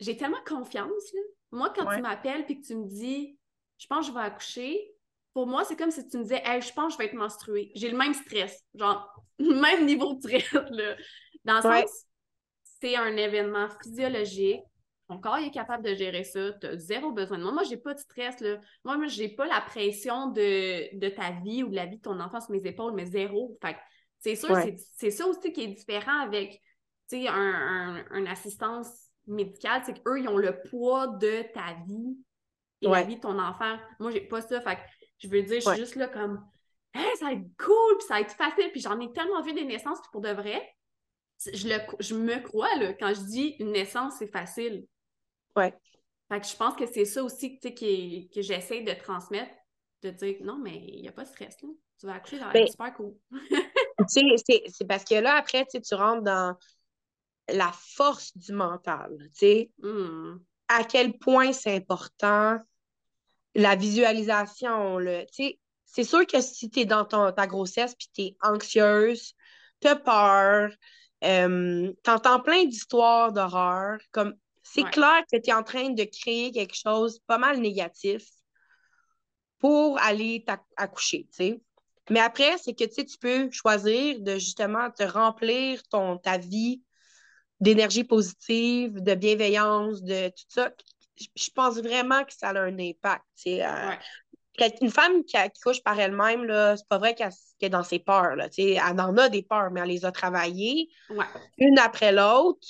j'ai 0.00 0.16
tellement 0.16 0.42
confiance. 0.46 1.12
Moi, 1.52 1.72
quand 1.76 1.86
tu 1.94 2.00
m'appelles 2.00 2.44
puis 2.44 2.60
que 2.60 2.66
tu 2.66 2.74
me 2.74 2.86
dis 2.86 3.38
je 3.78 3.86
pense 3.86 4.06
que 4.06 4.12
je 4.12 4.18
vais 4.18 4.24
accoucher, 4.24 4.92
pour 5.32 5.46
moi, 5.46 5.64
c'est 5.64 5.76
comme 5.76 5.90
si 5.90 6.06
tu 6.08 6.18
me 6.18 6.22
disais, 6.24 6.42
hey, 6.44 6.60
je 6.60 6.72
pense 6.72 6.88
que 6.88 6.92
je 6.94 6.98
vais 6.98 7.06
être 7.06 7.16
menstruée. 7.16 7.70
J'ai 7.74 7.90
le 7.90 7.96
même 7.96 8.12
stress, 8.14 8.64
genre, 8.74 9.08
le 9.38 9.54
même 9.54 9.86
niveau 9.86 10.14
de 10.14 10.20
stress, 10.20 10.52
là. 10.52 10.96
Dans 11.44 11.56
le 11.56 11.62
sens, 11.62 12.06
c'est 12.80 12.96
un 12.96 13.16
événement 13.16 13.68
physiologique. 13.80 14.62
Ton 15.08 15.18
corps 15.18 15.38
est 15.38 15.50
capable 15.50 15.84
de 15.84 15.94
gérer 15.94 16.22
ça. 16.22 16.52
Tu 16.60 16.66
as 16.66 16.76
zéro 16.76 17.12
besoin 17.12 17.38
de 17.38 17.42
moi. 17.42 17.52
Moi, 17.52 17.62
j'ai 17.62 17.78
pas 17.78 17.94
de 17.94 17.98
stress, 17.98 18.40
là. 18.40 18.58
Moi, 18.84 18.98
moi 18.98 19.06
j'ai 19.06 19.28
pas 19.30 19.46
la 19.46 19.60
pression 19.60 20.28
de, 20.28 21.08
ta 21.08 21.30
vie 21.42 21.62
ou 21.62 21.68
de 21.68 21.76
la 21.76 21.86
vie 21.86 21.96
de 21.96 22.02
ton 22.02 22.20
enfant 22.20 22.40
sur 22.40 22.50
mes 22.50 22.66
épaules, 22.66 22.92
mais 22.94 23.06
zéro. 23.06 23.56
Fait 23.62 23.76
c'est 24.20 24.34
sûr, 24.34 24.56
c'est 24.96 25.10
ça 25.10 25.26
aussi 25.26 25.52
qui 25.52 25.62
est 25.62 25.68
différent 25.68 26.20
avec, 26.20 26.60
tu 27.08 27.22
sais, 27.22 27.28
un, 27.28 28.04
un, 28.10 28.26
assistance 28.26 28.88
médicale, 29.26 29.82
c'est 29.86 30.02
qu'eux, 30.02 30.18
ils 30.20 30.28
ont 30.28 30.36
le 30.36 30.60
poids 30.70 31.06
de 31.06 31.42
ta 31.54 31.74
vie 31.86 32.18
et 32.82 32.88
la 32.88 33.02
vie 33.04 33.16
de 33.16 33.20
ton 33.20 33.38
enfant. 33.38 33.76
Moi, 34.00 34.10
j'ai 34.10 34.20
pas 34.20 34.40
ça. 34.40 34.60
Fait 34.60 34.78
je 35.18 35.28
veux 35.28 35.42
dire, 35.42 35.60
je 35.60 35.68
suis 35.68 35.78
juste 35.78 35.96
là 35.96 36.08
comme 36.08 36.44
ça 36.94 37.26
va 37.26 37.32
être 37.32 37.56
cool, 37.58 37.98
puis 37.98 38.06
ça 38.06 38.14
va 38.14 38.20
être 38.20 38.32
facile, 38.32 38.70
puis 38.72 38.80
j'en 38.80 38.98
ai 39.00 39.12
tellement 39.12 39.42
vu 39.42 39.52
des 39.52 39.64
naissances, 39.64 40.00
puis 40.00 40.10
pour 40.12 40.20
de 40.20 40.30
vrai, 40.30 40.74
je, 41.52 41.68
le, 41.68 41.78
je 42.00 42.14
me 42.14 42.40
crois, 42.40 42.74
là, 42.76 42.92
quand 42.94 43.14
je 43.14 43.20
dis 43.20 43.56
une 43.60 43.72
naissance, 43.72 44.14
c'est 44.18 44.30
facile. 44.30 44.86
Ouais. 45.56 45.74
Fait 46.30 46.40
que 46.40 46.46
je 46.46 46.56
pense 46.56 46.76
que 46.76 46.86
c'est 46.86 47.04
ça 47.04 47.22
aussi 47.22 47.58
que, 47.58 47.68
que 47.68 48.42
j'essaie 48.42 48.82
de 48.82 48.92
transmettre, 48.92 49.52
de 50.02 50.10
dire 50.10 50.36
non, 50.42 50.58
mais 50.58 50.76
il 50.76 51.00
n'y 51.00 51.08
a 51.08 51.12
pas 51.12 51.24
de 51.24 51.28
stress, 51.28 51.60
là. 51.62 51.68
Tu 51.98 52.06
vas 52.06 52.14
accoucher, 52.14 52.38
va 52.38 52.52
être 52.54 52.70
super 52.70 52.94
cool. 52.94 53.14
c'est 54.08 54.86
parce 54.86 55.04
que 55.04 55.16
là, 55.16 55.34
après, 55.34 55.66
tu 55.66 55.94
rentres 55.94 56.22
dans 56.22 56.56
la 57.48 57.72
force 57.72 58.36
du 58.36 58.52
mental. 58.52 59.10
Hmm. 59.78 60.36
À 60.68 60.84
quel 60.84 61.18
point 61.18 61.52
c'est 61.52 61.74
important 61.74 62.58
la 63.58 63.76
visualisation, 63.76 64.98
c'est 65.84 66.04
sûr 66.04 66.26
que 66.26 66.40
si 66.40 66.70
tu 66.70 66.80
es 66.80 66.84
dans 66.84 67.04
ta 67.04 67.46
grossesse 67.46 67.94
puis 67.94 68.08
tu 68.14 68.22
es 68.22 68.36
anxieuse, 68.42 69.34
tu 69.80 69.88
as 69.88 69.96
peur, 69.96 70.70
euh, 71.24 71.92
tu 72.04 72.10
entends 72.10 72.40
plein 72.40 72.64
d'histoires 72.64 73.32
d'horreur, 73.32 73.98
comme 74.12 74.34
c'est 74.72 74.90
clair 74.90 75.22
que 75.32 75.38
tu 75.38 75.50
es 75.50 75.52
en 75.52 75.62
train 75.62 75.90
de 75.90 76.04
créer 76.04 76.50
quelque 76.52 76.76
chose 76.76 77.20
pas 77.26 77.38
mal 77.38 77.58
négatif. 77.58 78.24
pour 79.58 79.98
aller 79.98 80.44
accoucher, 80.76 81.26
tu 81.32 81.36
sais. 81.36 81.60
Mais 82.10 82.20
après, 82.20 82.56
c'est 82.58 82.74
que 82.74 82.84
tu 82.84 83.18
peux 83.18 83.50
choisir 83.50 84.20
de 84.20 84.34
justement 84.34 84.88
te 84.90 85.02
remplir 85.02 85.82
ton, 85.90 86.16
ta 86.16 86.38
vie 86.38 86.80
d'énergie 87.60 88.04
positive, 88.04 89.02
de 89.02 89.14
bienveillance, 89.14 90.02
de 90.02 90.28
tout 90.28 90.44
ça. 90.48 90.70
Je 91.16 91.50
pense 91.52 91.78
vraiment 91.78 92.24
que 92.24 92.32
ça 92.32 92.50
a 92.50 92.60
un 92.60 92.78
impact. 92.78 93.24
Euh, 93.48 93.96
une 94.80 94.90
femme 94.90 95.24
qui, 95.24 95.36
couche 95.62 95.82
par 95.82 95.98
elle-même, 95.98 96.46
c'est 96.76 96.88
pas 96.88 96.98
vrai 96.98 97.14
qu'elle 97.14 97.32
est 97.60 97.68
dans 97.68 97.82
ses 97.82 97.98
peurs. 97.98 98.36
Là, 98.36 98.48
elle 98.56 99.00
en 99.00 99.16
a 99.16 99.28
des 99.28 99.42
peurs, 99.42 99.70
mais 99.72 99.80
elle 99.80 99.88
les 99.88 100.04
a 100.04 100.12
travaillées 100.12 100.88
une 101.58 101.78
après 101.78 102.12
l'autre 102.12 102.66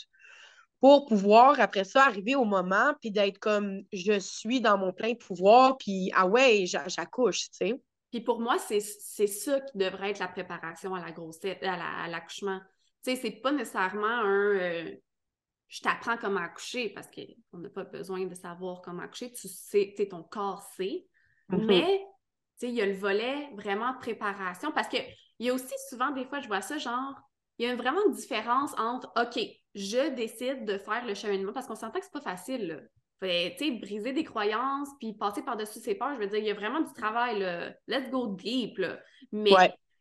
pour 0.80 1.06
pouvoir, 1.06 1.58
après 1.60 1.84
ça, 1.84 2.04
arriver 2.04 2.34
au 2.34 2.44
moment 2.44 2.94
puis 3.00 3.10
d'être 3.10 3.38
comme 3.38 3.82
je 3.92 4.18
suis 4.18 4.60
dans 4.60 4.78
mon 4.78 4.92
plein 4.92 5.14
pouvoir, 5.14 5.76
puis 5.76 6.10
ah 6.14 6.26
ouais, 6.26 6.64
j'accouche, 6.66 7.50
tu 7.50 7.56
sais. 7.56 7.80
Puis 8.10 8.20
pour 8.22 8.40
moi, 8.40 8.56
c'est 8.58 8.80
ça 8.80 9.60
qui 9.60 9.76
devrait 9.76 10.10
être 10.10 10.18
la 10.18 10.28
préparation 10.28 10.94
à 10.94 11.00
la 11.00 11.12
grossesse, 11.12 11.58
à 11.62 12.08
l'accouchement. 12.08 12.60
tu 13.04 13.10
sais, 13.10 13.16
c'est 13.16 13.40
pas 13.42 13.52
nécessairement 13.52 14.06
un 14.06 14.54
euh, 14.54 14.96
je 15.68 15.80
t'apprends 15.80 16.16
comment 16.16 16.40
accoucher 16.40 16.88
parce 16.88 17.08
qu'on 17.08 17.58
n'a 17.58 17.68
pas 17.68 17.84
besoin 17.84 18.24
de 18.24 18.34
savoir 18.34 18.80
comment 18.80 19.02
accoucher. 19.02 19.32
Tu 19.32 19.48
sais, 19.48 19.94
ton 20.10 20.22
corps 20.22 20.62
sait. 20.76 21.06
Mm-hmm. 21.50 21.66
Mais, 21.66 22.06
tu 22.58 22.66
sais, 22.66 22.68
il 22.70 22.74
y 22.74 22.80
a 22.82 22.86
le 22.86 22.94
volet 22.94 23.50
vraiment 23.54 23.94
préparation 23.98 24.72
parce 24.72 24.88
qu'il 24.88 25.04
y 25.40 25.50
a 25.50 25.54
aussi 25.54 25.74
souvent, 25.90 26.10
des 26.10 26.24
fois, 26.24 26.40
je 26.40 26.48
vois 26.48 26.62
ça 26.62 26.78
genre, 26.78 27.14
il 27.58 27.68
y 27.68 27.70
a 27.70 27.76
vraiment 27.76 28.00
une 28.06 28.14
différence 28.14 28.72
entre 28.78 29.12
OK, 29.20 29.38
je 29.78 30.10
décide 30.14 30.64
de 30.64 30.78
faire 30.78 31.04
le 31.06 31.14
cheminement 31.14 31.52
parce 31.52 31.66
qu'on 31.66 31.74
s'entend 31.74 31.98
que 31.98 32.04
c'est 32.04 32.12
pas 32.12 32.20
facile. 32.20 32.66
Là 32.68 32.76
sais, 33.20 33.70
briser 33.80 34.12
des 34.12 34.24
croyances, 34.24 34.88
puis 34.98 35.12
passer 35.12 35.42
par-dessus 35.42 35.80
ses 35.80 35.94
peurs, 35.94 36.14
je 36.14 36.20
veux 36.20 36.26
dire, 36.26 36.38
il 36.38 36.46
y 36.46 36.50
a 36.50 36.54
vraiment 36.54 36.80
du 36.80 36.92
travail, 36.92 37.40
là. 37.40 37.70
Let's 37.86 38.10
go 38.10 38.28
deep, 38.28 38.78
là. 38.78 38.98
Mais 39.32 39.50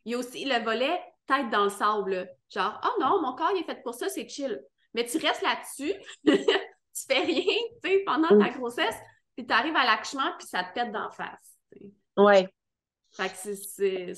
il 0.06 0.12
y 0.12 0.16
a 0.16 0.18
aussi 0.18 0.46
le 0.46 0.64
volet 0.64 1.00
tête 1.26 1.50
dans 1.50 1.66
le 1.66 1.70
sable, 1.70 2.30
Genre, 2.50 2.80
oh 2.86 3.02
non, 3.02 3.22
mon 3.22 3.36
corps, 3.36 3.52
il 3.54 3.62
est 3.62 3.66
fait 3.66 3.84
pour 3.84 3.94
ça, 3.94 4.08
c'est 4.08 4.30
chill. 4.30 4.62
Mais 4.94 5.06
tu 5.06 5.18
restes 5.18 5.42
là-dessus, 5.42 5.94
tu 6.26 7.04
fais 7.06 7.20
rien, 7.20 7.58
tu 7.84 7.90
sais, 7.90 8.04
pendant 8.06 8.30
ta 8.30 8.50
grossesse, 8.52 8.96
puis 9.36 9.46
tu 9.46 9.54
arrives 9.54 9.76
à 9.76 9.86
l'accouchement, 9.86 10.32
puis 10.40 10.48
ça 10.48 10.64
te 10.64 10.74
pète 10.74 10.94
d'en 10.94 11.12
face. 11.12 11.58
Ouais. 12.16 12.48
Fait 13.12 13.30
que 13.30 13.56
c'est... 13.56 14.14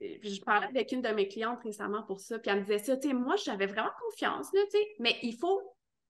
Je 0.00 0.40
parlais 0.42 0.66
avec 0.66 0.92
une 0.92 1.02
de 1.02 1.08
mes 1.08 1.28
clientes 1.28 1.60
récemment 1.62 2.02
pour 2.02 2.20
ça, 2.20 2.38
puis 2.38 2.50
elle 2.50 2.60
me 2.60 2.64
disait 2.64 2.78
ça, 2.78 2.96
tu 2.96 3.08
sais, 3.08 3.14
moi, 3.14 3.36
j'avais 3.36 3.66
vraiment 3.66 3.90
confiance, 4.04 4.52
là, 4.52 4.60
tu 4.70 4.78
sais, 4.78 4.86
mais 4.98 5.16
il 5.22 5.36
faut 5.36 5.60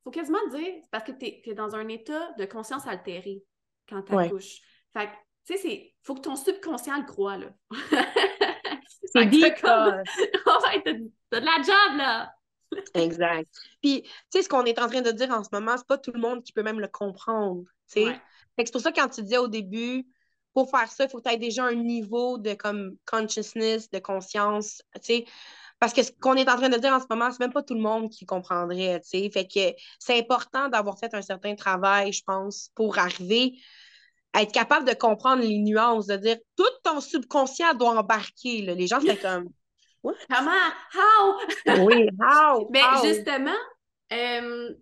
faut 0.06 0.12
quasiment 0.12 0.46
dire, 0.52 0.74
parce 0.92 1.02
que 1.02 1.10
tu 1.10 1.26
es, 1.26 1.54
dans 1.54 1.74
un 1.74 1.88
état 1.88 2.32
de 2.38 2.44
conscience 2.44 2.86
altérée 2.86 3.42
quand 3.88 4.02
tu 4.02 4.16
accouches. 4.16 4.60
Fait 4.92 5.06
que, 5.06 5.12
tu 5.44 5.58
sais, 5.58 5.68
il 5.68 5.94
faut 6.02 6.14
que 6.14 6.20
ton 6.20 6.36
subconscient 6.36 6.98
le 6.98 7.06
croit, 7.06 7.38
là. 7.38 7.48
c'est 9.02 9.26
dit 9.26 9.42
comme... 9.60 9.94
ouais, 10.04 10.82
t'as 10.84 11.40
de 11.40 11.44
la 11.44 11.56
job, 11.56 11.96
là! 11.96 12.32
exact. 12.94 13.52
Puis, 13.82 14.02
tu 14.02 14.10
sais, 14.30 14.42
ce 14.42 14.48
qu'on 14.48 14.64
est 14.64 14.78
en 14.78 14.86
train 14.86 15.02
de 15.02 15.10
dire 15.10 15.30
en 15.32 15.42
ce 15.42 15.48
moment, 15.52 15.76
c'est 15.76 15.86
pas 15.88 15.98
tout 15.98 16.12
le 16.12 16.20
monde 16.20 16.44
qui 16.44 16.52
peut 16.52 16.62
même 16.62 16.78
le 16.78 16.88
comprendre, 16.88 17.64
tu 17.92 18.04
sais. 18.04 18.20
c'est 18.58 18.72
pour 18.72 18.80
ça, 18.80 18.92
quand 18.92 19.08
tu 19.08 19.22
disais 19.22 19.38
au 19.38 19.48
début, 19.48 20.06
pour 20.56 20.70
faire 20.70 20.90
ça, 20.90 21.04
il 21.04 21.10
faut 21.10 21.20
aies 21.28 21.36
déjà 21.36 21.64
un 21.64 21.74
niveau 21.74 22.38
de, 22.38 22.54
comme, 22.54 22.96
consciousness, 23.04 23.90
de 23.90 23.98
conscience, 23.98 24.82
tu 24.94 25.00
sais 25.02 25.24
parce 25.78 25.92
que 25.92 26.02
ce 26.02 26.10
qu'on 26.10 26.36
est 26.36 26.48
en 26.48 26.56
train 26.56 26.70
de 26.70 26.78
dire 26.78 26.94
en 26.94 27.00
ce 27.00 27.04
moment, 27.10 27.30
c'est 27.30 27.40
même 27.40 27.52
pas 27.52 27.62
tout 27.62 27.74
le 27.74 27.82
monde 27.82 28.08
qui 28.08 28.24
comprendrait, 28.24 28.98
tu 29.00 29.08
sais. 29.10 29.30
Fait 29.30 29.46
que 29.46 29.78
c'est 29.98 30.18
important 30.18 30.70
d'avoir 30.70 30.98
fait 30.98 31.14
un 31.14 31.20
certain 31.20 31.54
travail, 31.54 32.14
je 32.14 32.22
pense, 32.24 32.70
pour 32.74 32.98
arriver 32.98 33.58
à 34.32 34.40
être 34.40 34.52
capable 34.52 34.88
de 34.88 34.94
comprendre 34.94 35.42
les 35.42 35.58
nuances, 35.58 36.06
de 36.06 36.16
dire 36.16 36.38
tout 36.56 36.64
ton 36.82 37.02
subconscient 37.02 37.74
doit 37.74 37.90
embarquer. 37.90 38.62
Là. 38.62 38.72
Les 38.72 38.86
gens, 38.86 39.00
c'est 39.00 39.20
comme 39.20 39.50
Comment? 40.30 40.50
How? 40.94 41.40
oui, 41.84 42.08
how? 42.22 42.70
Mais 42.70 42.80
justement, 43.04 43.50
euh, 44.14 44.74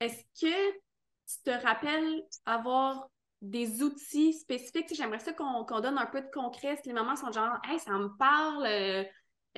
est-ce 0.00 0.22
que 0.40 0.70
tu 0.70 1.42
te 1.44 1.50
rappelles 1.66 2.22
avoir 2.46 3.10
des 3.40 3.82
outils 3.82 4.34
spécifiques? 4.34 4.94
J'aimerais 4.94 5.18
ça 5.18 5.32
qu'on 5.32 5.80
donne 5.80 5.98
un 5.98 6.06
peu 6.06 6.20
de 6.20 6.30
concret. 6.32 6.76
Si 6.82 6.88
les 6.88 6.94
mamans 6.94 7.16
sont 7.16 7.32
genre, 7.32 7.58
hey, 7.68 7.78
ça 7.78 7.92
me 7.92 8.08
parle, 8.16 8.66
euh, 8.66 9.04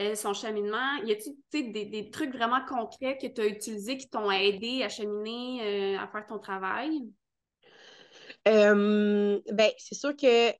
euh, 0.00 0.14
son 0.14 0.34
cheminement. 0.34 0.96
Y 1.04 1.12
a-t-il 1.12 1.72
des, 1.72 1.84
des, 1.84 2.10
trucs 2.10 2.32
vraiment 2.32 2.64
concrets 2.66 3.18
que 3.18 3.26
tu 3.26 3.40
as 3.40 3.46
utilisés 3.46 3.96
qui 3.96 4.08
t'ont 4.08 4.30
aidé 4.30 4.82
à 4.82 4.88
cheminer, 4.88 5.96
euh, 5.96 5.98
à 5.98 6.08
faire 6.08 6.26
ton 6.26 6.38
travail? 6.38 7.02
Ben, 8.44 9.40
c'est 9.78 9.94
sûr 9.94 10.16
que 10.16 10.52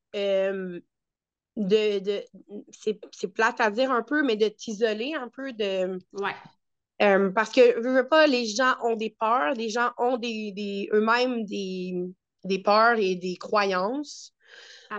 de, 1.57 1.99
de 1.99 2.25
c'est 2.71 3.29
plate 3.29 3.61
à 3.61 3.71
dire 3.71 3.91
un 3.91 4.03
peu, 4.03 4.23
mais 4.23 4.37
de 4.37 4.49
t'isoler 4.49 5.15
un 5.15 5.29
peu 5.29 5.53
de. 5.53 5.99
Ouais. 6.13 7.31
parce 7.31 7.51
que 7.51 7.61
je 7.61 7.89
veux 7.89 8.09
pas, 8.09 8.27
les 8.27 8.47
gens 8.47 8.75
ont 8.83 8.97
des 8.97 9.11
peurs, 9.11 9.55
les 9.55 9.69
gens 9.69 9.93
ont 9.99 10.17
des, 10.17 10.53
des 10.53 10.89
eux-mêmes 10.93 11.45
des, 11.45 11.95
des 12.45 12.61
peurs 12.61 12.99
et 12.99 13.17
des 13.17 13.37
croyances. 13.37 14.35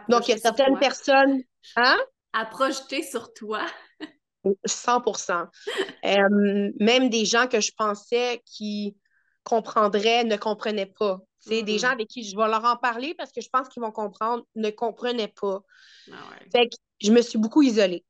Donc, 0.10 0.28
il 0.28 0.32
y 0.32 0.34
a 0.34 0.38
certaines 0.38 0.80
personnes. 0.80 1.42
Hein? 1.76 1.98
À 2.34 2.46
projeter 2.46 3.04
sur 3.04 3.34
toi. 3.34 3.66
100% 4.68 5.48
euh, 6.06 6.72
Même 6.80 7.10
des 7.10 7.26
gens 7.26 7.48
que 7.48 7.62
je 7.62 7.72
pensais 7.78 8.42
qui 8.46 8.98
comprendraient 9.44 10.24
ne 10.24 10.36
comprenaient 10.36 10.92
pas. 10.98 11.20
C'est 11.40 11.62
Des 11.62 11.78
gens 11.78 11.90
avec 11.90 12.08
qui 12.08 12.24
je 12.24 12.38
vais 12.38 12.48
leur 12.48 12.64
en 12.64 12.78
parler 12.78 13.14
parce 13.16 13.34
que 13.34 13.42
je 13.42 13.50
pense 13.50 13.68
qu'ils 13.68 13.84
vont 13.84 13.92
comprendre, 13.92 14.46
ne 14.56 14.70
comprenaient 14.70 15.34
pas. 15.40 15.62
Ah 16.10 16.16
fait 16.52 16.70
que 16.70 16.76
je 17.02 17.12
me 17.12 17.22
suis 17.22 17.38
beaucoup 17.38 17.62
isolée. 17.62 18.06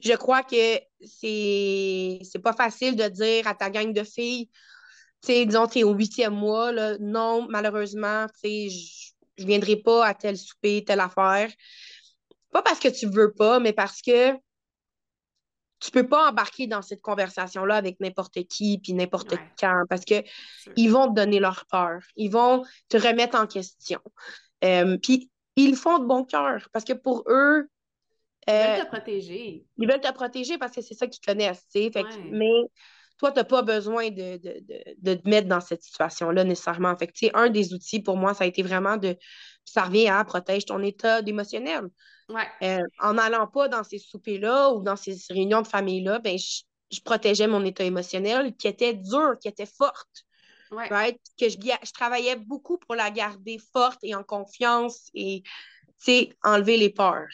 Je 0.00 0.12
crois 0.12 0.42
que 0.42 0.78
c'est 1.00 2.42
pas 2.44 2.52
facile 2.52 2.94
de 2.94 3.08
dire 3.08 3.46
à 3.46 3.54
ta 3.54 3.70
gang 3.70 3.92
de 3.92 4.04
filles, 4.04 4.50
sais, 5.26 5.46
disons, 5.46 5.66
tu 5.66 5.80
es 5.80 5.84
au 5.84 5.92
huitième 5.92 6.34
mois, 6.34 6.72
là, 6.72 6.96
non, 6.98 7.46
malheureusement, 7.48 8.26
tu 8.42 8.68
sais, 8.68 8.68
je 9.36 9.46
viendrai 9.46 9.76
pas 9.76 10.06
à 10.06 10.14
tel 10.14 10.36
souper, 10.36 10.84
telle 10.84 11.00
affaire. 11.00 11.50
Pas 12.52 12.62
parce 12.62 12.78
que 12.78 12.88
tu 12.88 13.06
veux 13.06 13.32
pas, 13.32 13.60
mais 13.60 13.72
parce 13.72 14.02
que 14.02 14.32
tu 15.80 15.90
peux 15.92 16.08
pas 16.08 16.30
embarquer 16.30 16.66
dans 16.66 16.82
cette 16.82 17.00
conversation-là 17.00 17.76
avec 17.76 18.00
n'importe 18.00 18.44
qui 18.48 18.78
puis 18.78 18.94
n'importe 18.94 19.34
quand 19.60 19.84
parce 19.88 20.04
que 20.04 20.24
ils 20.76 20.88
vont 20.88 21.08
te 21.08 21.14
donner 21.14 21.38
leur 21.38 21.66
peur. 21.66 22.00
Ils 22.16 22.30
vont 22.30 22.64
te 22.88 22.96
remettre 22.96 23.38
en 23.38 23.46
question. 23.46 24.00
Euh, 24.64 24.98
puis 24.98 25.30
ils 25.56 25.76
font 25.76 25.98
de 25.98 26.06
bon 26.06 26.24
cœur 26.24 26.68
parce 26.72 26.84
que 26.84 26.94
pour 26.94 27.24
eux. 27.28 27.68
Ils 28.48 28.54
veulent 28.54 28.80
euh, 28.80 28.84
te 28.84 28.88
protéger. 28.88 29.64
Ils 29.76 29.88
veulent 29.88 30.00
te 30.00 30.12
protéger 30.12 30.58
parce 30.58 30.74
que 30.74 30.80
c'est 30.80 30.94
ça 30.94 31.06
qu'ils 31.06 31.24
connaissent. 31.24 31.66
Fait 31.72 31.92
mais 32.30 32.62
toi, 33.18 33.32
tu 33.32 33.38
n'as 33.38 33.44
pas 33.44 33.62
besoin 33.62 34.10
de, 34.10 34.36
de, 34.98 35.14
te 35.14 35.28
mettre 35.28 35.48
dans 35.48 35.60
cette 35.60 35.82
situation-là 35.82 36.44
nécessairement. 36.44 36.96
Fait 36.96 37.12
un 37.34 37.50
des 37.50 37.74
outils 37.74 38.00
pour 38.00 38.16
moi, 38.16 38.32
ça 38.32 38.44
a 38.44 38.46
été 38.46 38.62
vraiment 38.62 38.96
de. 38.96 39.16
Ça 39.64 39.82
revient 39.82 40.08
à 40.08 40.24
protéger 40.24 40.66
ton 40.66 40.82
état 40.82 41.20
émotionnel. 41.20 41.88
Euh, 42.62 42.78
en 43.00 43.14
n'allant 43.14 43.46
pas 43.46 43.68
dans 43.68 43.82
ces 43.82 43.98
soupers-là 43.98 44.70
ou 44.70 44.82
dans 44.82 44.96
ces 44.96 45.16
réunions 45.30 45.62
de 45.62 45.66
famille-là, 45.66 46.18
ben, 46.20 46.38
je, 46.38 47.00
protégeais 47.00 47.46
mon 47.46 47.64
état 47.64 47.84
émotionnel 47.84 48.54
qui 48.56 48.68
était 48.68 48.94
dur, 48.94 49.36
qui 49.40 49.48
était 49.48 49.66
forte. 49.66 50.24
Que 50.70 51.48
je, 51.48 51.56
je, 51.58 51.92
travaillais 51.92 52.36
beaucoup 52.36 52.78
pour 52.78 52.94
la 52.94 53.10
garder 53.10 53.58
forte 53.72 53.98
et 54.02 54.14
en 54.14 54.22
confiance 54.22 55.10
et 55.14 55.42
enlever 56.44 56.76
les 56.76 56.90
peurs. 56.90 57.28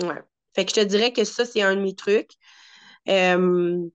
Ouais. 0.00 0.22
Fait 0.54 0.64
que 0.64 0.70
je 0.70 0.80
te 0.80 0.84
dirais 0.84 1.12
que 1.12 1.24
ça, 1.24 1.44
c'est 1.44 1.62
un 1.62 1.76
de 1.76 1.80
mes 1.80 1.94
trucs. 1.94 2.32
Euh, 3.08 3.88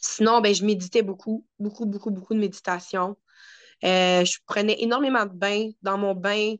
sinon, 0.00 0.40
ben, 0.40 0.54
je 0.54 0.64
méditais 0.64 1.02
beaucoup, 1.02 1.44
beaucoup, 1.58 1.86
beaucoup, 1.86 2.10
beaucoup 2.10 2.34
de 2.34 2.40
méditation. 2.40 3.16
Euh, 3.84 4.24
je 4.24 4.38
prenais 4.46 4.76
énormément 4.82 5.24
de 5.26 5.32
bains. 5.32 5.70
Dans 5.82 5.98
mon 5.98 6.14
bain, 6.14 6.54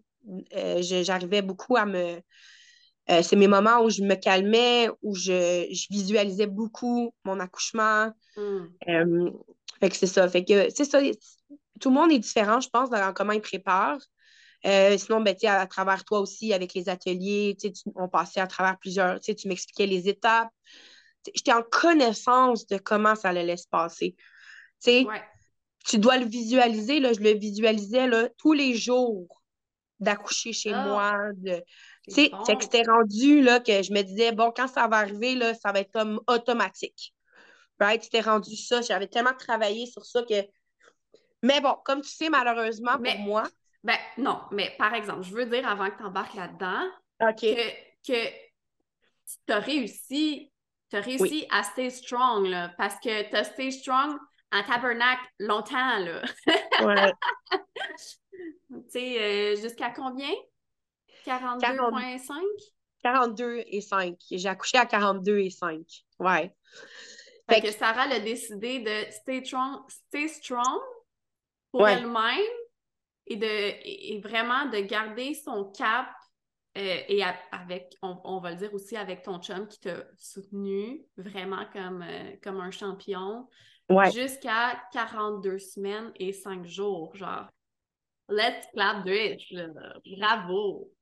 j'arrivais 0.80 1.43
beaucoup 1.43 1.76
à 1.76 1.86
me, 1.86 2.20
euh, 3.11 3.22
c'est 3.22 3.36
mes 3.36 3.49
moments 3.49 3.82
où 3.82 3.91
je 3.91 4.03
me 4.03 4.14
calmais, 4.14 4.88
où 5.03 5.14
je, 5.16 5.66
visualisais 5.91 6.47
beaucoup 6.47 7.12
mon 7.24 7.41
accouchement. 7.41 8.12
Hmm. 8.36 8.66
Euh, 8.88 9.30
fait 9.80 9.88
que 9.88 9.97
c'est 9.97 10.07
ça. 10.07 10.28
Fait 10.28 10.45
que 10.45 10.68
c'est 10.70 10.84
ça. 10.84 11.01
Tout 11.80 11.88
le 11.88 11.95
monde 11.95 12.12
est 12.12 12.18
différent, 12.18 12.61
je 12.61 12.68
pense, 12.68 12.91
dans 12.91 13.12
comment 13.12 13.32
il 13.32 13.41
prépare. 13.41 13.99
Euh, 14.66 14.97
sinon, 14.99 15.22
ben, 15.22 15.34
à, 15.45 15.61
à 15.61 15.66
travers 15.66 16.05
toi 16.05 16.20
aussi, 16.20 16.53
avec 16.53 16.74
les 16.74 16.88
ateliers, 16.88 17.57
tu, 17.59 17.72
on 17.97 18.09
passait 18.09 18.41
à 18.41 18.47
travers 18.47 18.78
plusieurs, 18.78 19.18
tu 19.20 19.49
m'expliquais 19.49 19.86
les 19.86 20.09
étapes. 20.09 20.51
J'étais 21.35 21.53
en 21.53 21.62
connaissance 21.62 22.66
de 22.66 22.79
comment 22.79 23.14
ça 23.14 23.29
allait 23.29 23.57
se 23.57 23.68
passer. 23.68 24.16
Tu 24.83 25.99
dois 25.99 26.18
le 26.18 26.27
visualiser, 26.27 27.01
là, 27.01 27.12
je 27.12 27.21
le 27.21 27.33
visualisais 27.39 28.07
là, 28.07 28.29
tous 28.37 28.53
les 28.53 28.75
jours 28.75 29.43
d'accoucher 29.99 30.53
chez 30.53 30.73
ah. 30.73 30.87
moi, 30.87 31.18
de, 31.37 31.62
tu 32.09 32.14
sais, 32.14 32.31
c'est 32.45 32.57
que 32.57 32.62
c'était 32.62 32.83
rendu 32.83 33.43
là, 33.43 33.61
que 33.61 33.83
je 33.83 33.93
me 33.93 34.03
disais, 34.03 34.33
bon, 34.33 34.53
quand 34.55 34.66
ça 34.66 34.89
va 34.89 34.97
arriver, 34.97 35.35
là, 35.35 35.55
ça 35.55 35.73
va 35.73 35.81
être 35.81 35.93
comme 35.93 36.21
automatique. 36.27 37.14
Right? 37.79 38.03
C'était 38.03 38.21
rendu 38.21 38.57
ça. 38.57 38.83
J'avais 38.83 39.07
tellement 39.07 39.35
travaillé 39.35 39.87
sur 39.87 40.05
ça 40.05 40.23
que. 40.23 40.35
Mais 41.43 41.61
bon, 41.61 41.77
comme 41.85 42.03
tu 42.03 42.11
sais, 42.11 42.29
malheureusement, 42.29 42.99
pour 42.99 43.18
moi. 43.18 43.45
Ben 43.83 43.97
non, 44.18 44.43
mais 44.51 44.75
par 44.77 44.93
exemple, 44.93 45.23
je 45.23 45.35
veux 45.35 45.47
dire, 45.47 45.66
avant 45.66 45.89
que 45.91 45.97
tu 45.97 46.05
embarques 46.05 46.35
là-dedans, 46.35 46.85
que, 47.18 48.07
que 48.07 48.29
tu 49.47 49.53
as 49.53 49.61
réussi, 49.61 50.53
as 50.97 51.01
réussi 51.01 51.47
à 51.51 51.62
stay 51.62 51.91
strong, 51.91 52.47
là, 52.47 52.70
parce 52.76 52.97
que 52.97 53.28
tu 53.28 53.36
as 53.36 53.45
stay 53.45 53.70
strong 53.70 54.16
en 54.53 54.62
tabernacle 54.64 55.22
longtemps, 55.38 55.99
là. 55.99 56.22
ouais. 56.82 57.12
tu 58.70 58.82
sais, 58.88 59.20
euh, 59.20 59.57
jusqu'à 59.57 59.91
combien? 59.91 60.32
42,5? 61.24 62.43
42 63.03 63.62
et 63.66 63.80
5. 63.80 64.16
J'ai 64.30 64.49
accouché 64.49 64.78
à 64.78 64.86
42 64.86 65.38
et 65.38 65.51
5. 65.51 65.80
Ouais. 66.18 66.53
Fait, 67.49 67.61
que, 67.61 67.70
Sarah 67.72 68.03
a 68.03 68.20
décidé 68.20 68.80
de 68.80 69.11
stay 69.11 69.45
strong, 69.45 69.82
stay 69.88 70.28
strong 70.28 70.80
pour 71.72 71.86
elle-même 71.88 72.41
et, 73.26 73.36
de, 73.36 73.47
et 73.47 74.20
vraiment 74.22 74.66
de 74.66 74.80
garder 74.80 75.34
son 75.34 75.64
cap 75.72 76.09
euh, 76.79 77.01
et 77.09 77.23
avec, 77.51 77.97
on, 78.01 78.41
va 78.41 78.53
le 78.53 78.57
dire 78.57 78.73
aussi 78.73 78.97
avec 78.97 79.23
ton 79.23 79.41
chum 79.41 79.66
qui 79.66 79.81
t'a 79.81 80.05
soutenu 80.16 81.05
vraiment 81.16 81.64
comme, 81.73 82.03
euh, 82.03 82.37
comme 82.43 82.61
un 82.61 82.71
champion 82.71 83.49
jusqu'à 84.12 84.81
42 84.93 85.59
semaines 85.59 86.12
et 86.16 86.33
5 86.33 86.64
jours. 86.64 87.14
Genre, 87.16 87.49
let's 88.29 88.66
clap 88.73 89.05
this, 89.05 89.53
bravo! 90.16 90.93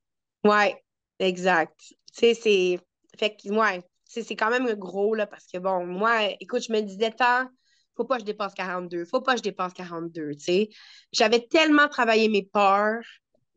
Ouais, 0.43 0.83
exact. 1.19 1.79
Tu 1.79 1.95
sais, 2.13 2.33
c'est. 2.33 2.79
Fait 3.19 3.35
que, 3.35 3.49
ouais, 3.49 3.83
c'est 4.05 4.35
quand 4.35 4.49
même 4.49 4.73
gros, 4.73 5.13
là, 5.13 5.27
parce 5.27 5.45
que 5.45 5.59
bon, 5.59 5.85
moi, 5.85 6.31
écoute, 6.39 6.63
je 6.63 6.73
me 6.73 6.81
disais 6.81 7.11
tant, 7.11 7.47
faut 7.95 8.05
pas 8.05 8.15
que 8.15 8.21
je 8.21 8.25
dépasse 8.25 8.55
42, 8.55 9.05
faut 9.05 9.21
pas 9.21 9.33
que 9.33 9.39
je 9.39 9.43
dépasse 9.43 9.73
42, 9.73 10.31
tu 10.31 10.39
sais. 10.39 10.69
J'avais 11.11 11.45
tellement 11.45 11.89
travaillé 11.89 12.27
mes 12.27 12.43
peurs, 12.43 13.03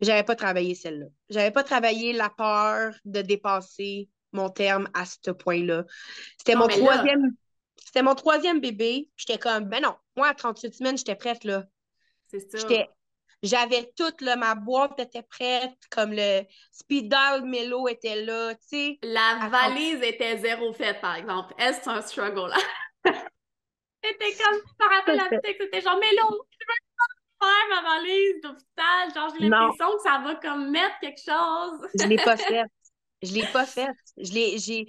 j'avais 0.02 0.24
pas 0.24 0.36
travaillé 0.36 0.74
celle-là. 0.74 1.06
J'avais 1.30 1.50
pas 1.50 1.64
travaillé 1.64 2.12
la 2.12 2.28
peur 2.28 2.94
de 3.04 3.22
dépasser 3.22 4.08
mon 4.32 4.50
terme 4.50 4.88
à 4.94 5.04
ce 5.04 5.30
point-là. 5.30 5.84
C'était 6.38 6.54
mon 6.54 6.68
troisième. 6.68 7.30
C'était 7.76 8.02
mon 8.02 8.14
troisième 8.14 8.60
bébé. 8.60 9.10
J'étais 9.16 9.38
comme, 9.38 9.64
ben 9.64 9.82
non, 9.82 9.94
moi, 10.16 10.28
à 10.28 10.34
38 10.34 10.74
semaines, 10.74 10.98
j'étais 10.98 11.14
prête, 11.14 11.44
là. 11.44 11.64
C'est 12.26 12.40
ça. 12.50 12.66
J'avais 13.42 13.92
toute, 13.96 14.20
là, 14.20 14.36
ma 14.36 14.54
boîte 14.54 15.00
était 15.00 15.24
prête, 15.24 15.76
comme 15.90 16.12
le 16.12 16.42
speedball 16.70 17.44
mélo 17.44 17.88
était 17.88 18.24
là, 18.24 18.54
tu 18.54 18.60
sais. 18.68 18.98
La 19.02 19.48
valise 19.50 20.00
était 20.00 20.38
zéro 20.38 20.72
faite, 20.72 21.00
par 21.00 21.16
exemple. 21.16 21.52
Est-ce 21.58 21.80
c'est 21.82 21.90
un 21.90 22.02
struggle, 22.02 22.50
là? 22.50 22.56
c'était 24.04 24.36
comme, 24.36 24.60
par 24.78 24.90
rapport 24.90 25.14
à 25.14 25.28
la 25.28 25.40
c'était 25.44 25.80
genre, 25.80 25.98
mélo, 25.98 26.46
je 26.50 26.58
veux 26.60 26.66
pas 26.66 27.11
faire 27.42 27.82
ma 27.82 27.82
valise 27.82 28.40
d'hôpital. 28.42 29.14
Genre, 29.14 29.34
j'ai 29.38 29.48
l'impression 29.48 29.96
que 29.96 30.02
ça 30.02 30.22
va 30.24 30.34
comme 30.36 30.70
mettre 30.70 30.98
quelque 31.00 31.20
chose. 31.20 31.88
je 31.98 32.06
l'ai 32.06 32.16
pas 32.16 32.36
faite. 32.36 32.70
Je 33.22 33.32
l'ai 33.32 33.46
pas 33.52 33.66
faite. 33.66 33.96
Je 34.16 34.32
l'ai, 34.32 34.58
j'ai, 34.58 34.86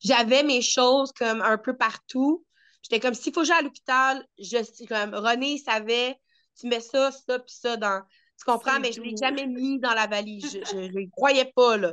j'avais 0.00 0.42
mes 0.42 0.62
choses 0.62 1.12
comme 1.12 1.40
un 1.40 1.58
peu 1.58 1.76
partout. 1.76 2.44
J'étais 2.82 3.00
comme, 3.00 3.14
s'il 3.14 3.32
faut 3.32 3.40
que 3.40 3.46
j'aille 3.46 3.58
à 3.58 3.62
l'hôpital, 3.62 4.24
je 4.38 4.62
suis 4.62 4.86
comme, 4.86 5.14
René 5.14 5.58
savait 5.58 6.16
tu 6.60 6.68
mets 6.68 6.80
ça, 6.80 7.10
ça, 7.10 7.38
puis 7.38 7.54
ça 7.54 7.76
dans. 7.76 8.02
Tu 8.38 8.44
comprends? 8.44 8.80
Mais 8.80 8.92
je 8.92 9.00
ne 9.00 9.06
l'ai 9.06 9.16
jamais 9.16 9.46
mis 9.46 9.78
dans 9.78 9.92
la 9.92 10.06
valise. 10.06 10.50
Je 10.50 10.76
ne 10.76 11.10
croyais 11.16 11.52
pas, 11.54 11.76
là. 11.76 11.92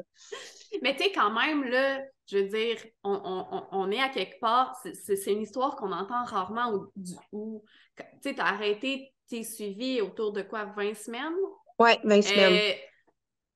Mais 0.82 0.96
tu 0.96 1.04
sais, 1.04 1.12
quand 1.12 1.32
même, 1.32 1.64
là, 1.66 2.02
je 2.30 2.38
veux 2.38 2.48
dire, 2.48 2.78
on, 3.04 3.92
est 3.92 4.00
à 4.00 4.10
quelque 4.10 4.40
part. 4.40 4.76
C'est 4.94 5.32
une 5.32 5.42
histoire 5.42 5.76
qu'on 5.76 5.92
entend 5.92 6.24
rarement 6.26 6.74
où, 6.74 7.64
tu 7.98 8.04
sais, 8.22 8.34
tu 8.34 8.42
as 8.42 8.46
arrêté 8.46 9.14
tes 9.28 9.44
suivis 9.44 10.02
autour 10.02 10.32
de 10.32 10.42
quoi, 10.42 10.66
20 10.66 10.96
semaines? 10.96 11.36
Oui, 11.80 11.92
20 12.04 12.22
semaines. 12.22 12.54
Euh, 12.54 12.74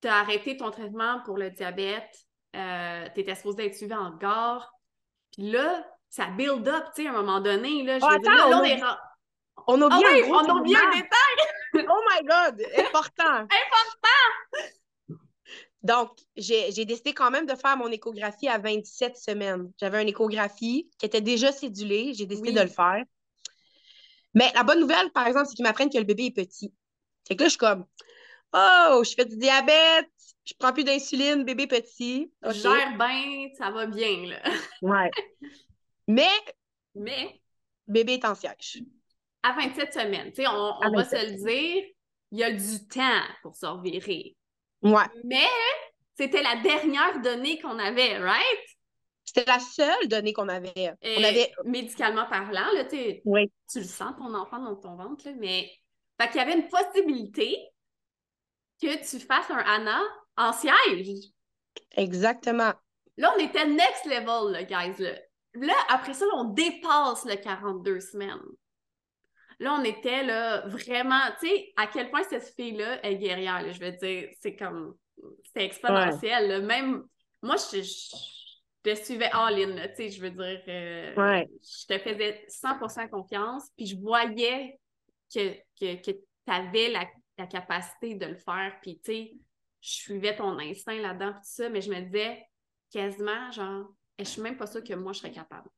tu 0.00 0.08
as 0.08 0.16
arrêté 0.16 0.56
ton 0.56 0.70
traitement 0.70 1.20
pour 1.24 1.36
le 1.38 1.50
diabète. 1.50 2.10
Euh, 2.54 3.06
tu 3.14 3.20
étais 3.20 3.34
supposé 3.34 3.66
être 3.66 3.74
suivi 3.74 3.94
en 3.94 4.10
gare. 4.16 4.72
Puis 5.32 5.50
là, 5.50 5.84
ça 6.08 6.26
build 6.26 6.68
up, 6.68 6.84
tu 6.94 7.02
sais, 7.02 7.08
à 7.08 7.12
un 7.12 7.14
moment 7.14 7.40
donné. 7.40 7.82
Là, 7.84 7.98
je 7.98 8.20
dire, 8.20 8.48
là, 8.48 8.58
on, 8.58 8.64
est, 8.64 8.82
on 9.66 9.82
a 9.82 9.88
bien 9.88 10.08
ah 10.24 10.54
on 10.54 10.60
bien 10.60 10.78
un 10.78 10.90
détail! 10.90 11.86
oh 11.88 12.00
my 12.10 12.26
God! 12.26 12.62
Important! 12.78 13.38
Important! 13.42 14.72
Donc, 15.82 16.10
j'ai 16.36 16.84
décidé 16.84 17.12
quand 17.12 17.30
même 17.30 17.46
de 17.46 17.56
faire 17.56 17.76
mon 17.76 17.88
échographie 17.88 18.48
à 18.48 18.58
27 18.58 19.16
semaines. 19.16 19.72
J'avais 19.80 20.02
une 20.02 20.08
échographie 20.08 20.88
qui 20.98 21.06
était 21.06 21.20
déjà 21.20 21.50
cédulée. 21.50 22.12
J'ai 22.14 22.26
décidé 22.26 22.52
de 22.52 22.60
le 22.60 22.68
faire. 22.68 23.02
Mais 24.34 24.50
la 24.54 24.62
bonne 24.62 24.80
nouvelle, 24.80 25.10
par 25.12 25.26
exemple, 25.26 25.46
c'est 25.48 25.54
qu'ils 25.54 25.64
m'apprennent 25.64 25.90
que 25.90 25.98
le 25.98 26.04
bébé 26.04 26.26
est 26.26 26.30
petit. 26.30 26.72
C'est 27.24 27.36
que 27.36 27.42
là, 27.42 27.46
je 27.46 27.50
suis 27.50 27.58
comme, 27.58 27.86
oh, 28.54 29.02
je 29.04 29.14
fais 29.14 29.24
du 29.24 29.36
diabète, 29.36 30.10
je 30.44 30.54
prends 30.58 30.72
plus 30.72 30.84
d'insuline, 30.84 31.44
bébé 31.44 31.66
petit. 31.66 32.32
Je 32.42 32.52
gère 32.52 32.96
bien, 32.96 33.48
ça 33.56 33.70
va 33.70 33.86
bien, 33.86 34.26
là. 34.26 34.42
ouais. 34.82 35.10
Mais, 36.08 36.28
Mais, 36.94 37.40
bébé 37.86 38.14
est 38.14 38.24
en 38.24 38.34
siège 38.34 38.82
à 39.42 39.52
27 39.52 39.92
semaines. 39.92 40.32
Tu 40.32 40.42
sais, 40.42 40.48
on, 40.48 40.92
va 40.94 41.04
se 41.04 41.16
le 41.16 41.32
dire, 41.32 41.84
il 42.30 42.38
y 42.38 42.44
a 42.44 42.52
du 42.52 42.86
temps 42.88 43.22
pour 43.42 43.56
se 43.56 43.66
revirer. 43.66 44.36
Ouais. 44.82 45.04
Mais 45.24 45.46
c'était 46.14 46.42
la 46.42 46.56
dernière 46.56 47.20
donnée 47.20 47.58
qu'on 47.60 47.78
avait, 47.78 48.18
right? 48.18 48.78
C'était 49.24 49.44
la 49.44 49.58
seule 49.58 50.08
donnée 50.08 50.32
qu'on 50.32 50.48
avait. 50.48 50.92
on 51.02 51.24
avait. 51.24 51.52
Médicalement 51.64 52.26
parlant, 52.26 52.70
là, 52.72 52.84
oui. 53.24 53.52
tu 53.70 53.78
le 53.78 53.84
sens, 53.84 54.14
ton 54.18 54.34
enfant 54.34 54.58
dans 54.58 54.76
ton 54.76 54.96
ventre, 54.96 55.26
là, 55.26 55.32
mais. 55.38 55.70
Fait 56.20 56.28
qu'il 56.28 56.36
y 56.36 56.40
avait 56.40 56.54
une 56.54 56.68
possibilité 56.68 57.56
que 58.80 59.10
tu 59.10 59.18
fasses 59.24 59.50
un 59.50 59.58
ANA 59.58 60.00
en 60.36 60.52
siège. 60.52 61.08
Exactement. 61.96 62.72
Là, 63.16 63.34
on 63.36 63.40
était 63.40 63.66
next 63.66 64.04
level, 64.04 64.52
là, 64.52 64.64
guys. 64.64 65.00
Là, 65.02 65.12
là 65.54 65.74
après 65.88 66.14
ça, 66.14 66.24
on 66.34 66.44
dépasse 66.44 67.24
le 67.24 67.36
42 67.36 68.00
semaines. 68.00 68.40
Là, 69.58 69.76
on 69.78 69.84
était 69.84 70.24
là 70.24 70.66
vraiment, 70.66 71.20
tu 71.40 71.48
sais, 71.48 71.72
à 71.76 71.86
quel 71.86 72.10
point 72.10 72.22
cette 72.24 72.52
fille-là 72.56 73.04
est 73.06 73.16
guerrière. 73.16 73.72
je 73.72 73.78
veux 73.78 73.92
dire, 73.92 74.28
c'est 74.40 74.56
comme, 74.56 74.96
c'est 75.54 75.64
exponentiel. 75.64 76.64
Même, 76.66 77.04
moi, 77.42 77.56
je, 77.56 77.82
te 78.82 78.94
suivais 78.94 79.30
all-in, 79.32 79.88
tu 79.88 79.94
sais, 79.96 80.10
je 80.10 80.20
veux 80.20 80.30
dire, 80.30 80.62
euh, 80.68 81.44
je 81.62 81.86
te 81.86 81.98
faisais 81.98 82.44
100% 82.48 83.08
confiance, 83.08 83.68
puis 83.76 83.86
je 83.86 83.96
voyais 83.96 84.78
que, 85.32 85.54
que, 85.78 86.10
tu 86.10 86.18
avais 86.46 86.90
la, 86.90 87.06
capacité 87.46 88.14
de 88.14 88.26
le 88.26 88.36
faire, 88.36 88.76
puis 88.82 89.00
tu 89.04 89.12
sais, 89.12 89.32
je 89.80 89.90
suivais 89.90 90.36
ton 90.36 90.58
instinct 90.60 91.00
là-dedans, 91.00 91.32
tout 91.32 91.40
ça, 91.42 91.68
mais 91.68 91.80
je 91.80 91.90
me 91.90 92.00
disais 92.00 92.46
quasiment, 92.92 93.50
genre, 93.50 93.86
je 94.18 94.24
suis 94.24 94.42
même 94.42 94.56
pas 94.56 94.66
sûre 94.66 94.84
que 94.84 94.94
moi, 94.94 95.12
je 95.12 95.18
serais 95.18 95.32
capable. 95.32 95.68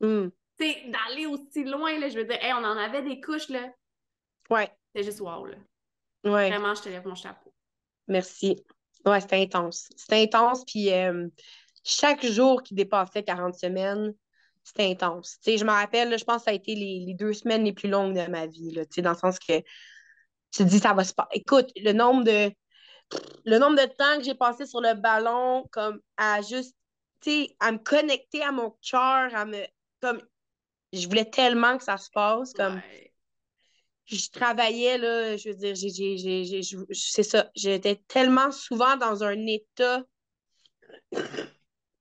Hmm 0.00 0.28
d'aller 0.60 1.26
aussi 1.26 1.64
loin, 1.64 1.98
là, 1.98 2.08
je 2.08 2.18
veux 2.18 2.24
dire, 2.24 2.38
on 2.42 2.64
en 2.64 2.76
avait 2.76 3.02
des 3.02 3.20
couches, 3.20 3.48
là. 3.48 3.72
Ouais. 4.48 4.70
C'est 4.94 5.02
juste 5.02 5.20
wow, 5.20 5.46
là. 5.46 5.56
Ouais. 6.24 6.50
Vraiment, 6.50 6.74
je 6.74 6.82
te 6.82 6.88
lève 6.88 7.06
mon 7.06 7.14
chapeau. 7.14 7.52
Merci. 8.08 8.62
Ouais, 9.06 9.20
c'était 9.20 9.40
intense. 9.40 9.88
C'était 9.96 10.22
intense, 10.22 10.64
puis 10.64 10.92
euh, 10.92 11.28
chaque 11.84 12.24
jour 12.24 12.62
qui 12.62 12.74
dépassait 12.74 13.22
40 13.22 13.54
semaines, 13.54 14.14
c'était 14.62 14.90
intense. 14.90 15.38
Je 15.46 15.64
me 15.64 15.70
rappelle, 15.70 16.18
je 16.18 16.24
pense 16.24 16.38
que 16.38 16.44
ça 16.44 16.50
a 16.50 16.54
été 16.54 16.74
les, 16.74 17.14
deux 17.14 17.32
semaines 17.32 17.64
les 17.64 17.72
plus 17.72 17.88
longues 17.88 18.14
de 18.14 18.30
ma 18.30 18.46
vie, 18.46 18.72
là, 18.72 18.82
dans 18.98 19.10
le 19.10 19.16
sens 19.16 19.38
que 19.38 19.58
tu 19.58 20.58
te 20.58 20.62
dis, 20.64 20.78
ça 20.78 20.92
va 20.92 21.04
se 21.04 21.14
passer. 21.14 21.30
Écoute, 21.32 21.70
le 21.76 21.92
nombre 21.92 22.24
de 22.24 22.52
le 23.44 23.58
nombre 23.58 23.76
de 23.76 23.86
temps 23.86 24.18
que 24.18 24.24
j'ai 24.24 24.34
passé 24.34 24.66
sur 24.66 24.80
le 24.80 24.94
ballon, 24.94 25.66
comme 25.72 26.00
à 26.16 26.40
juste, 26.42 26.76
à 27.58 27.72
me 27.72 27.78
connecter 27.78 28.42
à 28.42 28.52
mon 28.52 28.70
cœur, 28.82 29.34
à 29.34 29.44
me, 29.44 29.64
comme, 30.00 30.22
je 30.92 31.06
voulais 31.06 31.28
tellement 31.28 31.76
que 31.76 31.84
ça 31.84 31.96
se 31.96 32.10
passe. 32.10 32.52
Comme, 32.52 32.80
Je 34.06 34.30
travaillais, 34.30 34.98
là, 34.98 35.36
je 35.36 35.50
veux 35.50 35.54
dire, 35.54 35.76
c'est 36.92 37.22
ça. 37.22 37.50
J'étais 37.54 37.96
tellement 38.08 38.50
souvent 38.50 38.96
dans 38.96 39.22
un 39.22 39.46
état, 39.46 40.02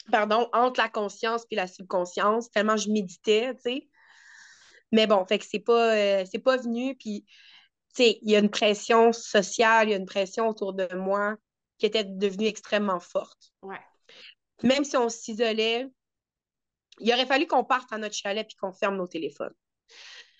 pardon, 0.09 0.49
entre 0.53 0.79
la 0.79 0.89
conscience 0.89 1.45
et 1.51 1.55
la 1.55 1.67
subconscience, 1.67 2.51
tellement 2.51 2.77
je 2.77 2.89
méditais, 2.89 3.53
tu 3.55 3.61
sais. 3.61 3.89
Mais 4.91 5.07
bon, 5.07 5.25
fait 5.25 5.39
que 5.39 5.45
c'est 5.45 5.59
pas, 5.59 5.95
euh, 5.95 6.25
c'est 6.29 6.39
pas 6.39 6.57
venu. 6.57 6.95
Puis, 6.95 7.25
tu 7.95 8.03
sais, 8.03 8.19
il 8.21 8.31
y 8.31 8.35
a 8.35 8.39
une 8.39 8.49
pression 8.49 9.13
sociale, 9.13 9.87
il 9.87 9.91
y 9.91 9.93
a 9.93 9.97
une 9.97 10.05
pression 10.05 10.47
autour 10.47 10.73
de 10.73 10.87
moi 10.95 11.37
qui 11.77 11.85
était 11.85 12.03
devenue 12.03 12.47
extrêmement 12.47 12.99
forte. 12.99 13.53
Ouais. 13.61 13.79
Même 14.63 14.83
si 14.83 14.97
on 14.97 15.09
s'isolait, 15.09 15.87
il 16.99 17.13
aurait 17.13 17.25
fallu 17.25 17.47
qu'on 17.47 17.63
parte 17.63 17.91
à 17.93 17.97
notre 17.97 18.15
chalet 18.15 18.45
puis 18.45 18.57
qu'on 18.57 18.73
ferme 18.73 18.97
nos 18.97 19.07
téléphones. 19.07 19.53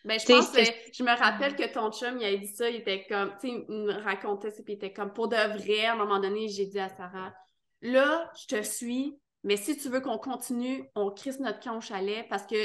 Ben, 0.05 0.19
je 0.19 0.25
pense 0.25 0.51
que 0.51 0.61
je 0.93 1.03
me 1.03 1.17
rappelle 1.17 1.55
que 1.55 1.71
ton 1.71 1.91
chum, 1.91 2.17
il 2.19 2.25
a 2.25 2.37
dit 2.37 2.47
ça, 2.47 2.69
il 2.69 2.77
était 2.77 3.05
comme, 3.07 3.31
tu 3.39 3.49
sais, 3.49 3.65
il 3.67 3.75
me 3.75 3.93
racontait 4.01 4.49
ça, 4.49 4.63
puis 4.63 4.73
il 4.73 4.77
était 4.77 4.93
comme, 4.93 5.13
pour 5.13 5.27
de 5.27 5.35
vrai, 5.35 5.85
à 5.85 5.93
un 5.93 5.97
moment 5.97 6.19
donné, 6.19 6.47
j'ai 6.47 6.65
dit 6.65 6.79
à 6.79 6.89
Sarah, 6.89 7.33
là, 7.81 8.31
je 8.39 8.55
te 8.55 8.61
suis, 8.61 9.19
mais 9.43 9.57
si 9.57 9.77
tu 9.77 9.89
veux 9.89 10.01
qu'on 10.01 10.17
continue, 10.17 10.89
on 10.95 11.11
crisse 11.11 11.39
notre 11.39 11.59
camp 11.59 11.77
au 11.77 11.81
chalet 11.81 12.25
parce 12.29 12.45
que 12.45 12.55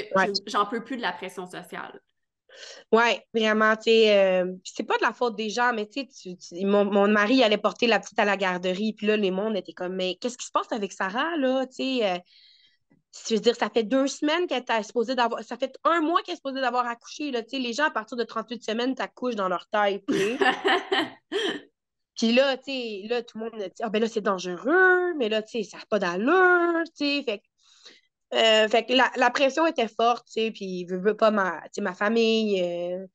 j'en 0.47 0.65
peux 0.65 0.83
plus 0.83 0.97
de 0.97 1.01
la 1.01 1.13
pression 1.13 1.45
sociale. 1.45 1.99
Ouais, 2.91 3.21
vraiment, 3.33 3.75
tu 3.75 3.89
euh, 3.89 4.45
c'est 4.63 4.83
pas 4.83 4.97
de 4.97 5.03
la 5.03 5.11
faute 5.11 5.35
des 5.35 5.49
gens, 5.49 5.73
mais 5.73 5.87
tu 5.87 6.05
sais, 6.09 6.37
mon, 6.63 6.85
mon 6.85 7.07
mari 7.07 7.43
allait 7.43 7.57
porter 7.57 7.87
la 7.87 7.99
petite 7.99 8.17
à 8.19 8.25
la 8.25 8.37
garderie, 8.37 8.93
puis 8.93 9.07
là, 9.07 9.17
les 9.17 9.31
mondes 9.31 9.57
étaient 9.57 9.73
comme, 9.73 9.95
mais 9.95 10.15
qu'est-ce 10.15 10.37
qui 10.37 10.45
se 10.45 10.51
passe 10.51 10.71
avec 10.71 10.93
Sarah, 10.93 11.35
là, 11.37 11.65
tu 11.67 12.03
euh, 12.03 12.17
je 13.27 13.35
veux 13.35 13.39
dire, 13.39 13.55
ça 13.55 13.69
fait 13.69 13.83
deux 13.83 14.07
semaines 14.07 14.45
qu'elle 14.47 14.63
est 14.67 14.83
supposée 14.83 15.15
d'avoir, 15.15 15.43
ça 15.43 15.57
fait 15.57 15.77
un 15.83 16.01
mois 16.01 16.21
qu'elle 16.21 16.33
est 16.33 16.37
supposée 16.37 16.61
d'avoir 16.61 16.85
accouché, 16.85 17.31
là, 17.31 17.43
tu 17.43 17.57
les 17.59 17.73
gens, 17.73 17.85
à 17.85 17.91
partir 17.91 18.17
de 18.17 18.23
38 18.23 18.63
semaines, 18.63 18.95
t'accouchent 18.95 19.35
dans 19.35 19.49
leur 19.49 19.67
taille, 19.69 20.03
Puis 22.15 22.33
là, 22.33 22.57
tu 22.57 22.71
sais, 22.71 23.01
là, 23.09 23.21
tout 23.23 23.37
le 23.37 23.45
monde 23.45 23.59
dit, 23.59 23.81
ah 23.81 23.89
ben 23.89 24.01
là, 24.01 24.07
c'est 24.07 24.21
dangereux, 24.21 25.13
mais 25.17 25.29
là, 25.29 25.41
tu 25.41 25.63
sais, 25.63 25.69
ça 25.69 25.77
n'a 25.77 25.83
pas 25.89 25.99
d'allure, 25.99 26.83
tu 26.97 27.05
sais, 27.05 27.23
fait 27.23 27.41
euh, 28.33 28.67
fait 28.67 28.85
que 28.85 28.93
la, 28.93 29.29
pression 29.29 29.65
était 29.65 29.87
forte, 29.87 30.25
tu 30.27 30.33
sais, 30.33 30.51
puis 30.51 30.85
je 30.89 30.95
veux 30.95 31.15
pas 31.15 31.31
ma, 31.31 31.61
ma 31.79 31.93
famille. 31.93 32.61
Euh, 32.61 33.05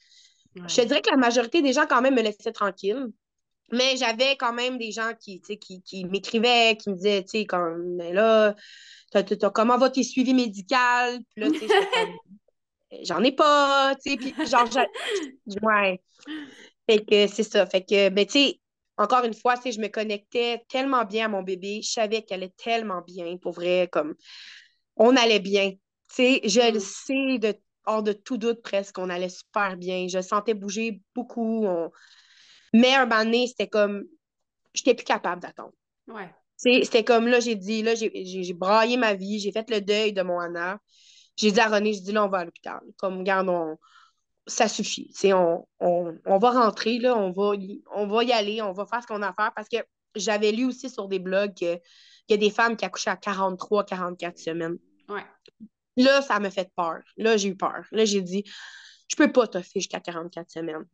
je 0.66 0.76
te 0.76 0.86
dirais 0.86 1.02
que 1.02 1.10
la 1.10 1.16
majorité 1.16 1.62
des 1.62 1.72
gens, 1.72 1.86
quand 1.86 2.00
même, 2.00 2.14
me 2.14 2.22
laissaient 2.22 2.52
tranquille. 2.52 3.06
Mais 3.72 3.96
j'avais 3.96 4.36
quand 4.36 4.52
même 4.52 4.78
des 4.78 4.90
gens 4.90 5.12
qui, 5.20 5.40
qui, 5.40 5.82
qui 5.82 6.04
m'écrivaient, 6.04 6.76
qui 6.76 6.90
me 6.90 6.96
disaient, 6.96 7.22
tu 7.22 7.40
sais, 7.40 7.44
comme, 7.44 7.98
là, 7.98 8.54
comment 9.54 9.78
va 9.78 9.90
tes 9.90 10.02
suivis 10.02 10.34
médicaux? 10.34 10.76
Puis 11.34 11.44
là, 11.44 11.50
tu 11.50 11.58
sais, 11.58 13.04
j'en 13.04 13.22
ai 13.22 13.32
pas, 13.32 13.94
tu 14.02 14.12
sais, 14.12 14.16
puis 14.16 14.34
genre, 14.46 14.68
ouais. 15.62 16.00
Fait 16.88 17.04
que 17.04 17.26
c'est 17.28 17.44
ça. 17.44 17.66
Fait 17.66 17.82
que, 17.82 18.08
ben, 18.08 18.26
tu 18.26 18.32
sais, 18.32 18.60
encore 19.00 19.24
une 19.24 19.34
fois, 19.34 19.54
je 19.64 19.80
me 19.80 19.88
connectais 19.88 20.62
tellement 20.68 21.04
bien 21.04 21.24
à 21.24 21.28
mon 21.28 21.42
bébé. 21.42 21.80
Je 21.82 21.90
savais 21.90 22.22
qu'elle 22.22 22.42
est 22.42 22.54
tellement 22.56 23.00
bien, 23.00 23.38
pour 23.38 23.52
vrai, 23.52 23.88
comme 23.90 24.14
on 24.96 25.16
allait 25.16 25.40
bien. 25.40 25.72
sais, 26.08 26.42
je 26.44 26.60
le 26.60 26.78
mm. 26.78 26.80
sais 26.80 27.38
de, 27.38 27.54
hors 27.86 28.02
de 28.02 28.12
tout 28.12 28.36
doute 28.36 28.60
presque 28.62 28.96
qu'on 28.96 29.08
allait 29.08 29.30
super 29.30 29.78
bien. 29.78 30.06
Je 30.06 30.20
sentais 30.20 30.52
bouger 30.52 31.00
beaucoup. 31.14 31.66
Mais 32.74 32.94
un 32.94 33.06
moment 33.06 33.24
donné, 33.24 33.46
c'était 33.46 33.68
comme. 33.68 34.04
J'étais 34.74 34.94
plus 34.94 35.04
capable 35.04 35.40
d'attendre. 35.40 35.72
Ouais. 36.06 36.30
C'était 36.56 37.02
comme 37.02 37.26
là, 37.26 37.40
j'ai 37.40 37.54
dit, 37.54 37.82
là, 37.82 37.94
j'ai 37.94 38.52
braillé 38.52 38.98
ma 38.98 39.14
vie, 39.14 39.40
j'ai 39.40 39.50
fait 39.50 39.68
le 39.70 39.80
deuil 39.80 40.12
de 40.12 40.20
mon 40.20 40.38
Anna. 40.38 40.78
J'ai 41.36 41.52
dit 41.52 41.60
à 41.60 41.68
René, 41.68 41.94
je 41.94 42.02
dis 42.02 42.12
là, 42.12 42.26
on 42.26 42.28
va 42.28 42.40
à 42.40 42.44
l'hôpital. 42.44 42.80
Comme, 42.98 43.20
regarde, 43.20 43.48
ça 44.50 44.68
suffit. 44.68 45.12
On, 45.32 45.66
on, 45.80 46.18
on, 46.26 46.38
va 46.38 46.50
rentrer, 46.50 46.98
là, 46.98 47.16
on 47.16 47.30
va, 47.30 47.54
y, 47.54 47.82
on 47.94 48.06
va 48.06 48.24
y 48.24 48.32
aller, 48.32 48.60
on 48.62 48.72
va 48.72 48.86
faire 48.86 49.02
ce 49.02 49.06
qu'on 49.06 49.22
a 49.22 49.28
à 49.28 49.32
faire 49.32 49.52
parce 49.54 49.68
que 49.68 49.78
j'avais 50.14 50.52
lu 50.52 50.64
aussi 50.64 50.90
sur 50.90 51.08
des 51.08 51.18
blogs 51.18 51.54
qu'il 51.54 51.80
y 52.28 52.34
a 52.34 52.36
des 52.36 52.50
femmes 52.50 52.76
qui 52.76 52.84
accouchent 52.84 53.08
à 53.08 53.16
43, 53.16 53.84
44 53.84 54.38
semaines. 54.38 54.78
Là, 55.96 56.22
ça 56.22 56.38
m'a 56.40 56.50
fait 56.50 56.70
peur. 56.76 57.00
Là, 57.16 57.36
j'ai 57.36 57.48
eu 57.48 57.56
peur. 57.56 57.84
Là, 57.92 58.04
j'ai 58.04 58.22
dit, 58.22 58.44
je 59.08 59.16
peux 59.16 59.30
pas 59.30 59.46
t'offrir 59.46 59.82
jusqu'à 59.82 60.00
44 60.00 60.50
semaines. 60.50 60.86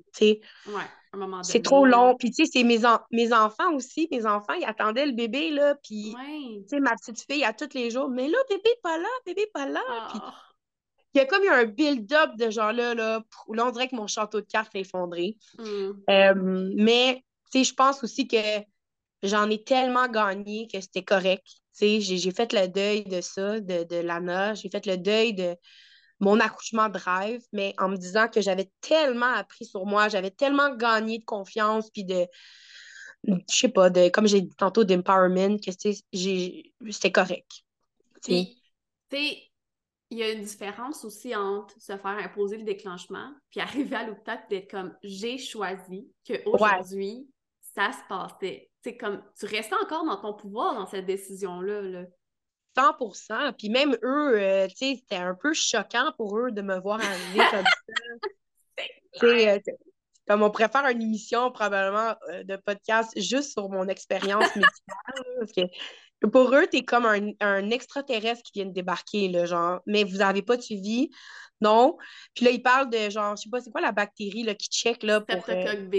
Ouais, 0.66 1.42
C'est 1.42 1.62
trop 1.62 1.84
long. 1.84 2.16
Puis, 2.16 2.30
tu 2.30 2.44
sais, 2.44 2.50
c'est 2.52 2.64
mes, 2.64 2.80
mes 3.12 3.32
enfants 3.32 3.72
aussi. 3.74 4.08
Mes 4.10 4.24
enfants, 4.26 4.54
ils 4.54 4.64
attendaient 4.64 5.06
le 5.06 5.12
bébé, 5.12 5.50
là. 5.50 5.74
Puis, 5.82 6.14
tu 6.62 6.68
sais, 6.68 6.80
ma 6.80 6.94
petite 6.96 7.20
fille, 7.30 7.44
à 7.44 7.52
tous 7.52 7.74
les 7.74 7.90
jours, 7.90 8.08
mais 8.08 8.28
là, 8.28 8.38
bébé 8.48 8.70
pas 8.82 8.96
là, 8.96 9.08
bébé 9.26 9.46
pas 9.52 9.66
là. 9.66 9.82
Puis, 10.10 10.20
ah. 10.22 10.34
Il 11.16 11.22
y 11.22 11.22
a 11.22 11.26
comme 11.26 11.42
eu 11.42 11.48
un 11.48 11.64
build-up 11.64 12.36
de 12.38 12.50
genre-là, 12.50 12.94
là, 12.94 13.24
là, 13.48 13.66
on 13.66 13.70
dirait 13.70 13.88
que 13.88 13.96
mon 13.96 14.06
château 14.06 14.40
de 14.40 14.46
cartes 14.46 14.72
s'est 14.72 14.80
effondré. 14.80 15.36
Hmm. 15.58 15.92
Euh, 16.10 16.70
mais, 16.76 17.24
tu 17.50 17.58
sais, 17.58 17.64
je 17.64 17.74
pense 17.74 18.04
aussi 18.04 18.28
que 18.28 18.36
j'en 19.22 19.50
ai 19.50 19.62
tellement 19.64 20.08
gagné 20.08 20.68
que 20.72 20.80
c'était 20.80 21.02
correct 21.02 21.44
j'ai 21.80 22.30
fait 22.30 22.52
le 22.52 22.68
deuil 22.68 23.04
de 23.04 23.20
ça, 23.20 23.60
de, 23.60 23.84
de 23.84 23.96
Lana. 23.96 24.54
J'ai 24.54 24.70
fait 24.70 24.86
le 24.86 24.96
deuil 24.96 25.34
de 25.34 25.56
mon 26.20 26.40
accouchement 26.40 26.88
de 26.88 26.98
rêve, 26.98 27.42
mais 27.52 27.74
en 27.78 27.88
me 27.88 27.96
disant 27.96 28.28
que 28.28 28.40
j'avais 28.40 28.70
tellement 28.80 29.34
appris 29.34 29.66
sur 29.66 29.84
moi, 29.84 30.08
j'avais 30.08 30.30
tellement 30.30 30.74
gagné 30.74 31.18
de 31.18 31.24
confiance, 31.24 31.90
puis 31.90 32.04
de, 32.04 32.26
je 33.24 33.34
sais 33.48 33.68
pas, 33.68 33.90
de, 33.90 34.08
comme 34.08 34.26
j'ai 34.26 34.40
dit 34.40 34.56
tantôt, 34.56 34.84
d'empowerment, 34.84 35.58
que 35.58 35.72
c'était 35.72 37.12
correct. 37.12 37.50
Tu 38.24 38.46
sais, 39.10 39.42
il 40.10 40.18
y 40.18 40.22
a 40.22 40.30
une 40.30 40.42
différence 40.42 41.04
aussi 41.04 41.34
entre 41.34 41.74
se 41.80 41.96
faire 41.96 42.18
imposer 42.18 42.58
le 42.58 42.64
déclenchement, 42.64 43.32
puis 43.50 43.60
arriver 43.60 43.96
à 43.96 44.06
l'hôpital, 44.06 44.40
d'être 44.50 44.70
comme 44.70 44.96
j'ai 45.02 45.38
choisi 45.38 46.10
qu'aujourd'hui, 46.26 47.28
ça 47.60 47.92
se 47.92 48.08
passait 48.08 48.70
c'est 48.86 48.96
comme 48.96 49.20
tu 49.36 49.46
restais 49.46 49.74
encore 49.82 50.04
dans 50.04 50.16
ton 50.16 50.32
pouvoir 50.32 50.74
dans 50.74 50.86
cette 50.86 51.06
décision-là. 51.06 51.82
Là. 51.82 52.04
100 52.76 53.52
Puis 53.58 53.68
même 53.68 53.96
eux, 54.04 54.40
euh, 54.40 54.68
tu 54.68 54.76
sais, 54.76 54.96
c'était 55.00 55.16
un 55.16 55.34
peu 55.34 55.52
choquant 55.54 56.12
pour 56.16 56.38
eux 56.38 56.52
de 56.52 56.62
me 56.62 56.78
voir 56.78 57.00
arriver 57.00 57.42
comme 57.50 57.64
ça. 59.14 59.26
Euh, 59.26 59.58
comme 60.28 60.42
on 60.42 60.50
pourrait 60.50 60.68
faire 60.68 60.86
une 60.86 61.02
émission 61.02 61.50
probablement 61.50 62.14
euh, 62.30 62.44
de 62.44 62.54
podcast 62.56 63.12
juste 63.18 63.52
sur 63.52 63.68
mon 63.68 63.88
expérience 63.88 64.54
médicale. 64.54 65.24
parce 65.40 65.52
que 65.52 65.62
pour 66.32 66.54
eux, 66.54 66.66
t'es 66.66 66.82
comme 66.82 67.06
un, 67.06 67.70
extraterrestre 67.70 68.42
qui 68.42 68.60
vient 68.60 68.66
de 68.66 68.72
débarquer, 68.72 69.28
là, 69.28 69.44
genre, 69.44 69.80
mais 69.86 70.04
vous 70.04 70.18
n'avez 70.18 70.42
pas 70.42 70.56
de 70.56 70.62
suivi. 70.62 71.10
Non. 71.60 71.96
Puis 72.34 72.44
là, 72.44 72.50
ils 72.50 72.62
parlent 72.62 72.90
de 72.90 73.10
genre, 73.10 73.36
je 73.36 73.42
sais 73.42 73.50
pas, 73.50 73.60
c'est 73.60 73.70
quoi 73.70 73.80
la 73.80 73.92
bactérie 73.92 74.42
là, 74.42 74.54
qui 74.54 74.68
check 74.68 75.02
là, 75.02 75.20
pour. 75.20 75.44
B. 75.46 75.94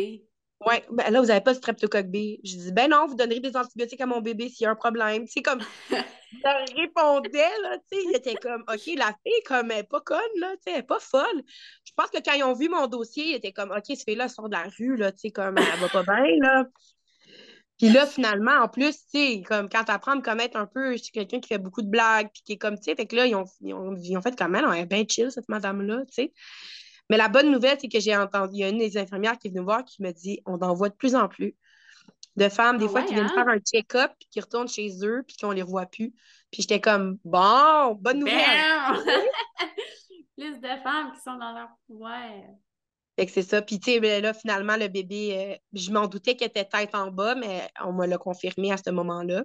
Oui, 0.65 0.75
ben 0.89 1.11
là, 1.11 1.21
vous 1.21 1.27
n'avez 1.27 1.41
pas 1.41 1.53
de 1.53 1.57
streptocoque 1.57 2.07
B. 2.07 2.39
Je 2.43 2.57
dis, 2.57 2.71
ben 2.71 2.89
non, 2.89 3.05
vous 3.05 3.13
donnerez 3.13 3.39
des 3.39 3.55
antibiotiques 3.55 4.01
à 4.01 4.07
mon 4.07 4.21
bébé 4.21 4.49
s'il 4.49 4.63
y 4.63 4.67
a 4.67 4.71
un 4.71 4.75
problème. 4.75 5.25
Tu 5.25 5.33
sais, 5.33 5.41
comme, 5.43 5.59
ça 6.43 6.57
répondait, 6.75 7.59
là, 7.61 7.77
tu 7.91 7.97
sais, 7.97 8.03
il 8.09 8.15
était 8.15 8.33
comme, 8.35 8.63
OK, 8.67 8.87
la 8.97 9.13
fille, 9.23 9.43
comme, 9.45 9.69
elle 9.69 9.77
n'est 9.77 9.83
pas 9.83 10.01
conne, 10.01 10.17
là, 10.37 10.53
tu 10.53 10.63
sais, 10.63 10.71
elle 10.71 10.75
n'est 10.77 10.83
pas 10.83 10.99
folle. 10.99 11.43
Je 11.85 11.91
pense 11.95 12.09
que 12.09 12.17
quand 12.23 12.33
ils 12.33 12.43
ont 12.43 12.53
vu 12.53 12.69
mon 12.69 12.87
dossier, 12.87 13.25
ils 13.25 13.35
étaient 13.35 13.51
comme, 13.51 13.69
OK, 13.69 13.83
cette 13.87 14.03
fille-là 14.03 14.29
sort 14.29 14.49
de 14.49 14.55
la 14.55 14.63
rue, 14.79 14.95
là, 14.95 15.11
tu 15.11 15.19
sais, 15.19 15.31
comme, 15.31 15.59
elle 15.59 15.79
va 15.79 15.89
pas 15.89 16.03
bien, 16.03 16.25
là. 16.41 16.65
Puis 17.77 17.89
là, 17.89 18.07
finalement, 18.07 18.63
en 18.63 18.67
plus, 18.67 19.05
tu 19.07 19.09
sais, 19.09 19.43
comme 19.43 19.69
quand 19.69 19.83
tu 19.83 19.91
apprends 19.91 20.13
à 20.13 20.15
me 20.15 20.21
connaître 20.21 20.57
un 20.57 20.65
peu, 20.65 20.93
je 20.93 21.03
suis 21.03 21.11
quelqu'un 21.11 21.39
qui 21.39 21.47
fait 21.47 21.59
beaucoup 21.59 21.83
de 21.83 21.89
blagues, 21.89 22.29
puis 22.33 22.41
qui 22.43 22.53
est 22.53 22.57
comme, 22.57 22.75
tu 22.75 22.83
sais, 22.83 22.95
fait 22.95 23.05
que 23.05 23.15
là, 23.15 23.27
ils 23.27 23.35
ont, 23.35 23.45
ils 23.61 23.73
ont, 23.73 23.95
ils 23.95 24.17
ont 24.17 24.21
fait 24.21 24.35
comme, 24.35 24.55
elle, 24.55 24.65
elle 24.73 24.79
est 24.79 24.85
bien 24.85 25.03
chill, 25.07 25.31
cette 25.31 25.47
madame-là, 25.47 25.99
tu 26.07 26.13
sais. 26.13 26.33
Mais 27.09 27.17
la 27.17 27.29
bonne 27.29 27.51
nouvelle, 27.51 27.77
c'est 27.79 27.87
que 27.87 27.99
j'ai 27.99 28.15
entendu, 28.15 28.55
il 28.55 28.59
y 28.59 28.63
a 28.63 28.69
une 28.69 28.79
des 28.79 28.97
infirmières 28.97 29.37
qui 29.37 29.47
est 29.47 29.51
venue 29.51 29.63
voir 29.63 29.85
qui 29.85 30.01
me 30.01 30.11
dit 30.11 30.41
on 30.45 30.57
en 30.57 30.73
voit 30.73 30.89
de 30.89 30.95
plus 30.95 31.15
en 31.15 31.27
plus 31.27 31.55
de 32.35 32.49
femmes, 32.49 32.77
des 32.77 32.85
ah 32.85 32.89
fois, 32.89 33.01
qui 33.01 33.13
viennent 33.13 33.25
hein? 33.25 33.33
faire 33.33 33.47
un 33.47 33.59
check-up, 33.59 34.11
puis 34.19 34.27
qui 34.29 34.39
retournent 34.39 34.67
chez 34.67 34.89
eux, 35.03 35.23
puis 35.27 35.35
qu'on 35.37 35.51
les 35.51 35.63
revoit 35.63 35.87
plus. 35.87 36.13
Puis 36.51 36.61
j'étais 36.61 36.79
comme 36.79 37.17
bon, 37.25 37.95
bonne 37.95 38.19
nouvelle. 38.19 38.37
plus 40.37 40.59
de 40.59 40.67
femmes 40.83 41.11
qui 41.13 41.21
sont 41.21 41.35
dans 41.35 41.53
leur 41.53 41.69
pouvoir. 41.87 42.21
Fait 43.17 43.25
que 43.25 43.31
c'est 43.31 43.41
ça. 43.41 43.61
Puis, 43.61 43.79
tu 43.79 43.91
sais, 43.91 43.99
ben 43.99 44.21
là, 44.21 44.33
finalement, 44.33 44.77
le 44.77 44.87
bébé, 44.87 45.35
euh, 45.35 45.55
je 45.73 45.91
m'en 45.91 46.07
doutais 46.07 46.35
qu'elle 46.35 46.49
était 46.49 46.65
tête 46.65 46.93
en 46.93 47.09
bas, 47.09 47.33
mais 47.35 47.67
on 47.83 47.91
me 47.91 48.05
l'a 48.05 48.17
confirmé 48.17 48.71
à 48.71 48.77
ce 48.77 48.91
moment-là. 48.91 49.43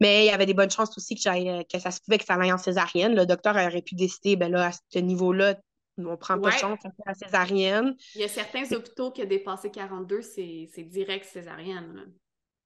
Mais 0.00 0.24
il 0.24 0.28
y 0.28 0.30
avait 0.30 0.46
des 0.46 0.54
bonnes 0.54 0.70
chances 0.70 0.96
aussi 0.96 1.14
que, 1.14 1.28
euh, 1.28 1.62
que 1.70 1.78
ça 1.78 1.90
se 1.90 2.00
pouvait 2.00 2.18
que 2.18 2.24
ça 2.24 2.34
aille 2.34 2.52
en 2.52 2.58
césarienne. 2.58 3.14
Le 3.14 3.26
docteur 3.26 3.54
aurait 3.54 3.82
pu 3.82 3.94
décider, 3.94 4.36
ben 4.36 4.50
là, 4.50 4.68
à 4.68 4.70
ce 4.72 4.98
niveau-là, 4.98 5.56
on 5.98 6.16
prend 6.16 6.40
pas 6.40 6.50
de 6.50 6.56
chance 6.56 6.78
à 6.84 6.88
la 7.06 7.14
césarienne. 7.14 7.94
Il 8.14 8.22
y 8.22 8.24
a 8.24 8.28
certains 8.28 8.64
hôpitaux 8.72 9.12
qui 9.12 9.22
ont 9.22 9.26
dépassé 9.26 9.70
42, 9.70 10.22
c'est 10.22 10.84
direct 10.84 11.26
césarienne. 11.26 12.12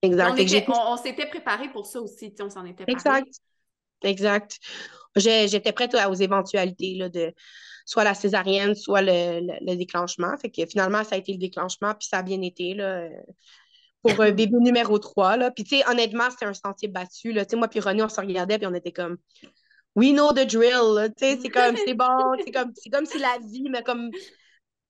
Exact. 0.03 0.41
On, 0.68 0.97
s'était 0.97 1.26
préparé 1.26 1.68
pour 1.70 1.84
ça 1.84 2.01
aussi, 2.01 2.32
on 2.41 2.49
s'en 2.49 2.64
était 2.64 2.84
parlé. 2.84 2.93
Exact. 2.93 3.28
Exact. 4.03 4.59
J'étais 5.17 5.73
prête 5.73 5.97
aux 6.09 6.15
éventualités 6.15 6.95
là, 6.95 7.09
de 7.09 7.33
soit 7.87 8.05
la 8.05 8.15
césarienne, 8.15 8.75
soit 8.75 9.03
le, 9.03 9.75
déclenchement. 9.77 10.37
Fait 10.41 10.51
que 10.51 10.67
finalement, 10.67 11.05
ça 11.05 11.15
a 11.15 11.19
été 11.19 11.33
le 11.33 11.39
déclenchement, 11.39 11.95
puis 11.95 12.09
ça 12.09 12.19
a 12.19 12.23
bien 12.23 12.43
été 12.43 12.75
là, 12.75 13.09
pour 14.03 14.21
un 14.21 14.31
bébé 14.31 14.57
numéro 14.61 14.99
3. 14.99 15.37
Là. 15.37 15.51
Puis 15.51 15.65
tu 15.65 15.79
sais, 15.79 15.89
honnêtement, 15.89 16.31
c'était 16.31 16.45
un 16.45 16.55
sentier 16.55 16.89
battu. 16.89 17.33
Là. 17.33 17.45
Moi 17.55 17.69
puis 17.69 17.81
René, 17.81 18.03
on 18.03 18.09
se 18.09 18.21
regardait, 18.21 18.59
puis 18.59 18.67
on 18.67 18.75
était 18.75 18.93
comme 18.93 19.17
we 19.95 20.13
know 20.13 20.33
the 20.33 20.47
drill. 20.47 21.13
C'est 21.17 21.49
comme, 21.49 21.77
c'est 21.77 21.95
bon, 21.95 22.35
c'est 22.45 22.53
comme, 22.53 22.73
comme 22.93 23.07
si 23.07 23.19
la 23.19 23.39
vie 23.39 23.69
me, 23.69 23.83
comme, 23.83 24.11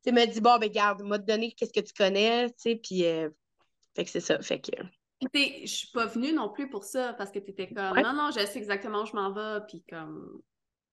me 0.07 0.27
dit, 0.27 0.41
bon, 0.41 0.59
ben, 0.59 0.71
garde, 0.71 1.03
m'a 1.03 1.19
donné 1.19 1.53
qu'est-ce 1.53 1.73
que 1.73 1.81
tu 1.81 1.93
connais, 1.93 2.51
tu 2.61 2.77
puis, 2.77 3.05
euh, 3.07 3.31
fait 3.97 4.05
que 4.05 4.11
c'est 4.11 4.21
ça, 4.21 4.41
fait 4.43 4.61
que. 4.61 4.73
Je 5.35 5.67
suis 5.67 5.89
pas 5.89 6.07
venue 6.07 6.33
non 6.33 6.49
plus 6.49 6.69
pour 6.69 6.85
ça, 6.85 7.13
parce 7.15 7.31
que 7.31 7.39
tu 7.39 7.51
étais 7.51 7.69
comme, 7.69 8.01
non, 8.01 8.13
non, 8.13 8.31
je 8.31 8.45
sais 8.47 8.59
exactement 8.59 9.03
où 9.03 9.07
je 9.07 9.15
m'en 9.15 9.33
vais, 9.33 9.65
puis 9.67 9.85
comme, 9.89 10.41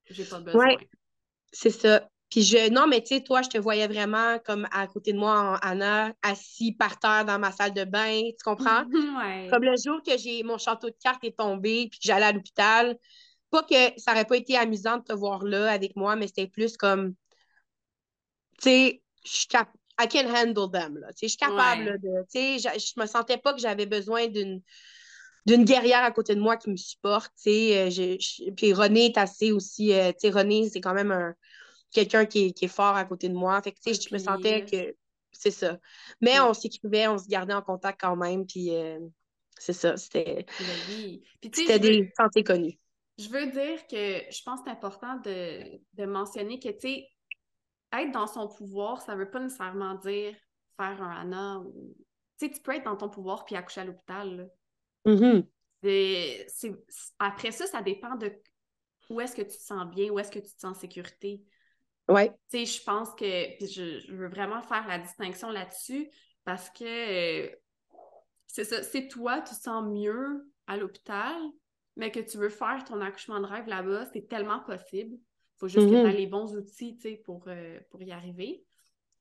j'ai 0.10 0.26
pas 0.26 0.40
besoin. 0.40 0.68
Ouais, 0.68 0.78
c'est 1.52 1.70
ça. 1.70 2.08
Puis 2.30 2.42
je, 2.42 2.70
non, 2.72 2.88
mais 2.88 3.02
tu 3.02 3.16
sais, 3.16 3.22
toi, 3.22 3.42
je 3.44 3.50
te 3.50 3.58
voyais 3.58 3.88
vraiment 3.88 4.40
comme 4.40 4.68
à 4.72 4.88
côté 4.88 5.14
de 5.14 5.20
moi, 5.20 5.58
Anna, 5.62 6.12
assis 6.24 6.72
par 6.72 7.00
terre 7.00 7.24
dans 7.24 7.38
ma 7.40 7.52
salle 7.52 7.74
de 7.74 7.84
bain, 7.84 8.22
tu 8.24 8.44
comprends? 8.44 8.84
ouais. 9.20 9.48
Comme 9.50 9.64
le 9.64 9.76
jour 9.78 10.02
que 10.06 10.18
j'ai 10.18 10.44
mon 10.44 10.58
château 10.58 10.90
de 10.90 10.96
cartes 11.02 11.24
est 11.24 11.38
tombé, 11.38 11.88
puis 11.90 12.00
que 12.00 12.06
j'allais 12.08 12.26
à 12.26 12.32
l'hôpital, 12.32 12.98
pas 13.52 13.64
que 13.64 13.76
ça 13.98 14.12
aurait 14.12 14.26
pas 14.26 14.38
été 14.38 14.58
amusant 14.58 14.98
de 14.98 15.04
te 15.04 15.14
voir 15.14 15.44
là 15.44 15.72
avec 15.72 15.96
moi, 15.96 16.16
mais 16.16 16.28
c'était 16.28 16.48
plus 16.48 16.78
comme, 16.78 17.14
tu 18.62 18.70
sais, 18.70 19.02
je 19.24 19.46
I 20.00 20.08
can 20.08 20.28
handle 20.28 20.70
them, 20.70 20.98
là. 20.98 21.08
je 21.22 21.28
suis 21.28 21.38
capable 21.38 22.00
de, 22.02 22.26
je, 22.34 23.00
me 23.00 23.06
sentais 23.06 23.38
pas 23.38 23.54
que 23.54 23.60
j'avais 23.60 23.86
besoin 23.86 24.28
d'une 24.28 24.62
d'une 25.46 25.64
guerrière 25.64 26.04
à 26.04 26.12
côté 26.12 26.34
de 26.34 26.40
moi 26.40 26.58
qui 26.58 26.72
me 26.72 26.76
supporte. 26.76 27.32
Euh, 27.46 28.18
puis 28.58 28.74
René 28.74 29.06
est 29.06 29.18
assez 29.18 29.52
aussi, 29.52 29.94
euh, 29.94 30.12
sais, 30.18 30.32
René, 30.32 30.70
c'est 30.70 30.82
quand 30.82 30.96
même 30.96 31.12
un, 31.12 31.36
quelqu'un 31.92 32.26
qui, 32.26 32.54
est 32.60 32.68
fort 32.68 32.96
à 32.96 33.06
côté 33.06 33.30
de 33.30 33.36
moi. 33.36 33.62
Fait 33.62 33.72
que, 33.72 33.78
je 33.86 34.14
me 34.14 34.18
sentais 34.18 34.66
que 34.66 34.96
c'est 35.32 35.52
ça. 35.52 35.78
Mais 36.22 36.40
on 36.40 36.54
s'écrivait, 36.54 37.08
on 37.08 37.18
se 37.18 37.28
gardait 37.28 37.54
en 37.54 37.62
contact 37.62 38.02
quand 38.02 38.16
même, 38.16 38.46
puis 38.46 38.74
euh, 38.74 39.00
c'est 39.58 39.74
ça, 39.74 39.98
c'était 39.98 40.46
ben 40.60 41.20
c'était 41.54 41.80
des 41.80 42.12
santé 42.18 42.44
connues. 42.44 42.80
Je 43.18 43.30
veux 43.30 43.46
dire 43.48 43.88
que 43.88 44.24
je 44.30 44.44
pense 44.44 44.60
que 44.60 44.66
c'est 44.66 44.72
important 44.72 45.22
de, 45.24 46.06
mentionner 46.06 46.60
que, 46.60 46.70
tu 46.70 46.80
sais, 46.80 47.08
être 48.02 48.12
dans 48.12 48.28
son 48.28 48.48
pouvoir, 48.48 49.02
ça 49.02 49.16
veut 49.16 49.30
pas 49.30 49.40
nécessairement 49.40 49.96
dire 49.96 50.36
faire 50.78 51.02
un 51.02 51.22
ANA 51.22 51.60
ou... 51.60 51.96
Tu 52.38 52.48
sais, 52.48 52.52
tu 52.52 52.62
peux 52.62 52.76
être 52.76 52.84
dans 52.84 52.98
ton 52.98 53.10
pouvoir 53.10 53.46
puis 53.46 53.56
accoucher 53.56 53.82
à 53.82 53.86
l'hôpital. 53.86 54.52
Mm-hmm. 55.06 55.46
Après 57.20 57.52
ça, 57.52 57.66
ça 57.68 57.82
dépend 57.82 58.16
de 58.16 58.32
où 59.10 59.22
est-ce 59.22 59.36
que 59.36 59.42
tu 59.42 59.58
te 59.58 59.64
sens 59.64 59.86
bien, 59.88 60.10
où 60.10 60.20
est-ce 60.20 60.32
que 60.32 60.40
tu 60.40 60.52
te 60.52 60.60
sens 60.60 60.78
en 60.78 60.80
sécurité. 60.80 61.44
Ouais. 62.08 62.30
Tu 62.50 62.66
sais, 62.66 62.66
je 62.66 62.84
pense 62.84 63.14
que 63.16 63.26
je, 63.26 64.12
veux 64.12 64.28
vraiment 64.28 64.62
faire 64.62 64.88
la 64.88 65.00
distinction 65.00 65.50
là-dessus 65.50 66.10
parce 66.44 66.70
que 66.70 66.84
euh, 67.46 67.50
c'est 68.48 68.64
ça, 68.64 68.84
c'est 68.84 69.08
toi, 69.08 69.42
tu 69.42 69.56
te 69.56 69.60
sens 69.60 69.84
mieux 69.86 70.48
à 70.68 70.78
l'hôpital, 70.78 71.36
mais 71.96 72.12
que 72.12 72.20
tu 72.20 72.38
veux 72.38 72.50
faire 72.50 72.84
ton 72.86 73.02
accouchement 73.02 73.40
de 73.40 73.46
rêve 73.46 73.68
là-bas, 73.68 74.06
c'est 74.14 74.28
tellement 74.28 74.60
possible. 74.60 75.18
Il 75.56 75.60
faut 75.60 75.68
juste 75.68 75.88
que 75.88 75.92
tu 75.92 75.98
aies 75.98 76.04
mm-hmm. 76.04 76.16
les 76.18 76.28
bons 76.28 76.56
outils 76.56 76.98
pour, 77.24 77.46
euh, 77.48 77.80
pour 77.90 78.02
y 78.02 78.12
arriver. 78.12 78.64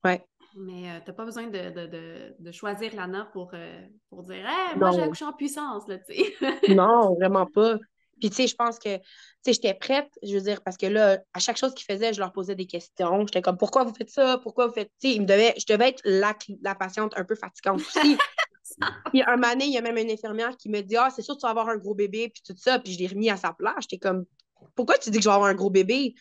Ouais. 0.02 0.24
Mais 0.56 0.90
euh, 0.90 1.00
tu 1.04 1.10
n'as 1.10 1.14
pas 1.14 1.24
besoin 1.24 1.46
de, 1.46 2.50
choisir 2.52 2.94
l'ANA 2.94 3.30
pour, 3.32 3.52
pour 4.10 4.22
dire 4.22 4.46
moi 4.76 4.90
j'ai 4.90 5.02
accouché 5.02 5.24
en 5.24 5.32
puissance, 5.32 5.88
là, 5.88 5.98
tu 5.98 6.14
sais. 6.14 6.34
non, 6.74 7.14
vraiment 7.14 7.46
pas. 7.46 7.78
Puis, 8.20 8.30
tu 8.30 8.36
sais, 8.36 8.46
je 8.46 8.54
pense 8.54 8.78
que, 8.78 8.96
tu 8.96 9.02
sais, 9.42 9.52
j'étais 9.52 9.74
prête, 9.74 10.08
je 10.22 10.34
veux 10.34 10.40
dire, 10.40 10.62
parce 10.62 10.76
que 10.76 10.86
là, 10.86 11.18
à 11.32 11.38
chaque 11.38 11.56
chose 11.56 11.74
qu'ils 11.74 11.84
faisaient, 11.84 12.12
je 12.12 12.20
leur 12.20 12.32
posais 12.32 12.54
des 12.54 12.66
questions. 12.66 13.20
J'étais 13.26 13.42
comme, 13.42 13.58
pourquoi 13.58 13.84
vous 13.84 13.94
faites 13.94 14.10
ça? 14.10 14.38
Pourquoi 14.38 14.66
vous 14.66 14.72
faites. 14.72 14.90
Tu 15.00 15.12
sais, 15.12 15.16
je 15.16 15.66
devais 15.66 15.88
être 15.88 16.00
la, 16.04 16.34
la 16.62 16.74
patiente 16.74 17.12
un 17.16 17.24
peu 17.24 17.34
fatigante 17.34 17.80
aussi. 17.96 18.16
puis, 19.10 19.22
un 19.26 19.36
moment 19.36 19.54
il 19.60 19.72
y 19.72 19.78
a 19.78 19.82
même 19.82 19.96
une 19.96 20.10
infirmière 20.10 20.56
qui 20.56 20.68
me 20.68 20.80
dit, 20.80 20.96
ah, 20.96 21.10
c'est 21.14 21.22
sûr 21.22 21.34
que 21.34 21.40
tu 21.40 21.46
vas 21.46 21.50
avoir 21.50 21.68
un 21.68 21.76
gros 21.76 21.94
bébé, 21.94 22.28
puis 22.28 22.42
tout 22.46 22.56
ça. 22.56 22.78
Puis, 22.78 22.92
je 22.92 22.98
l'ai 22.98 23.06
remis 23.08 23.30
à 23.30 23.36
sa 23.36 23.52
place. 23.52 23.74
J'étais 23.82 23.98
comme, 23.98 24.24
pourquoi 24.74 24.98
tu 24.98 25.10
dis 25.10 25.18
que 25.18 25.24
je 25.24 25.28
vais 25.28 25.34
avoir 25.34 25.48
un 25.48 25.54
gros 25.54 25.70
bébé? 25.70 26.14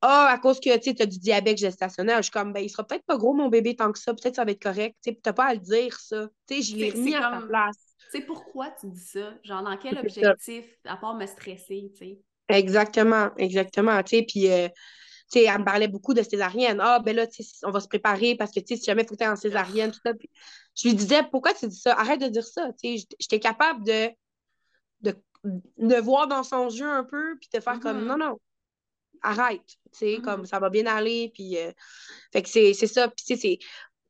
Ah, 0.00 0.28
à 0.30 0.38
cause 0.38 0.60
que 0.60 0.76
tu 0.78 1.02
as 1.02 1.06
du 1.06 1.18
diabète 1.18 1.56
gestationnel. 1.56 2.18
Je 2.18 2.22
suis 2.22 2.30
comme, 2.30 2.52
ben, 2.52 2.60
il 2.60 2.68
sera 2.68 2.86
peut-être 2.86 3.06
pas 3.06 3.16
gros, 3.16 3.32
mon 3.32 3.48
bébé, 3.48 3.74
tant 3.74 3.90
que 3.90 3.98
ça. 3.98 4.12
Peut-être 4.12 4.36
ça 4.36 4.44
va 4.44 4.50
être 4.50 4.62
correct. 4.62 4.96
Tu 5.02 5.16
n'as 5.24 5.32
pas 5.32 5.46
à 5.46 5.54
le 5.54 5.60
dire, 5.60 5.98
ça. 5.98 6.28
Tu 6.46 6.56
sais, 6.56 6.62
je 6.62 6.76
l'ai 6.76 6.90
remis 6.90 7.14
à 7.14 7.40
sa 7.40 7.46
place. 7.46 7.76
C'est 8.12 8.20
pourquoi 8.20 8.70
tu 8.78 8.88
dis 8.88 9.00
ça? 9.00 9.34
Genre, 9.42 9.62
dans 9.62 9.76
quel 9.76 9.98
objectif, 9.98 10.64
à 10.84 10.96
part 10.96 11.14
me 11.14 11.26
stresser, 11.26 11.90
tu 11.96 12.04
sais? 12.04 12.20
Exactement, 12.48 13.30
exactement, 13.38 14.02
tu 14.02 14.16
sais, 14.16 14.22
puis... 14.28 14.50
Euh, 14.50 14.68
tu 15.32 15.38
sais, 15.38 15.46
elle 15.46 15.58
me 15.58 15.64
parlait 15.64 15.88
beaucoup 15.88 16.12
de 16.12 16.22
césarienne. 16.22 16.80
Ah, 16.82 17.00
ben 17.00 17.16
là, 17.16 17.26
on 17.62 17.70
va 17.70 17.80
se 17.80 17.88
préparer 17.88 18.36
parce 18.36 18.50
que, 18.50 18.60
tu 18.60 18.66
sais, 18.68 18.76
si 18.76 18.84
jamais 18.84 19.02
il 19.02 19.08
faut 19.08 19.14
que 19.14 19.24
tu 19.24 19.28
en 19.28 19.36
césarienne, 19.36 19.90
tout 19.90 20.00
ça. 20.04 20.12
Puis 20.12 20.28
je 20.74 20.88
lui 20.88 20.94
disais, 20.94 21.22
pourquoi 21.30 21.54
tu 21.54 21.66
dis 21.66 21.80
ça? 21.80 21.94
Arrête 21.98 22.20
de 22.20 22.28
dire 22.28 22.44
ça. 22.44 22.68
Tu 22.80 22.98
sais, 22.98 23.06
j'étais 23.18 23.40
capable 23.40 23.84
de, 23.86 24.10
de, 25.44 26.00
voir 26.00 26.26
dans 26.26 26.42
son 26.42 26.68
jeu 26.68 26.90
un 26.90 27.04
peu, 27.04 27.36
puis 27.38 27.48
de 27.52 27.60
faire 27.60 27.80
comme, 27.80 28.02
mm-hmm. 28.02 28.06
non, 28.06 28.16
non, 28.16 28.40
arrête. 29.22 29.66
Tu 29.92 29.98
sais, 29.98 30.18
comme, 30.22 30.42
mm-hmm. 30.42 30.46
ça 30.46 30.58
va 30.58 30.70
bien 30.70 30.86
aller, 30.86 31.30
puis... 31.34 31.58
Euh, 31.58 31.72
fait 32.32 32.42
que 32.42 32.48
c'est 32.48 32.74
ça. 32.74 33.08
Puis, 33.08 33.24
tu 33.26 33.36
sais, 33.36 33.58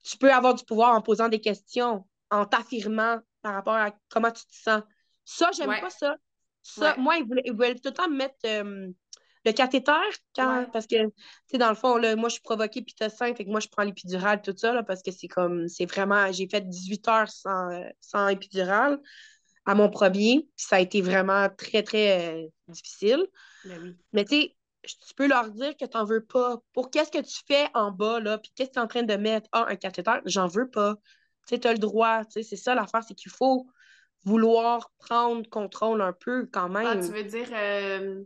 tu 0.02 0.18
peux 0.18 0.32
avoir 0.32 0.54
du 0.54 0.64
pouvoir 0.64 0.94
en 0.94 1.02
posant 1.02 1.28
des 1.28 1.40
questions, 1.40 2.06
en 2.30 2.46
t'affirmant 2.46 3.20
par 3.42 3.54
rapport 3.54 3.74
à 3.74 3.92
comment 4.10 4.30
tu 4.30 4.44
te 4.46 4.54
sens. 4.54 4.82
Ça, 5.24 5.50
j'aime 5.56 5.80
pas 5.80 5.90
ça. 5.90 6.16
Ça, 6.62 6.96
moi, 6.96 7.16
ils 7.16 7.52
voulaient, 7.52 7.74
tout 7.74 7.88
le 7.88 7.92
temps 7.92 8.08
me 8.08 8.16
mettre 8.16 8.36
euh, 8.46 8.88
le 9.44 9.52
cathéter 9.52 9.92
quand, 10.34 10.66
parce 10.72 10.86
que, 10.86 11.06
tu 11.06 11.12
sais, 11.50 11.58
dans 11.58 11.68
le 11.68 11.74
fond, 11.74 11.96
là, 11.96 12.16
moi, 12.16 12.28
je 12.28 12.34
suis 12.34 12.42
provoquée 12.42 12.82
puis 12.82 12.94
t'as 12.98 13.10
faim, 13.10 13.34
fait 13.34 13.44
que 13.44 13.50
moi, 13.50 13.60
je 13.60 13.68
prends 13.68 13.82
l'épidural, 13.82 14.40
tout 14.40 14.54
ça, 14.56 14.72
là, 14.72 14.82
parce 14.82 15.02
que 15.02 15.10
c'est 15.10 15.28
comme, 15.28 15.68
c'est 15.68 15.84
vraiment, 15.86 16.32
j'ai 16.32 16.48
fait 16.48 16.66
18 16.66 17.08
heures 17.08 17.30
sans, 17.30 17.82
sans 18.00 18.28
épidural 18.28 18.98
à 19.66 19.74
mon 19.74 19.88
premier, 19.88 20.48
puis 20.56 20.66
ça 20.66 20.76
a 20.76 20.80
été 20.80 21.00
vraiment 21.00 21.48
très, 21.48 21.82
très 21.82 22.44
euh, 22.44 22.46
difficile. 22.68 23.26
Ben 23.64 23.96
Mais 24.12 24.24
tu 24.24 24.34
sais, 24.36 24.56
tu 24.82 25.14
peux 25.16 25.26
leur 25.26 25.50
dire 25.50 25.76
que 25.76 25.86
tu 25.86 25.96
n'en 25.96 26.04
veux 26.04 26.24
pas. 26.24 26.58
Pour 26.74 26.90
qu'est-ce 26.90 27.10
que 27.10 27.22
tu 27.22 27.40
fais 27.46 27.68
en 27.74 27.90
bas, 27.90 28.20
là, 28.20 28.38
puis 28.38 28.52
qu'est-ce 28.54 28.70
que 28.70 28.74
tu 28.74 28.80
es 28.80 28.82
en 28.82 28.86
train 28.86 29.02
de 29.02 29.14
mettre? 29.14 29.48
Ah, 29.52 29.66
un 29.68 29.76
cathéter, 29.76 30.20
j'en 30.26 30.46
veux 30.46 30.68
pas 30.68 30.96
tu 31.46 31.68
as 31.68 31.72
le 31.72 31.78
droit. 31.78 32.22
C'est 32.30 32.42
ça 32.56 32.74
l'affaire, 32.74 33.02
c'est 33.06 33.14
qu'il 33.14 33.30
faut 33.30 33.66
vouloir 34.24 34.90
prendre 34.98 35.48
contrôle 35.48 36.00
un 36.00 36.12
peu 36.12 36.46
quand 36.46 36.66
ah, 36.66 36.68
même. 36.68 36.86
Ah, 36.86 36.96
tu 36.96 37.12
veux 37.12 37.24
dire 37.24 37.48
euh, 37.52 38.24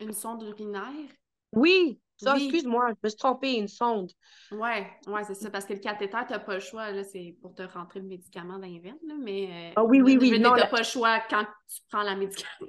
une 0.00 0.12
sonde 0.12 0.42
urinaire? 0.42 1.10
Oui, 1.52 2.00
ça, 2.18 2.36
excuse-moi, 2.36 2.88
je 2.90 2.94
me 3.02 3.08
suis 3.08 3.18
trompée, 3.18 3.54
une 3.54 3.68
sonde. 3.68 4.10
Oui, 4.50 4.70
ouais, 5.06 5.24
c'est 5.24 5.34
ça, 5.34 5.50
parce 5.50 5.64
que 5.64 5.72
le 5.72 5.78
cathéter, 5.78 6.16
tu 6.26 6.32
n'as 6.32 6.38
pas 6.38 6.54
le 6.54 6.60
choix, 6.60 7.02
c'est 7.04 7.36
pour 7.40 7.54
te 7.54 7.62
rentrer 7.62 8.00
le 8.00 8.06
médicament 8.06 8.58
dans 8.58 8.66
les 8.66 8.82
mais... 9.20 9.70
Euh, 9.70 9.72
ah 9.76 9.84
oui, 9.84 10.00
oui, 10.02 10.18
oui. 10.20 10.30
Tu 10.32 10.40
n'as 10.40 10.66
pas 10.66 10.78
le 10.78 10.84
choix 10.84 11.20
quand 11.30 11.44
tu 11.44 11.80
prends 11.90 12.02
la 12.02 12.16
médication. 12.16 12.66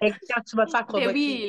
quand 0.00 0.42
tu 0.46 0.56
vas 0.56 0.66
te 0.66 0.70
faire 0.70 0.86
provoquer. 0.86 1.12
oui, 1.12 1.46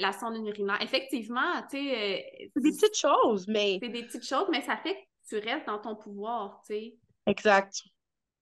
la 0.00 0.12
sonde 0.12 0.36
urinaire. 0.46 0.80
Effectivement, 0.82 1.62
tu 1.70 1.78
sais... 1.78 2.20
Euh, 2.44 2.48
c'est 2.54 2.62
des 2.62 2.70
petites 2.70 2.96
choses, 2.96 3.48
mais... 3.48 3.78
C'est 3.82 3.88
des 3.88 4.04
petites 4.04 4.26
choses, 4.26 4.46
mais 4.50 4.62
ça 4.62 4.76
fait 4.76 4.94
que 4.94 5.28
tu 5.28 5.38
restes 5.38 5.66
dans 5.66 5.78
ton 5.78 5.96
pouvoir, 5.96 6.60
tu 6.66 6.74
sais. 6.74 6.96
Exact. 7.26 7.82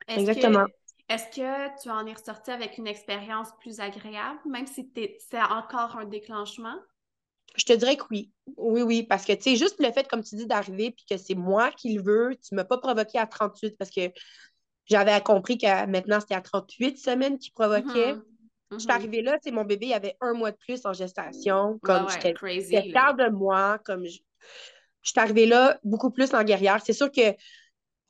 Exactement. 0.08 0.66
Est-ce 1.08 1.28
que 1.36 1.82
tu 1.82 1.90
en 1.90 2.06
es 2.06 2.12
ressorti 2.14 2.50
avec 2.50 2.78
une 2.78 2.86
expérience 2.86 3.50
plus 3.60 3.80
agréable, 3.80 4.40
même 4.46 4.66
si 4.66 4.90
c'est 4.94 5.42
encore 5.42 5.96
un 5.96 6.06
déclenchement? 6.06 6.76
Je 7.56 7.64
te 7.64 7.72
dirais 7.72 7.96
que 7.96 8.04
oui. 8.10 8.30
Oui, 8.56 8.82
oui, 8.82 9.02
parce 9.02 9.24
que, 9.24 9.32
tu 9.32 9.42
sais, 9.42 9.56
juste 9.56 9.76
le 9.78 9.92
fait, 9.92 10.08
comme 10.08 10.22
tu 10.22 10.36
dis, 10.36 10.46
d'arriver 10.46 10.90
puis 10.90 11.04
que 11.08 11.16
c'est 11.16 11.34
moi 11.34 11.70
qui 11.70 11.94
le 11.94 12.02
veux, 12.02 12.36
tu 12.36 12.54
ne 12.54 12.56
m'as 12.56 12.64
pas 12.64 12.78
provoqué 12.78 13.18
à 13.18 13.26
38 13.26 13.76
parce 13.78 13.90
que 13.90 14.10
j'avais 14.86 15.20
compris 15.20 15.58
que 15.58 15.86
maintenant, 15.86 16.20
c'était 16.20 16.34
à 16.34 16.40
38 16.40 16.98
semaines 16.98 17.38
qui 17.38 17.50
provoquait. 17.50 18.14
Mm-hmm. 18.14 18.22
Je 18.72 18.78
suis 18.78 18.88
mm-hmm. 18.88 18.92
arrivée 18.92 19.22
là, 19.22 19.38
tu 19.38 19.52
mon 19.52 19.64
bébé 19.64 19.86
il 19.86 19.92
avait 19.92 20.16
un 20.20 20.32
mois 20.32 20.50
de 20.50 20.56
plus 20.56 20.84
en 20.86 20.92
gestation. 20.92 21.78
Comme 21.82 22.08
j'étais 22.08 22.34
fière 22.82 23.14
de 23.14 23.28
moi, 23.28 23.78
comme 23.84 24.06
je, 24.06 24.18
je 25.02 25.10
suis 25.10 25.20
arrivée 25.20 25.46
là 25.46 25.78
beaucoup 25.84 26.10
plus 26.10 26.32
en 26.34 26.42
guerrière. 26.42 26.80
C'est 26.82 26.94
sûr 26.94 27.10
que 27.10 27.34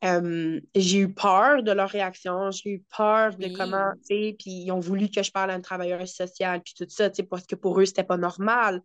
euh, 0.05 0.61
j'ai 0.74 0.99
eu 0.99 1.14
peur 1.14 1.62
de 1.62 1.70
leur 1.70 1.88
réaction, 1.88 2.51
j'ai 2.51 2.70
eu 2.70 2.84
peur 2.97 3.36
de 3.36 3.57
comment, 3.57 3.93
tu 3.99 4.07
sais, 4.07 4.36
puis 4.36 4.51
ils 4.51 4.72
ont 4.72 4.80
voulu 4.80 5.09
que 5.09 5.22
je 5.22 5.30
parle 5.30 5.53
à 5.53 5.55
une 5.55 5.62
travailleuse 5.62 6.12
sociale, 6.12 6.61
puis 6.61 6.74
tout 6.76 6.86
ça, 6.88 7.09
tu 7.09 7.16
sais, 7.16 7.22
parce 7.22 7.47
que 7.47 7.55
pour 7.55 7.80
eux, 7.80 7.84
c'était 7.84 8.03
pas 8.03 8.16
normal. 8.16 8.82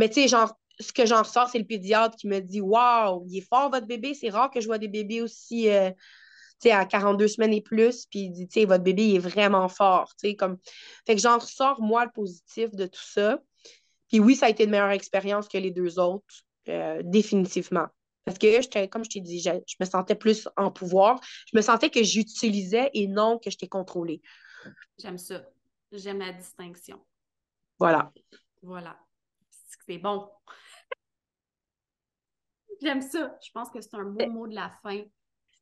Mais 0.00 0.08
tu 0.08 0.14
sais, 0.14 0.28
genre, 0.28 0.58
ce 0.78 0.94
que 0.94 1.04
j'en 1.04 1.22
ressors, 1.22 1.50
c'est 1.50 1.58
le 1.58 1.66
pédiatre 1.66 2.16
qui 2.16 2.26
me 2.26 2.40
dit 2.40 2.62
Waouh, 2.62 3.26
il 3.28 3.36
est 3.36 3.46
fort 3.46 3.70
votre 3.70 3.86
bébé, 3.86 4.14
c'est 4.14 4.30
rare 4.30 4.50
que 4.50 4.62
je 4.62 4.66
vois 4.66 4.78
des 4.78 4.88
bébés 4.88 5.20
aussi, 5.20 5.68
euh, 5.68 5.90
tu 5.90 6.68
sais, 6.68 6.70
à 6.70 6.86
42 6.86 7.28
semaines 7.28 7.52
et 7.52 7.60
plus, 7.60 8.06
puis 8.06 8.20
il 8.20 8.30
dit, 8.30 8.48
tu 8.48 8.60
sais, 8.60 8.64
votre 8.64 8.82
bébé, 8.82 9.08
il 9.08 9.16
est 9.16 9.18
vraiment 9.18 9.68
fort, 9.68 10.10
comme. 10.38 10.56
Fait 11.06 11.14
que 11.14 11.20
j'en 11.20 11.36
ressors, 11.36 11.82
moi, 11.82 12.06
le 12.06 12.10
positif 12.12 12.70
de 12.70 12.86
tout 12.86 13.02
ça. 13.04 13.42
Puis 14.08 14.20
oui, 14.20 14.36
ça 14.36 14.46
a 14.46 14.48
été 14.48 14.64
une 14.64 14.70
meilleure 14.70 14.90
expérience 14.90 15.48
que 15.48 15.58
les 15.58 15.70
deux 15.70 15.98
autres, 15.98 16.44
euh, 16.70 17.02
définitivement. 17.04 17.88
Parce 18.24 18.38
que, 18.38 18.86
comme 18.86 19.04
je 19.04 19.10
t'ai 19.10 19.20
dit, 19.20 19.38
je, 19.38 19.50
me 19.78 19.84
sentais 19.84 20.14
plus 20.14 20.48
en 20.56 20.70
pouvoir. 20.70 21.20
Je 21.52 21.58
me 21.58 21.60
sentais 21.60 21.90
que 21.90 22.02
j'utilisais 22.02 22.88
et 22.94 23.06
non 23.06 23.38
que 23.38 23.50
j'étais 23.50 23.68
contrôlée. 23.68 24.22
J'aime 24.98 25.18
ça. 25.18 25.42
J'aime 25.92 26.20
la 26.20 26.32
distinction. 26.32 27.04
Voilà. 27.78 28.10
Voilà. 28.62 28.96
C'est 29.90 29.98
bon. 29.98 30.28
J'aime 32.80 33.02
ça. 33.02 33.36
Je 33.44 33.50
pense 33.52 33.70
que 33.70 33.80
c'est 33.80 33.94
un 33.94 34.04
beau 34.04 34.30
mot 34.30 34.46
de 34.46 34.54
la 34.54 34.70
fin. 34.84 35.02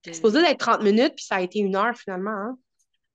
C'est 0.04 0.12
supposé 0.12 0.42
d'être 0.42 0.58
30 0.58 0.82
minutes, 0.82 1.14
puis 1.16 1.24
ça 1.24 1.36
a 1.36 1.40
été 1.40 1.60
une 1.60 1.74
heure 1.74 1.96
finalement. 1.96 2.30
Hein? 2.30 2.58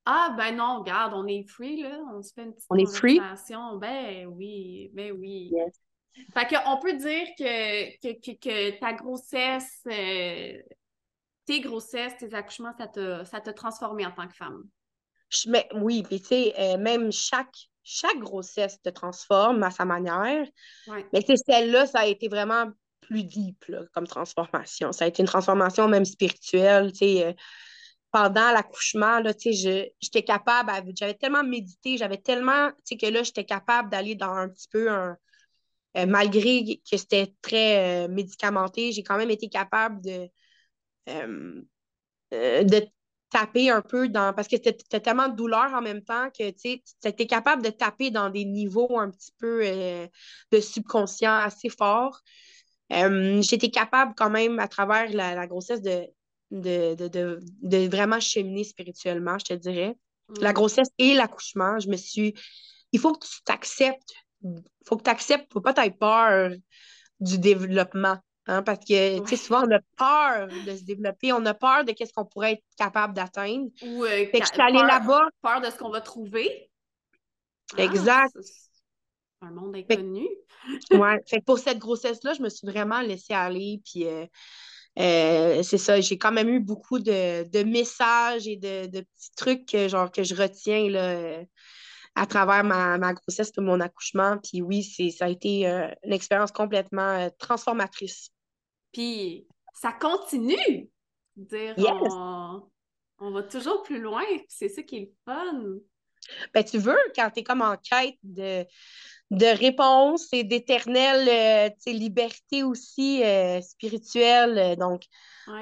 Ah, 0.06 0.34
ben 0.36 0.56
non, 0.56 0.80
regarde, 0.80 1.14
on 1.14 1.28
est 1.28 1.48
free, 1.48 1.84
là. 1.84 2.00
On 2.12 2.24
se 2.24 2.34
fait 2.34 2.46
une 2.46 2.54
petite 2.54 2.66
on 2.72 2.78
est 2.78 2.92
free? 2.92 3.22
Ben 3.80 4.26
oui, 4.26 4.90
ben 4.94 5.12
oui. 5.12 5.54
Fait 6.34 6.48
qu'on 6.48 6.80
peut 6.80 6.94
dire 6.94 7.28
que, 7.38 8.02
que, 8.02 8.80
ta 8.80 8.94
grossesse, 8.94 9.82
euh, 9.86 10.58
tes 11.46 11.62
grossesses, 11.62 12.18
tes 12.18 12.34
accouchements, 12.34 12.74
ça 12.76 12.88
t'a, 12.88 13.24
ça 13.24 13.40
transformé 13.40 14.08
en 14.08 14.12
tant 14.12 14.28
que 14.28 14.36
femme. 14.36 14.64
mais, 15.46 15.70
oui, 15.76 16.02
puis 16.02 16.22
tu 16.22 16.28
sais, 16.28 16.56
euh, 16.58 16.80
même 16.80 17.12
chaque, 17.12 17.70
chaque 17.84 18.20
grossesse 18.20 18.82
te 18.82 18.90
transforme 18.90 19.62
à 19.64 19.72
sa 19.72 19.86
manière. 19.86 20.46
Mais 20.88 21.22
celle-là, 21.22 21.86
ça 21.86 22.00
a 22.00 22.06
été 22.06 22.28
vraiment 22.28 22.72
plus 23.02 23.24
deep 23.24 23.66
comme 23.94 24.08
transformation. 24.08 24.92
Ça 24.92 25.06
a 25.06 25.08
été 25.08 25.22
une 25.22 25.28
transformation 25.28 25.88
même 25.88 26.06
spirituelle. 26.06 26.92
Euh, 27.02 27.34
pendant 28.12 28.52
l'accouchement, 28.52 29.22
j'étais 29.26 30.24
capable, 30.24 30.72
j'avais 30.96 31.16
tellement 31.16 31.44
médité, 31.44 31.98
j'avais 31.98 32.18
tellement, 32.18 32.70
tu 32.70 32.76
sais, 32.84 32.98
que 32.98 33.08
là, 33.08 33.24
j'étais 33.24 33.44
capable 33.44 33.90
d'aller 33.90 34.16
dans 34.16 34.32
un 34.32 34.50
petit 34.50 34.68
peu 34.70 34.90
un, 34.90 35.18
euh, 35.98 36.06
malgré 36.06 36.80
que 36.90 36.98
c'était 36.98 37.34
très 37.42 38.06
euh, 38.06 38.08
médicamenté, 38.08 38.92
j'ai 38.92 39.04
quand 39.04 39.18
même 39.18 39.32
été 39.32 39.50
capable 39.50 40.02
de, 40.02 40.30
de 42.32 42.88
taper 43.34 43.72
un 43.72 43.82
peu 43.82 44.08
dans. 44.08 44.34
Parce 44.34 44.48
que 44.48 44.56
c'était 44.56 45.00
tellement 45.00 45.28
de 45.28 45.36
douleur 45.36 45.74
en 45.74 45.82
même 45.82 46.04
temps 46.04 46.30
que 46.30 46.52
tu 46.52 46.82
étais 47.04 47.28
capable 47.28 47.64
de 47.64 47.70
taper 47.70 48.12
dans 48.12 48.30
des 48.30 48.46
niveaux 48.46 49.00
un 49.00 49.10
petit 49.10 49.34
peu 49.40 49.64
de 50.52 50.60
subconscient 50.60 51.34
assez 51.34 51.70
forts. 51.70 52.22
Euh, 52.92 53.42
J'étais 53.42 53.70
capable 53.70 54.14
quand 54.16 54.30
même, 54.30 54.60
à 54.60 54.68
travers 54.68 55.10
la, 55.12 55.48
grossesse, 55.48 55.82
de, 55.82 56.06
de, 56.52 56.96
de, 56.96 57.40
de, 57.62 57.88
vraiment 57.88 58.20
cheminer 58.20 58.64
spirituellement, 58.64 59.38
je 59.40 59.46
te 59.46 59.54
dirais. 59.54 59.96
La 60.40 60.52
mm. 60.52 60.54
grossesse 60.54 60.90
et 60.98 61.14
l'accouchement, 61.14 61.80
je 61.80 61.90
me 61.90 61.98
suis... 61.98 62.34
Il 62.92 63.00
faut 63.00 63.14
que 63.14 63.26
tu 63.26 63.42
t'acceptes. 63.44 64.14
Il 64.44 64.62
faut 64.86 64.98
que 64.98 65.04
tu 65.04 65.10
acceptes, 65.10 65.52
faut 65.52 65.62
pas 65.62 65.72
avoir 65.72 65.98
peur 65.98 66.52
du 67.20 67.40
développement. 67.40 68.18
Hein, 68.46 68.62
parce 68.62 68.84
que 68.84 69.36
souvent, 69.38 69.66
on 69.66 69.72
a 69.72 69.80
peur 69.98 70.48
de 70.48 70.76
se 70.76 70.84
développer, 70.84 71.32
on 71.32 71.46
a 71.46 71.54
peur 71.54 71.86
de 71.86 71.94
ce 71.98 72.12
qu'on 72.12 72.26
pourrait 72.26 72.54
être 72.54 72.64
capable 72.78 73.14
d'atteindre. 73.14 73.70
Ou 73.82 74.04
euh, 74.04 74.26
je 74.34 74.46
suis 74.46 74.62
allée 74.62 74.80
là-bas. 74.80 75.30
Peur 75.42 75.62
de 75.62 75.70
ce 75.70 75.78
qu'on 75.78 75.90
va 75.90 76.02
trouver. 76.02 76.70
Ah, 77.78 77.84
exact. 77.84 78.36
un 79.42 79.52
monde 79.52 79.76
inconnu. 79.76 80.28
ouais. 80.92 81.18
Fait 81.28 81.42
pour 81.46 81.58
cette 81.58 81.80
grossesse-là, 81.80 82.34
je 82.34 82.42
me 82.42 82.50
suis 82.50 82.68
vraiment 82.68 83.02
laissée 83.02 83.34
aller. 83.34 83.82
Puis 83.86 84.06
euh, 84.08 84.26
euh, 85.00 85.64
c'est 85.64 85.78
ça, 85.78 86.02
j'ai 86.02 86.18
quand 86.18 86.34
même 86.34 86.50
eu 86.50 86.60
beaucoup 86.60 87.00
de, 87.00 87.64
messages 87.64 88.48
et 88.48 88.58
de, 88.58 88.88
petits 88.88 89.36
trucs 89.38 89.66
que, 89.66 89.88
genre, 89.88 90.12
que 90.12 90.24
je 90.24 90.36
retiens 90.36 90.90
là, 90.90 91.42
à 92.16 92.26
travers 92.26 92.64
ma, 92.64 93.14
grossesse 93.14 93.52
et 93.58 93.62
mon 93.62 93.80
accouchement. 93.80 94.38
Puis 94.38 94.62
oui, 94.62 94.84
ça 94.84 95.26
a 95.26 95.30
été 95.30 95.66
une 95.66 96.14
expérience 96.14 96.52
complètement 96.52 97.30
transformatrice. 97.40 98.30
Puis 98.92 99.48
ça 99.74 99.92
continue. 99.92 100.90
Dire 101.36 101.76
on, 103.20 103.32
va 103.32 103.44
toujours 103.44 103.84
plus 103.84 104.00
loin, 104.00 104.24
c'est 104.48 104.70
ça 104.70 104.84
qui 104.84 104.98
est 104.98 105.00
le 105.02 105.12
fun. 105.26 105.64
Ben, 106.54 106.64
tu 106.64 106.78
veux, 106.78 106.98
quand 107.16 107.30
tu 107.32 107.40
es 107.40 107.44
comme 107.44 107.62
en 107.62 107.76
quête 107.78 108.18
de, 108.24 108.66
de 109.34 109.46
réponse 109.46 110.28
et 110.32 110.44
d'éternelle 110.44 111.28
euh, 111.28 111.92
liberté 111.92 112.64
aussi 112.64 113.24
euh, 113.24 113.62
spirituelle. 113.62 114.58
Euh, 114.58 114.76
donc, 114.76 115.04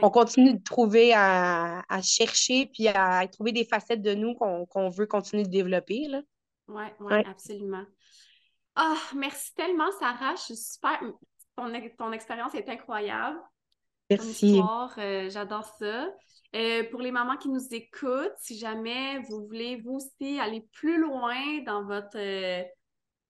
on 0.01 0.09
continue 0.09 0.53
de 0.55 0.63
trouver, 0.63 1.13
à, 1.15 1.81
chercher, 2.03 2.67
puis 2.67 2.87
à, 2.89 3.25
trouver 3.31 3.51
des 3.51 3.65
facettes 3.65 4.01
de 4.01 4.13
nous 4.13 4.35
qu'on 4.35 4.89
veut 4.89 5.07
continuer 5.07 5.43
de 5.43 5.49
développer. 5.49 6.07
Oui, 6.71 6.83
ouais, 6.99 7.05
ouais, 7.07 7.25
absolument. 7.25 7.85
Ah, 8.75 8.97
merci 9.15 9.53
tellement, 9.53 9.91
Sarah. 9.99 10.35
Je 10.35 10.41
suis 10.41 10.57
super 10.57 10.99
ton, 11.55 12.11
expérience 12.11 12.55
est 12.55 12.69
incroyable. 12.69 13.39
Merci. 14.09 14.61
Euh, 14.97 15.29
j'adore 15.29 15.65
ça. 15.79 16.07
Euh, 16.53 16.83
pour 16.91 17.01
les 17.01 17.11
mamans 17.11 17.37
qui 17.37 17.49
nous 17.49 17.65
écoutent, 17.71 18.35
si 18.37 18.57
jamais 18.57 19.19
vous 19.29 19.45
voulez 19.45 19.77
vous 19.77 19.95
aussi 19.95 20.39
aller 20.39 20.67
plus 20.73 20.99
loin 20.99 21.61
dans 21.65 21.85
votre 21.85 22.17
euh, 22.17 22.63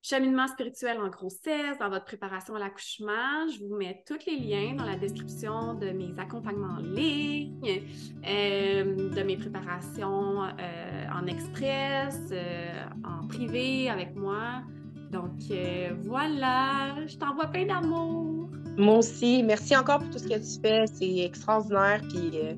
cheminement 0.02 0.48
spirituel 0.48 0.98
en 1.00 1.10
grossesse, 1.10 1.78
dans 1.80 1.90
votre 1.90 2.06
préparation 2.06 2.56
à 2.56 2.60
l'accouchement, 2.60 3.48
je 3.54 3.64
vous 3.64 3.76
mets 3.76 4.04
tous 4.08 4.26
les 4.28 4.38
liens 4.38 4.76
dans 4.76 4.86
la 4.86 4.96
description 4.96 5.76
de 5.76 5.92
mes 5.92 6.14
accompagnements 6.20 6.76
en 6.76 6.82
ligne, 6.82 7.84
de 8.24 9.24
mes 9.24 9.38
préparations 9.38 10.40
en 10.40 11.28
express, 11.28 12.18
en 13.04 13.28
privé 13.28 13.90
avec 13.90 14.16
moi. 14.16 14.64
Donc 15.12 15.32
euh, 15.52 15.90
voilà, 16.06 16.96
je 17.06 17.18
t'envoie 17.18 17.48
plein 17.48 17.66
d'amour. 17.66 18.50
Moi 18.78 18.98
aussi. 18.98 19.44
Merci 19.44 19.76
encore 19.76 20.00
pour 20.00 20.10
tout 20.10 20.20
ce 20.20 20.28
que 20.28 20.36
tu 20.36 20.62
fais. 20.62 20.86
C'est 20.94 21.26
extraordinaire. 21.26 22.02
Puis 22.10 22.32
euh, 22.36 22.54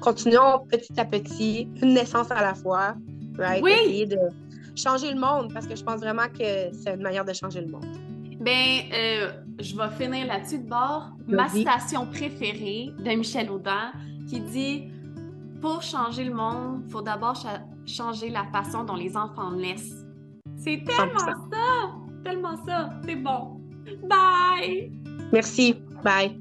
continuons 0.00 0.60
petit 0.70 0.98
à 0.98 1.04
petit, 1.04 1.68
une 1.82 1.94
naissance 1.94 2.30
à 2.30 2.40
la 2.40 2.54
fois. 2.54 2.94
Right? 3.36 3.62
Oui. 3.62 4.08
Changer 4.76 5.12
le 5.12 5.18
monde 5.18 5.52
parce 5.52 5.66
que 5.66 5.74
je 5.74 5.82
pense 5.82 6.00
vraiment 6.00 6.28
que 6.28 6.70
c'est 6.72 6.94
une 6.94 7.02
manière 7.02 7.24
de 7.24 7.32
changer 7.32 7.62
le 7.62 7.68
monde. 7.68 7.86
Ben, 8.40 8.82
euh, 8.92 9.32
je 9.58 9.74
vais 9.74 9.88
finir 9.98 10.26
là-dessus 10.26 10.58
de 10.58 10.68
bord. 10.68 11.12
Ma 11.26 11.48
citation 11.48 12.06
préférée 12.06 12.92
de 12.98 13.10
Michel 13.16 13.50
Audin 13.50 13.92
qui 14.28 14.40
dit 14.40 14.84
Pour 15.60 15.82
changer 15.82 16.24
le 16.24 16.34
monde, 16.34 16.82
il 16.86 16.92
faut 16.92 17.00
d'abord 17.02 17.42
changer 17.86 18.28
la 18.28 18.44
façon 18.52 18.84
dont 18.84 18.96
les 18.96 19.16
enfants 19.16 19.52
naissent. 19.52 20.04
C'est 20.56 20.82
tellement 20.84 21.18
ça! 21.18 21.94
Tellement 22.24 22.56
ça! 22.66 22.90
C'est 23.04 23.16
bon! 23.16 23.60
Bye! 24.08 24.92
Merci. 25.32 25.74
Bye. 26.04 26.38